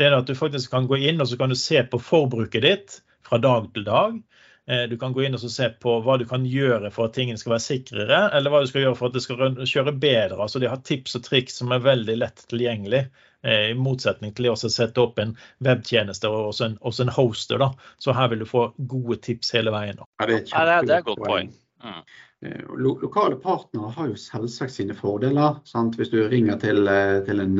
det 0.02 0.08
er 0.08 0.15
at 0.17 0.26
du 0.26 0.34
faktisk 0.34 0.73
kan 0.73 0.88
gå 0.89 0.97
inn 1.06 1.21
og 1.21 1.28
så 1.30 1.38
kan 1.38 1.52
du 1.54 1.58
se 1.58 1.82
på 1.86 1.99
forbruket 2.02 2.63
ditt 2.65 2.95
fra 3.28 3.38
dag 3.41 3.67
til 3.76 3.86
dag. 3.86 4.15
Eh, 4.65 4.84
du 4.89 4.97
kan 4.97 5.13
gå 5.13 5.26
inn 5.26 5.36
og 5.36 5.43
se 5.52 5.67
på 5.84 5.97
hva 6.06 6.15
du 6.19 6.23
kan 6.28 6.45
gjøre 6.47 6.91
for 6.93 7.10
at 7.10 7.17
tingene 7.17 7.39
skal 7.39 7.58
være 7.58 7.65
sikrere, 7.65 8.19
eller 8.32 8.54
hva 8.54 8.62
du 8.63 8.69
skal 8.71 8.86
gjøre 8.86 8.95
for 8.95 9.12
at 9.12 9.17
det 9.17 9.23
skal 9.26 9.58
kjøre 9.60 9.95
bedre. 9.99 10.39
Altså 10.39 10.62
De 10.63 10.69
har 10.71 10.84
tips 10.88 11.17
og 11.19 11.26
triks 11.26 11.60
som 11.60 11.73
er 11.76 11.84
veldig 11.84 12.15
lett 12.21 12.45
tilgjengelig. 12.52 13.04
Eh, 13.43 13.71
I 13.73 13.76
motsetning 13.76 14.32
til 14.36 14.54
å 14.54 14.56
sette 14.56 15.04
opp 15.04 15.17
en 15.19 15.34
webtjeneste 15.67 16.32
og 16.32 16.54
også 16.54 16.69
en, 16.69 16.78
også 16.80 17.04
en 17.04 17.15
hoster. 17.17 17.60
da. 17.60 17.73
Så 17.99 18.15
her 18.15 18.32
vil 18.32 18.45
du 18.45 18.47
få 18.47 18.69
gode 18.78 19.19
tips 19.26 19.52
hele 19.58 19.73
veien. 19.76 19.99
Da. 19.99 20.08
Ja, 20.23 20.30
det, 20.32 20.45
er 20.56 21.02
et 21.02 21.10
godt 21.10 21.26
poeng. 21.26 21.52
Mm. 21.84 21.97
Eh, 22.47 22.62
lokale 22.80 23.36
partnere 23.43 23.89
har 23.97 24.13
jo 24.13 24.15
selvsagt 24.19 24.71
sine 24.71 24.95
fordeler. 24.95 25.58
Sant? 25.67 25.97
Hvis 25.99 26.13
du 26.13 26.21
ringer 26.32 26.56
til, 26.62 26.88
til 27.28 27.43
en 27.43 27.60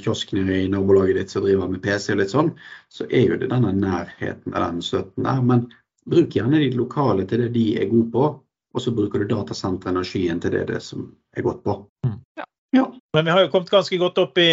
kiosk 0.00 0.32
i 0.32 0.64
nabolaget 0.72 1.20
ditt 1.20 1.36
som 1.36 1.44
driver 1.44 1.68
med 1.68 1.84
PC 1.84 2.14
og 2.16 2.22
litt 2.22 2.32
sånn, 2.32 2.54
så 2.88 3.04
er 3.10 3.34
jo 3.34 3.36
det 3.36 3.50
denne 3.52 3.74
nærheten 3.76 4.56
av 4.56 4.70
den 4.70 4.80
støtten 4.86 5.28
der. 5.28 5.44
Men 5.44 5.68
Bruk 6.08 6.34
gjerne 6.34 6.60
de 6.62 6.72
lokale 6.76 7.26
til 7.28 7.44
det 7.44 7.52
de 7.56 7.64
er 7.82 7.90
gode 7.90 8.10
på, 8.14 8.26
og 8.74 8.82
så 8.82 8.92
bruker 8.94 9.22
du 9.22 9.30
datasenteret 9.30 10.00
og 10.00 10.06
skyen 10.08 10.40
til 10.40 10.54
det, 10.56 10.66
det 10.72 10.82
som 10.84 11.08
er 11.36 11.44
godt 11.46 11.62
på. 11.64 11.78
Mm. 12.06 12.18
Ja. 12.40 12.46
ja. 12.76 12.84
Men 13.16 13.28
vi 13.28 13.34
har 13.34 13.44
jo 13.44 13.50
kommet 13.52 13.72
ganske 13.72 13.98
godt 14.00 14.20
opp 14.22 14.40
i, 14.40 14.50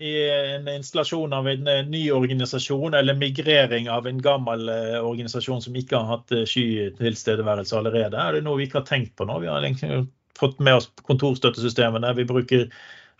i 0.00 0.12
en 0.56 0.68
installasjon 0.72 1.36
av 1.36 1.48
en 1.48 1.68
ny 1.90 2.02
organisasjon, 2.12 2.96
eller 2.98 3.18
migrering 3.20 3.88
av 3.92 4.08
en 4.08 4.20
gammel 4.24 4.68
eh, 4.72 4.98
organisasjon 5.00 5.64
som 5.64 5.76
ikke 5.76 6.00
har 6.00 6.18
hatt 6.18 6.34
eh, 6.36 6.48
skytilstedeværelse 6.48 7.78
allerede. 7.78 8.18
Er 8.18 8.36
det 8.36 8.44
noe 8.46 8.60
vi 8.60 8.68
ikke 8.68 8.82
har 8.82 8.88
tenkt 8.88 9.16
på 9.16 9.28
nå? 9.28 9.40
Vi 9.44 9.52
har 9.52 9.68
fått 10.38 10.60
med 10.60 10.80
oss 10.80 10.90
kontorstøttesystemene. 11.08 12.12
Vi 12.18 12.28
bruker 12.28 12.68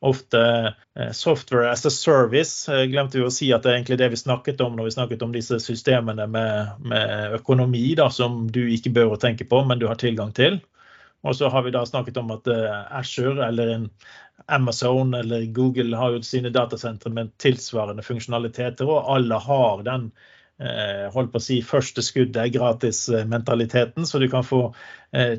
ofte 0.03 0.75
eh, 0.99 1.11
software 1.13 1.71
as 1.71 1.87
a 1.87 1.91
service. 1.91 2.67
Glemte 2.89 3.21
vi 3.21 3.27
å 3.27 3.31
si 3.31 3.53
at 3.55 3.63
det 3.63 3.71
er 3.71 3.79
egentlig 3.79 4.01
det 4.01 4.11
vi 4.13 4.19
snakket 4.19 4.61
om 4.65 4.75
når 4.77 4.89
vi 4.89 4.95
snakket 4.97 5.23
om 5.23 5.35
disse 5.35 5.61
systemene 5.63 6.27
med, 6.27 6.83
med 6.91 7.39
økonomi 7.39 7.93
da, 7.99 8.09
som 8.11 8.45
du 8.51 8.65
ikke 8.67 8.95
bør 8.99 9.15
tenke 9.23 9.47
på, 9.49 9.63
men 9.69 9.79
du 9.79 9.87
har 9.91 10.01
tilgang 10.03 10.35
til. 10.35 10.59
Og 11.23 11.39
så 11.39 11.53
har 11.55 11.63
vi 11.63 11.71
da 11.71 11.85
snakket 11.87 12.19
om 12.19 12.35
at 12.35 12.51
uh, 12.51 12.83
Azure 12.99 13.47
eller 13.47 13.87
Amazon 14.51 15.15
eller 15.15 15.47
Google 15.55 15.95
har 15.97 16.17
jo 16.17 16.25
sine 16.27 16.51
datasentre 16.51 17.13
med 17.15 17.31
tilsvarende 17.39 18.03
funksjonaliteter, 18.03 18.91
og 18.91 19.07
alle 19.17 19.39
har 19.39 19.87
den 19.87 20.13
holdt 21.11 21.33
på 21.33 21.41
å 21.41 21.43
si, 21.43 21.57
første 21.67 22.05
skuddet 22.05 22.53
gratis-mentaliteten, 22.55 24.05
så 24.07 24.21
du 24.21 24.29
kan 24.31 24.45
få 24.47 24.61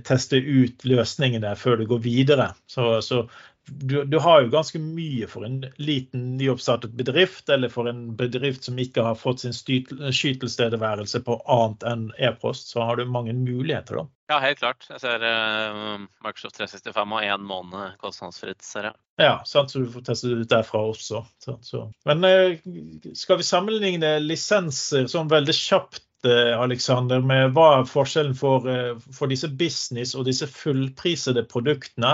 teste 0.04 0.36
ut 0.42 0.84
løsningene 0.84 1.54
før 1.56 1.78
du 1.80 1.86
går 1.88 2.02
videre. 2.04 2.48
Så, 2.68 2.98
så 3.06 3.22
du, 3.66 4.04
du, 4.04 4.20
har 4.20 4.42
jo 4.42 4.50
ganske 4.52 4.80
mye 4.80 5.28
for 5.28 5.46
en 5.48 5.62
liten 5.80 6.26
nyoppstartet 6.38 6.92
bedrift, 7.00 7.50
eller 7.50 7.72
for 7.72 7.88
en 7.90 8.16
bedrift 8.20 8.68
som 8.68 8.80
ikke 8.80 9.06
har 9.06 9.16
fått 9.20 9.44
sin 9.44 9.56
skytelstedeværelse 9.56 11.22
på 11.24 11.38
annet 11.52 11.86
enn 11.88 12.04
e-post, 12.20 12.74
så 12.74 12.84
har 12.84 13.00
du 13.00 13.06
mange 13.08 13.36
muligheter, 13.38 14.02
da. 14.02 14.06
Ja, 14.32 14.40
helt 14.44 14.60
klart. 14.60 14.88
Jeg 14.90 15.02
ser 15.04 15.24
uh, 15.24 16.04
Microsoft 16.26 16.58
365 16.60 17.16
og 17.16 17.28
én 17.28 17.48
måned 17.48 17.98
kostnadsfritt, 18.04 18.64
ser 18.66 18.90
jeg. 18.90 18.98
Ja, 19.22 19.36
sant, 19.48 19.72
så 19.72 19.84
du 19.84 19.92
får 19.94 20.08
teste 20.08 20.32
det 20.32 20.44
ut 20.44 20.54
derfra 20.54 20.84
også. 20.90 21.24
Så, 21.44 21.58
så. 21.64 21.86
Men 22.10 22.24
uh, 22.26 23.14
skal 23.16 23.40
vi 23.40 23.48
sammenligne 23.48 24.18
lisenser 24.24 25.08
sånn 25.12 25.32
veldig 25.32 25.56
kjapt 25.56 26.04
Alexander, 26.32 27.24
med 27.26 27.56
hva 27.56 27.68
er 27.80 27.90
forskjellen 27.90 28.36
for, 28.38 28.68
eh, 28.70 28.94
for, 29.12 29.32
disse 29.32 29.50
business 29.60 30.14
og 30.16 30.28
disse 30.30 30.48
fullprisede 30.48 31.44
produktene? 31.52 32.14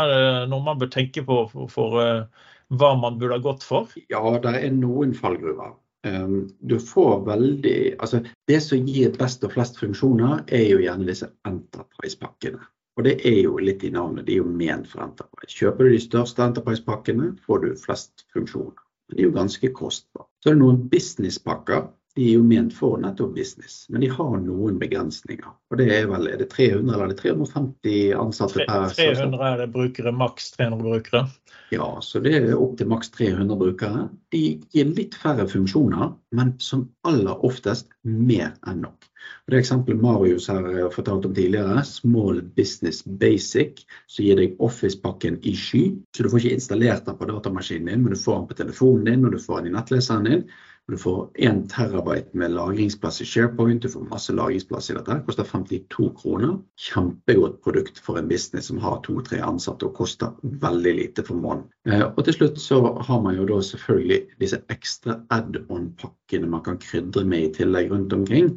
Noe 0.50 0.65
man 0.65 0.80
bør 0.82 0.89
tenke 0.93 1.26
på 1.28 1.43
for, 1.52 1.69
for 1.69 2.00
eh, 2.02 2.48
hva 2.69 2.95
man 3.02 3.19
burde 3.19 3.38
ha 3.38 3.43
gått 3.43 3.65
for? 3.65 3.93
Ja, 4.10 4.24
det 4.41 4.56
er 4.58 4.74
noen 4.74 5.13
fallgruver. 5.17 5.76
Ehm, 6.08 6.50
du 6.60 6.80
får 6.80 7.26
veldig 7.26 7.95
Altså, 8.00 8.22
det 8.48 8.60
som 8.63 8.88
gir 8.88 9.15
best 9.17 9.43
og 9.43 9.54
flest 9.54 9.80
funksjoner, 9.82 10.45
er 10.48 10.67
jo 10.69 10.82
gjerne 10.84 11.08
disse 11.10 11.32
Enterprise-pakkene. 11.50 12.62
Og 12.98 13.06
det 13.08 13.15
er 13.28 13.41
jo 13.45 13.58
litt 13.63 13.84
i 13.84 13.91
navnet, 13.95 14.26
de 14.28 14.36
er 14.36 14.41
jo 14.43 14.52
ment 14.62 14.88
for 14.91 15.04
Enterprise. 15.04 15.56
Kjøper 15.56 15.88
du 15.88 15.95
de 15.95 16.04
største 16.04 16.43
Enterprise-pakkene, 16.43 17.34
får 17.45 17.63
du 17.63 17.69
flest 17.80 18.26
funksjoner. 18.36 18.76
Men 19.10 19.17
de 19.17 19.24
er 19.24 19.30
jo 19.30 19.38
ganske 19.38 19.72
kostbare. 19.74 20.28
Så 20.43 20.52
er 20.52 20.58
det 20.58 20.63
noen 20.63 20.82
business-pakker 20.91 21.88
er 22.20 22.36
jo 22.36 22.44
ment 22.46 22.74
for 22.76 23.00
nettopp 23.02 23.36
business, 23.36 23.86
men 23.90 24.04
de 24.04 24.10
har 24.12 24.38
noen 24.44 24.80
begrensninger. 24.82 25.52
Og 25.72 25.80
det 25.80 25.88
er 25.96 26.08
vel 26.10 26.28
er 26.32 26.42
det 26.42 26.50
300 26.52 26.94
eller 26.94 27.06
er 27.06 27.14
det 27.14 27.20
350 27.22 27.96
ansatte 28.20 28.66
per 28.68 28.90
300 28.96 29.46
er 29.50 29.62
det 29.64 29.70
brukere, 29.74 30.14
maks 30.16 30.52
300 30.58 30.84
brukere. 30.84 31.24
Ja, 31.74 31.90
så 32.02 32.22
det 32.26 32.34
er 32.40 32.56
opp 32.58 32.78
til 32.80 32.90
maks 32.90 33.12
300 33.16 33.60
brukere. 33.60 34.08
De 34.34 34.44
gir 34.74 34.90
litt 34.98 35.18
færre 35.18 35.46
funksjoner, 35.50 36.16
men 36.36 36.56
som 36.64 36.88
aller 37.08 37.46
oftest 37.46 37.92
mer 38.04 38.56
enn 38.68 38.84
nok. 38.88 39.10
Og 39.46 39.54
det 39.54 39.60
eksempelet 39.62 40.02
Marius 40.02 40.48
har 40.50 40.66
fortalt 40.94 41.28
om 41.28 41.34
tidligere, 41.36 41.84
Small 41.86 42.42
Business 42.56 43.04
Basic, 43.06 43.84
så 44.08 44.26
gir 44.26 44.40
deg 44.40 44.58
Office-pakken 44.64 45.40
i 45.44 45.54
sky. 45.58 45.84
Så 46.16 46.26
du 46.26 46.32
får 46.32 46.44
ikke 46.44 46.60
installert 46.60 47.06
den 47.06 47.20
på 47.20 47.30
datamaskinen 47.30 47.92
din, 47.92 48.04
men 48.04 48.16
du 48.16 48.20
får 48.20 48.40
den 48.40 48.50
på 48.50 48.60
telefonen 48.64 49.10
din 49.10 49.26
og 49.28 49.36
du 49.36 49.42
får 49.44 49.62
den 49.62 49.72
i 49.72 49.78
nettleseren 49.78 50.30
din. 50.30 50.44
Du 50.89 50.97
får 50.97 51.30
1 51.36 51.69
terabyte 51.69 52.38
med 52.38 52.52
lagringsplass 52.52 53.21
i 53.21 53.25
SharePoint, 53.25 53.82
du 53.82 53.89
får 53.89 54.08
masse 54.10 54.34
lagringsplass 54.34 54.89
i 54.89 54.95
dette. 54.97 55.17
Det 55.19 55.25
koster 55.28 55.45
52 55.45 56.08
kroner. 56.17 56.56
Kjempegodt 56.82 57.60
produkt 57.63 57.99
for 58.02 58.17
en 58.17 58.30
business 58.32 58.71
som 58.71 58.80
har 58.82 58.97
to-tre 59.06 59.38
ansatte 59.45 59.86
og 59.86 59.93
koster 59.99 60.34
veldig 60.63 60.95
lite 60.97 61.25
for 61.28 61.38
måneden. 61.38 61.67
Eh, 61.86 62.06
og 62.08 62.23
til 62.25 62.39
slutt 62.39 62.58
så 62.63 62.82
har 63.06 63.21
man 63.21 63.38
jo 63.38 63.45
da 63.52 63.60
selvfølgelig 63.65 64.19
disse 64.41 64.62
ekstra 64.73 65.19
add-on-pakkene 65.36 66.49
man 66.49 66.65
kan 66.65 66.82
krydre 66.82 67.25
med 67.25 67.45
i 67.45 67.54
tillegg 67.60 67.93
rundt 67.93 68.15
omkring. 68.17 68.56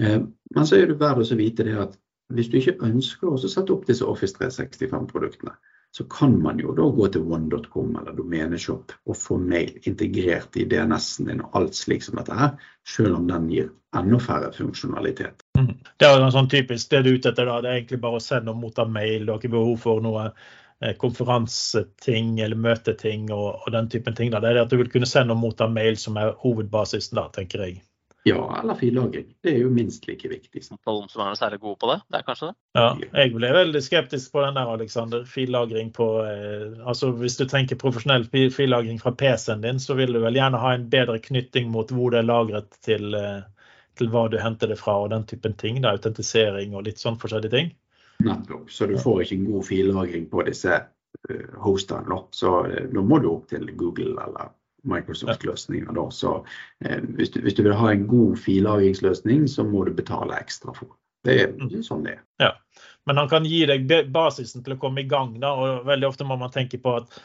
Eh, 0.00 0.22
men 0.56 0.66
så 0.66 0.80
er 0.80 0.88
det 0.88 1.00
verdt 1.02 1.36
å 1.36 1.40
vite 1.42 1.68
det 1.68 1.76
at 1.84 2.00
hvis 2.32 2.48
du 2.48 2.56
ikke 2.62 2.80
ønsker 2.86 3.28
å 3.28 3.36
sette 3.44 3.72
opp 3.74 3.84
disse 3.84 4.06
Office 4.08 4.32
365-produktene, 4.38 5.52
så 5.96 6.04
kan 6.04 6.42
man 6.42 6.58
jo 6.58 6.72
da 6.74 6.88
gå 6.90 7.06
til 7.14 7.22
one.com 7.22 7.92
eller 8.00 8.16
domeneshop 8.18 8.92
og 9.06 9.16
få 9.16 9.36
mail 9.38 9.76
integrert 9.86 10.56
i 10.58 10.64
DNS-en 10.66 11.28
din 11.30 11.42
og 11.44 11.54
alt 11.60 11.78
slik 11.78 12.02
som 12.02 12.18
dette 12.18 12.34
her, 12.34 12.56
selv 12.96 13.20
om 13.20 13.28
den 13.30 13.46
gir 13.52 13.68
enda 13.94 14.18
færre 14.18 14.50
funksjonalitet. 14.56 15.44
Mm. 15.58 15.70
Det 16.02 16.08
er 16.08 16.26
sånn 16.34 16.50
typisk 16.50 16.90
det 16.90 17.04
du 17.06 17.12
er 17.12 17.20
ute 17.20 17.30
etter 17.30 17.46
da, 17.46 17.60
det 17.62 17.70
er 17.70 17.78
egentlig 17.78 18.00
bare 18.02 18.18
å 18.18 18.24
sende 18.26 18.50
og 18.50 18.58
motta 18.64 18.88
mail. 18.90 19.22
Du 19.22 19.30
har 19.30 19.38
ikke 19.38 19.54
behov 19.54 19.76
for 19.84 20.02
noe 20.02 20.26
eh, 20.32 20.96
konferanseting 20.98 22.40
eller 22.42 22.58
møteting 22.58 23.30
og, 23.30 23.62
og, 23.62 23.70
den 23.76 23.92
typen 23.94 24.18
ting. 24.18 24.34
Da. 24.34 24.42
Det 24.42 24.50
er 24.50 24.58
det 24.58 24.66
at 24.66 24.74
du 24.74 24.80
vil 24.82 24.90
kunne 24.90 25.06
sende 25.06 25.38
og 25.38 25.44
motta 25.46 25.70
mail 25.70 26.00
som 26.00 26.18
er 26.18 26.34
hovedbasisen 26.42 27.22
da, 27.22 27.28
tenker 27.38 27.68
jeg. 27.68 27.84
Ja, 28.26 28.60
eller 28.62 28.74
fillagring. 28.74 29.26
Det 29.42 29.52
er 29.52 29.58
jo 29.58 29.70
minst 29.70 30.06
like 30.08 30.28
viktig. 30.28 30.62
Noen 30.88 31.10
som 31.12 31.22
er 31.26 31.34
særlig 31.36 31.58
gode 31.60 31.76
på 31.82 31.90
det? 31.90 31.98
Det 32.08 32.16
er 32.16 32.22
kanskje 32.24 32.46
det? 32.48 32.54
Ja, 32.78 32.86
jeg 33.20 33.34
ble 33.34 33.50
veldig 33.52 33.82
skeptisk 33.84 34.32
på 34.32 34.40
den 34.40 34.56
der, 34.56 34.70
Alexander. 34.72 35.26
Fillagring 35.28 35.90
på 35.92 36.06
eh, 36.24 36.78
Altså 36.88 37.10
hvis 37.18 37.36
du 37.36 37.44
tenker 37.50 37.76
profesjonell 37.76 38.24
fillagring 38.32 38.96
fra 39.02 39.12
PC-en 39.12 39.60
din, 39.66 39.82
så 39.82 39.98
vil 39.98 40.16
du 40.16 40.22
vel 40.24 40.40
gjerne 40.40 40.62
ha 40.62 40.72
en 40.72 40.88
bedre 40.88 41.18
knytting 41.20 41.68
mot 41.74 41.92
hvor 41.92 42.16
det 42.16 42.22
er 42.22 42.30
lagret 42.30 42.80
til, 42.80 43.12
eh, 43.12 43.44
til 44.00 44.08
hva 44.14 44.24
du 44.32 44.40
henter 44.40 44.72
det 44.72 44.80
fra 44.80 44.96
og 45.04 45.12
den 45.12 45.28
typen 45.28 45.60
ting. 45.60 45.82
da, 45.84 45.92
Autentisering 45.92 46.72
og 46.72 46.88
litt 46.88 47.04
sånn 47.04 47.20
forskjellige 47.20 47.52
ting. 47.58 47.72
Nettopp. 48.24 48.72
Så 48.72 48.88
du 48.88 48.96
får 49.04 49.26
ikke 49.26 49.40
en 49.42 49.48
god 49.52 49.68
fillagring 49.68 50.28
på 50.32 50.48
disse 50.48 50.80
uh, 50.80 51.46
hostene. 51.60 52.24
Så 52.32 52.56
uh, 52.70 52.84
nå 52.88 53.04
må 53.04 53.20
du 53.20 53.34
opp 53.34 53.50
til 53.52 53.68
Google 53.76 54.16
eller 54.16 54.54
Microsoft-løsninger. 54.90 55.92
eh, 56.84 57.00
hvis, 57.18 57.32
du, 57.34 57.40
hvis, 57.44 57.56
du, 57.56 57.62
vil 57.66 57.76
ha 57.78 57.92
en 57.92 58.06
god 58.10 58.36
filagringsløsning, 58.44 59.48
så 59.48 59.64
må 59.66 59.84
du 59.88 59.94
betale 59.96 60.36
ekstra 60.38 60.74
for 60.76 60.92
det. 61.24 61.38
er 61.40 61.54
mm. 61.56 61.82
sånn 61.86 62.04
det 62.06 62.18
er. 62.18 62.24
Ja. 62.42 62.52
Men 63.08 63.20
han 63.20 63.28
kan 63.28 63.44
gi 63.48 63.64
deg 63.68 63.90
basisen 64.12 64.64
til 64.64 64.76
å 64.76 64.80
komme 64.80 65.04
i 65.04 65.08
gang. 65.08 65.36
da, 65.40 65.52
og 65.52 65.88
Veldig 65.88 66.08
ofte 66.08 66.26
må 66.28 66.36
man 66.40 66.52
tenke 66.52 66.80
på 66.80 66.98
at 67.00 67.18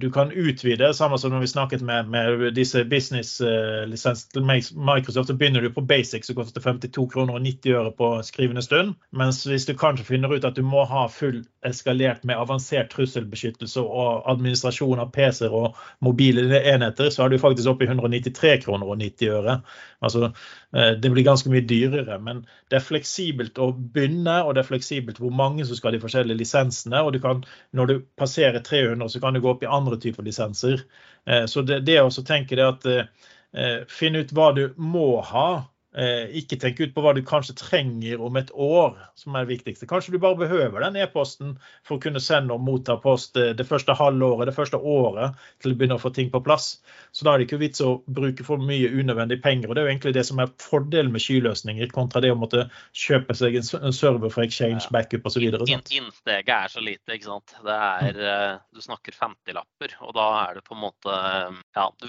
du 0.00 0.06
kan 0.10 0.30
utvide, 0.32 0.94
samme 0.96 1.18
som 1.20 1.30
når 1.30 1.42
vi 1.42 1.48
snakket 1.50 1.82
med, 1.84 2.08
med 2.08 2.54
disse 2.56 2.80
business-lisensene 2.88 4.32
til 4.32 4.46
Microsoft. 4.80 5.28
Så 5.28 5.36
begynner 5.36 5.60
du 5.60 5.68
på 5.74 5.84
basic, 5.84 6.24
som 6.24 6.38
koster 6.38 6.64
52 6.64 7.04
kroner 7.12 7.36
og 7.36 7.44
90 7.44 7.74
øre 7.76 7.92
på 7.98 8.08
skrivende 8.24 8.64
stund. 8.64 8.94
Mens 9.12 9.42
hvis 9.44 9.68
du 9.68 9.74
kanskje 9.76 10.06
finner 10.08 10.32
ut 10.32 10.44
at 10.48 10.56
du 10.56 10.64
må 10.64 10.86
ha 10.88 11.04
full 11.12 11.42
eskalert 11.66 12.24
med 12.24 12.38
avansert 12.38 12.88
trusselbeskyttelse 12.94 13.82
og 13.82 14.24
administrasjon 14.30 15.02
av 15.02 15.12
PC-er 15.14 15.54
og 15.54 15.76
mobile 16.04 16.60
enheter, 16.62 17.10
så 17.10 17.24
er 17.24 17.32
du 17.32 17.42
faktisk 17.42 17.70
oppe 17.70 17.84
i 17.84 17.90
193 17.90 18.56
kroner 18.64 18.88
og 18.88 19.00
90 19.02 19.36
øre. 19.36 19.58
Altså, 20.04 20.30
eh, 20.76 20.92
det 21.02 21.10
blir 21.12 21.26
ganske 21.26 21.50
mye 21.50 21.64
dyrere, 21.66 22.18
men 22.22 22.44
det 22.70 22.78
er 22.78 22.84
fleksibelt 22.84 23.58
å 23.58 23.70
begynne, 23.72 24.38
og 24.44 24.54
det 24.54 24.64
er 24.64 24.70
fleksibelt 24.70 25.20
hvor 25.22 25.34
mange 25.34 25.66
som 25.66 25.78
skal 25.78 25.92
ha 25.92 25.96
de 25.96 26.02
forskjellige 26.04 26.40
lisensene. 26.42 27.02
og 27.02 27.12
du 27.12 27.20
kan, 27.20 27.44
Når 27.72 27.86
du 27.86 28.02
passerer 28.16 28.60
300, 28.60 29.08
så 29.08 29.20
kan 29.20 29.25
du 29.34 29.40
gå 29.40 29.50
opp 29.50 29.62
i 29.62 29.70
andre 29.70 29.98
typer 30.00 30.22
lisenser. 30.22 30.82
Eh, 31.26 31.46
så 31.46 31.62
det, 31.62 31.80
det 31.88 32.00
å 32.02 32.10
tenke 32.10 32.58
det 32.58 32.66
at 32.66 32.86
eh, 32.92 33.80
finne 33.88 34.22
ut 34.22 34.34
hva 34.36 34.52
du 34.56 34.68
må 34.76 35.20
ha 35.24 35.48
Eh, 35.56 35.75
ikke 35.96 36.58
tenk 36.60 36.80
ut 36.82 36.92
på 36.92 37.00
hva 37.00 37.14
du 37.16 37.22
kanskje 37.24 37.54
trenger 37.56 38.20
om 38.20 38.36
et 38.36 38.50
år, 38.52 38.96
som 39.16 39.36
er 39.36 39.46
det 39.46 39.54
viktigste. 39.54 39.88
Kanskje 39.88 40.12
du 40.12 40.18
bare 40.20 40.36
behøver 40.42 40.84
den 40.84 40.98
e-posten 41.00 41.54
for 41.86 41.96
å 41.96 42.02
kunne 42.02 42.20
sende 42.20 42.52
og 42.52 42.64
motta 42.64 42.98
post 43.00 43.36
det 43.36 43.64
første 43.68 43.96
halvåret, 43.96 44.50
det 44.50 44.56
første 44.56 44.76
året, 44.76 45.38
til 45.62 45.72
du 45.72 45.78
begynner 45.80 45.96
å 45.96 46.04
få 46.04 46.12
ting 46.12 46.28
på 46.32 46.42
plass. 46.44 46.76
Så 47.16 47.24
da 47.24 47.32
er 47.32 47.40
det 47.40 47.48
ikke 47.48 47.60
vits 47.62 47.80
å 47.80 47.96
bruke 48.12 48.44
for 48.44 48.60
mye 48.60 48.90
unødvendig 48.92 49.40
penger. 49.44 49.70
og 49.70 49.76
Det 49.76 49.82
er 49.82 49.88
jo 49.88 49.94
egentlig 49.94 50.14
det 50.18 50.26
som 50.28 50.40
er 50.42 50.52
fordelen 50.62 51.14
med 51.14 51.24
skyløsninger, 51.24 51.88
kontra 51.94 52.20
det 52.24 52.32
å 52.34 52.38
måtte 52.38 52.66
kjøpe 52.92 53.36
seg 53.36 53.56
en 53.56 53.96
server 53.96 54.32
for 54.32 54.44
exchange, 54.44 54.88
backup 54.92 55.28
osv. 55.28 55.48
Innsteget 55.48 56.54
er 56.56 56.72
så 56.72 56.84
lite, 56.84 57.16
ikke 57.16 57.30
sant. 57.30 57.56
Det 57.64 57.76
er, 57.76 58.20
eh, 58.32 58.58
du 58.74 58.84
snakker 58.84 59.16
50-lapper, 59.16 59.96
og 60.04 60.16
da 60.18 60.26
er 60.44 60.58
det 60.58 60.66
på 60.66 60.76
en 60.76 60.84
måte 60.84 61.16
ja, 61.16 61.88
du, 62.00 62.08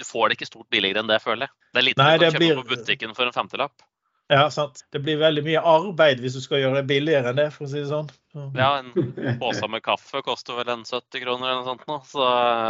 du 0.00 0.08
får 0.08 0.30
det 0.30 0.38
ikke 0.38 0.50
stort 0.50 0.68
billigere 0.72 1.04
enn 1.04 1.10
det, 1.10 1.20
føler 1.22 1.46
jeg. 1.46 1.56
Det 1.70 1.82
er 1.82 1.88
lite 1.90 2.02
Nei, 2.02 2.10
du 2.16 2.26
kan 2.26 2.34
kjøpe 2.34 2.44
blir... 2.44 2.60
på 2.60 2.74
butikken 2.74 3.16
for 3.16 3.30
en 3.30 3.36
femtilapp. 3.36 3.86
Ja, 4.30 4.50
sant. 4.50 4.84
Det 4.94 5.00
blir 5.02 5.18
veldig 5.18 5.42
mye 5.42 5.60
arbeid 5.66 6.20
hvis 6.22 6.36
du 6.38 6.40
skal 6.44 6.60
gjøre 6.62 6.78
det 6.78 6.86
billigere 6.86 7.32
enn 7.32 7.38
det, 7.40 7.48
for 7.50 7.66
å 7.66 7.70
si 7.72 7.80
det 7.80 7.88
sånn. 7.90 8.10
Ja, 8.54 8.68
en 8.78 8.92
pose 9.40 9.66
med 9.66 9.82
kaffe 9.82 10.20
koster 10.22 10.54
vel 10.54 10.70
en 10.70 10.84
70 10.86 11.24
kroner 11.24 11.48
eller 11.48 11.64
noe 11.64 11.66
sånt 11.66 11.82
nå. 11.90 11.96
Så 12.06 12.28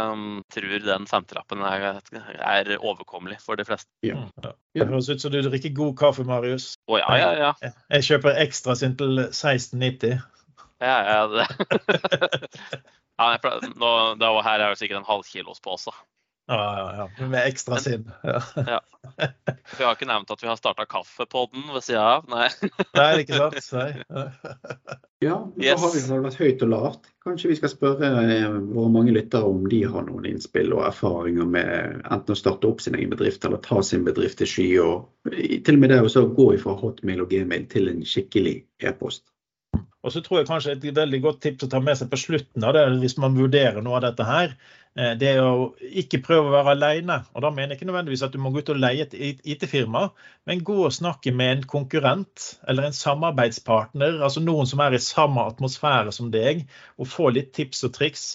um, 0.09 0.23
tror 0.49 0.73
den 0.87 1.05
femtilappen 1.09 1.61
er, 1.69 1.99
er 2.41 2.71
overkommelig 2.79 3.37
for 3.45 3.61
de 3.61 3.67
fleste. 3.67 3.91
Ja. 4.01 4.23
ja. 4.41 4.55
Det 4.73 4.89
høres 4.89 5.11
ut 5.11 5.21
som 5.21 5.35
du 5.35 5.37
drikker 5.45 5.75
god 5.77 5.93
kaffe, 6.01 6.25
Marius. 6.25 6.71
Å 6.89 6.97
oh, 6.97 7.01
ja, 7.03 7.19
ja, 7.21 7.51
ja. 7.61 7.73
Jeg 7.93 8.09
kjøper 8.09 8.41
ekstra 8.41 8.79
sin 8.81 8.97
til 8.97 9.21
1690. 9.27 10.17
Ja, 10.81 10.97
ja. 11.05 11.21
Det. 11.29 11.45
ja, 13.21 13.29
nå, 13.69 13.91
det 14.17 14.33
her 14.49 14.65
er 14.65 14.71
jo 14.71 14.81
sikkert 14.81 15.03
en 15.03 15.11
halvkilospose. 15.13 15.93
Ja, 16.47 16.77
ja, 16.77 17.07
ja. 17.19 17.27
Med 17.27 17.47
ekstra 17.47 17.77
sinn. 17.77 18.11
Ja. 18.23 18.41
ja. 18.55 18.79
Vi 19.77 19.83
har 19.83 19.95
ikke 19.95 20.07
nevnt 20.09 20.31
at 20.33 20.41
vi 20.43 20.49
har 20.49 20.57
starta 20.59 20.85
kaffepodden 20.89 21.69
ved 21.73 21.85
sida 21.85 22.01
av. 22.17 22.27
Nei. 22.31 22.49
Nei, 22.97 23.09
ikke 23.23 23.39
sant. 23.39 23.69
Nei. 23.71 24.27
Ja, 25.21 25.37
da 25.53 25.75
har 25.77 25.93
vi 25.93 26.01
vært 26.09 26.39
høyt 26.41 26.65
og 26.65 26.71
lavt. 26.73 27.11
Kanskje 27.21 27.51
vi 27.51 27.57
skal 27.59 27.71
spørre 27.71 28.09
eh, 28.25 28.47
våre 28.73 28.89
mange 28.93 29.13
lyttere 29.13 29.45
om 29.45 29.67
de 29.69 29.83
har 29.85 30.07
noen 30.07 30.25
innspill 30.31 30.73
og 30.73 30.87
erfaringer 30.87 31.45
med 31.45 32.01
enten 32.01 32.33
å 32.33 32.39
starte 32.39 32.71
opp 32.71 32.81
sin 32.81 32.97
egen 32.97 33.13
bedrift 33.13 33.45
eller 33.45 33.61
ta 33.61 33.83
sin 33.85 34.07
bedrift 34.07 34.41
til 34.41 34.49
sky. 34.49 34.69
Og 34.81 35.29
til 35.29 35.77
og 35.77 35.83
med 35.83 35.93
det 35.93 36.01
å 36.01 36.25
gå 36.33 36.49
fra 36.63 36.73
hotmail 36.81 37.21
og 37.21 37.35
gmail 37.35 37.69
til 37.71 37.93
en 37.93 38.01
skikkelig 38.07 38.57
e-post. 38.81 39.27
Og 40.01 40.13
så 40.13 40.21
tror 40.25 40.41
jeg 40.41 40.49
kanskje 40.49 40.75
et 40.75 40.85
veldig 40.97 41.21
godt 41.21 41.41
tips 41.45 41.67
å 41.67 41.71
ta 41.71 41.81
med 41.83 41.99
seg 41.99 42.09
på 42.11 42.19
slutten 42.19 42.63
av 42.65 42.73
det, 42.77 42.85
hvis 43.03 43.19
man 43.21 43.37
vurderer 43.37 43.83
noe 43.85 43.99
av 43.99 44.07
dette 44.07 44.25
her, 44.25 44.55
det 44.91 45.23
er 45.23 45.37
å 45.39 45.69
ikke 45.79 46.19
prøve 46.19 46.49
å 46.49 46.51
være 46.51 46.73
alene. 46.75 47.21
Og 47.31 47.45
da 47.45 47.51
mener 47.53 47.71
jeg 47.71 47.79
ikke 47.79 47.87
nødvendigvis 47.87 48.25
at 48.25 48.33
du 48.33 48.41
må 48.43 48.49
gå 48.51 48.59
ut 48.59 48.71
og 48.73 48.79
leie 48.81 49.05
et 49.05 49.13
IT-firma, 49.47 50.09
men 50.49 50.63
gå 50.67 50.75
og 50.83 50.91
snakke 50.91 51.31
med 51.31 51.51
en 51.53 51.61
konkurrent 51.69 52.47
eller 52.67 52.89
en 52.89 52.97
samarbeidspartner, 52.97 54.17
altså 54.19 54.43
noen 54.43 54.67
som 54.67 54.83
er 54.83 54.97
i 54.97 54.99
samme 54.99 55.45
atmosfære 55.47 56.11
som 56.15 56.27
deg, 56.33 56.65
og 56.99 57.07
få 57.07 57.29
litt 57.31 57.53
tips 57.55 57.85
og 57.87 57.93
triks. 57.95 58.25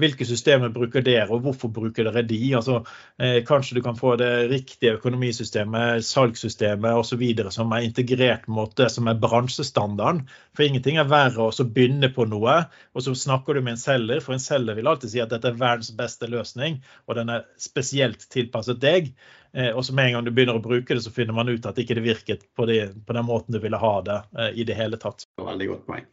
Hvilke 0.00 0.26
systemer 0.26 0.72
bruker 0.74 1.04
dere, 1.06 1.28
og 1.30 1.44
hvorfor 1.44 1.70
bruker 1.78 2.08
dere 2.08 2.24
de? 2.26 2.40
Altså, 2.58 2.80
eh, 3.22 3.38
kanskje 3.46 3.78
du 3.78 3.82
kan 3.86 3.98
få 3.98 4.16
det 4.18 4.32
riktige 4.50 4.96
økonomisystemet, 4.98 6.02
salgssystemet 6.08 7.04
osv. 7.04 7.22
som 7.54 7.70
er 7.76 7.86
integrert 7.86 8.48
mot 8.50 8.74
det 8.80 8.90
som 8.90 9.06
er 9.06 9.20
bransjestandarden. 9.20 10.24
For 10.56 10.66
ingenting 10.66 10.98
er 10.98 11.09
verre 11.10 11.48
å 11.48 11.66
begynne 11.66 12.10
på 12.14 12.26
noe, 12.30 12.56
og 12.94 13.04
så 13.04 13.14
snakker 13.18 13.58
du 13.58 13.64
med 13.64 13.76
en 13.76 13.82
selger, 13.82 14.22
for 14.24 14.36
en 14.36 14.42
selger 14.42 14.78
vil 14.78 14.90
alltid 14.90 15.14
si 15.14 15.22
at 15.22 15.32
dette 15.34 15.50
er 15.50 15.58
verdens 15.60 15.92
beste 15.98 16.30
løsning, 16.30 16.80
og 17.06 17.18
den 17.18 17.32
er 17.34 17.46
spesielt 17.60 18.28
tilpasset 18.32 18.80
deg. 18.82 19.12
Eh, 19.52 19.72
og 19.74 19.84
så 19.86 19.96
med 19.96 20.10
en 20.10 20.18
gang 20.18 20.28
du 20.28 20.32
begynner 20.34 20.60
å 20.60 20.64
bruke 20.64 20.94
det, 20.94 21.02
så 21.04 21.14
finner 21.14 21.36
man 21.36 21.50
ut 21.50 21.66
at 21.66 21.78
ikke 21.82 21.98
det 21.98 22.06
virket 22.06 22.46
på, 22.56 22.68
det, 22.70 22.80
på 23.06 23.16
den 23.16 23.28
måten 23.28 23.56
du 23.56 23.60
ville 23.62 23.80
ha 23.80 23.94
det 24.06 24.22
eh, 24.38 24.56
i 24.62 24.66
det 24.68 24.78
hele 24.78 25.00
tatt. 25.00 25.26
Veldig 25.40 25.70
godt 25.74 25.86
poeng. 25.90 26.08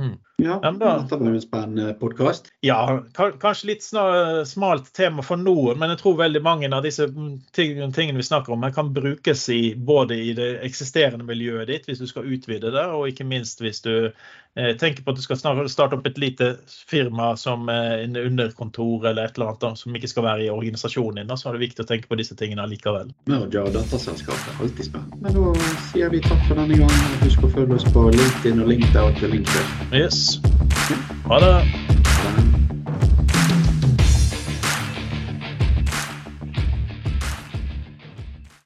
Mm. 0.00 0.18
Ja, 0.36 0.60
dette 0.60 1.16
var 1.16 1.28
en 1.28 1.40
spennende 1.40 1.92
podkast. 1.92 2.46
Ja, 2.60 3.02
kanskje 3.14 3.66
litt 3.66 3.84
smalt 4.46 4.92
tema 4.92 5.22
for 5.24 5.40
noen, 5.40 5.78
men 5.80 5.94
jeg 5.94 6.02
tror 6.02 6.18
veldig 6.18 6.42
mange 6.44 6.68
av 6.76 6.84
disse 6.84 7.06
tingene 7.56 8.20
vi 8.20 8.26
snakker 8.26 8.52
om, 8.52 8.66
kan 8.76 8.92
brukes 8.92 9.48
i, 9.48 9.74
både 9.76 10.18
i 10.20 10.34
det 10.36 10.50
eksisterende 10.66 11.24
miljøet 11.24 11.70
ditt, 11.72 11.88
hvis 11.88 12.02
du 12.04 12.10
skal 12.10 12.28
utvide 12.28 12.74
det, 12.74 12.84
og 12.84 13.08
ikke 13.08 13.24
minst 13.24 13.64
hvis 13.64 13.80
du 13.86 13.94
eh, 14.10 14.76
tenker 14.76 15.06
på 15.06 15.14
at 15.14 15.16
du 15.16 15.24
skal 15.24 15.40
starte 15.40 15.96
opp 15.96 16.04
et 16.10 16.20
lite 16.20 16.50
firma 16.68 17.32
som 17.40 17.70
eh, 17.72 18.04
en 18.04 18.20
underkontor 18.20 19.08
eller 19.08 19.30
et 19.30 19.40
eller 19.40 19.54
annet 19.54 19.80
som 19.80 19.96
ikke 19.96 20.12
skal 20.12 20.28
være 20.28 20.44
i 20.44 20.52
organisasjonen 20.52 21.22
din. 21.22 21.32
Så 21.32 21.48
er 21.48 21.56
det 21.56 21.64
viktig 21.64 21.86
å 21.86 21.88
tenke 21.88 22.12
på 22.12 22.20
disse 22.20 22.36
tingene 22.36 22.68
likevel. 22.68 23.08
Merger 23.32 23.70
og 23.70 23.72
dataselskapet, 23.78 24.60
alltid 24.60 24.90
spennende. 24.90 25.24
Men 25.24 25.40
da 25.40 25.72
sier 25.88 26.12
vi 26.12 26.20
takk 26.28 26.44
for 26.44 26.60
denne 26.60 26.84
gangen. 26.84 27.18
Husk 27.24 27.48
å 27.48 27.52
følge 27.56 27.80
oss 27.80 27.88
på 27.96 28.08
LinkedIn 28.12 28.60
og 28.60 28.74
LinkedOut 28.74 29.24
og 29.24 29.36
LinkedIn. 29.38 29.85
Yes. 29.92 30.40
Ha 31.28 31.38
det. 31.38 31.85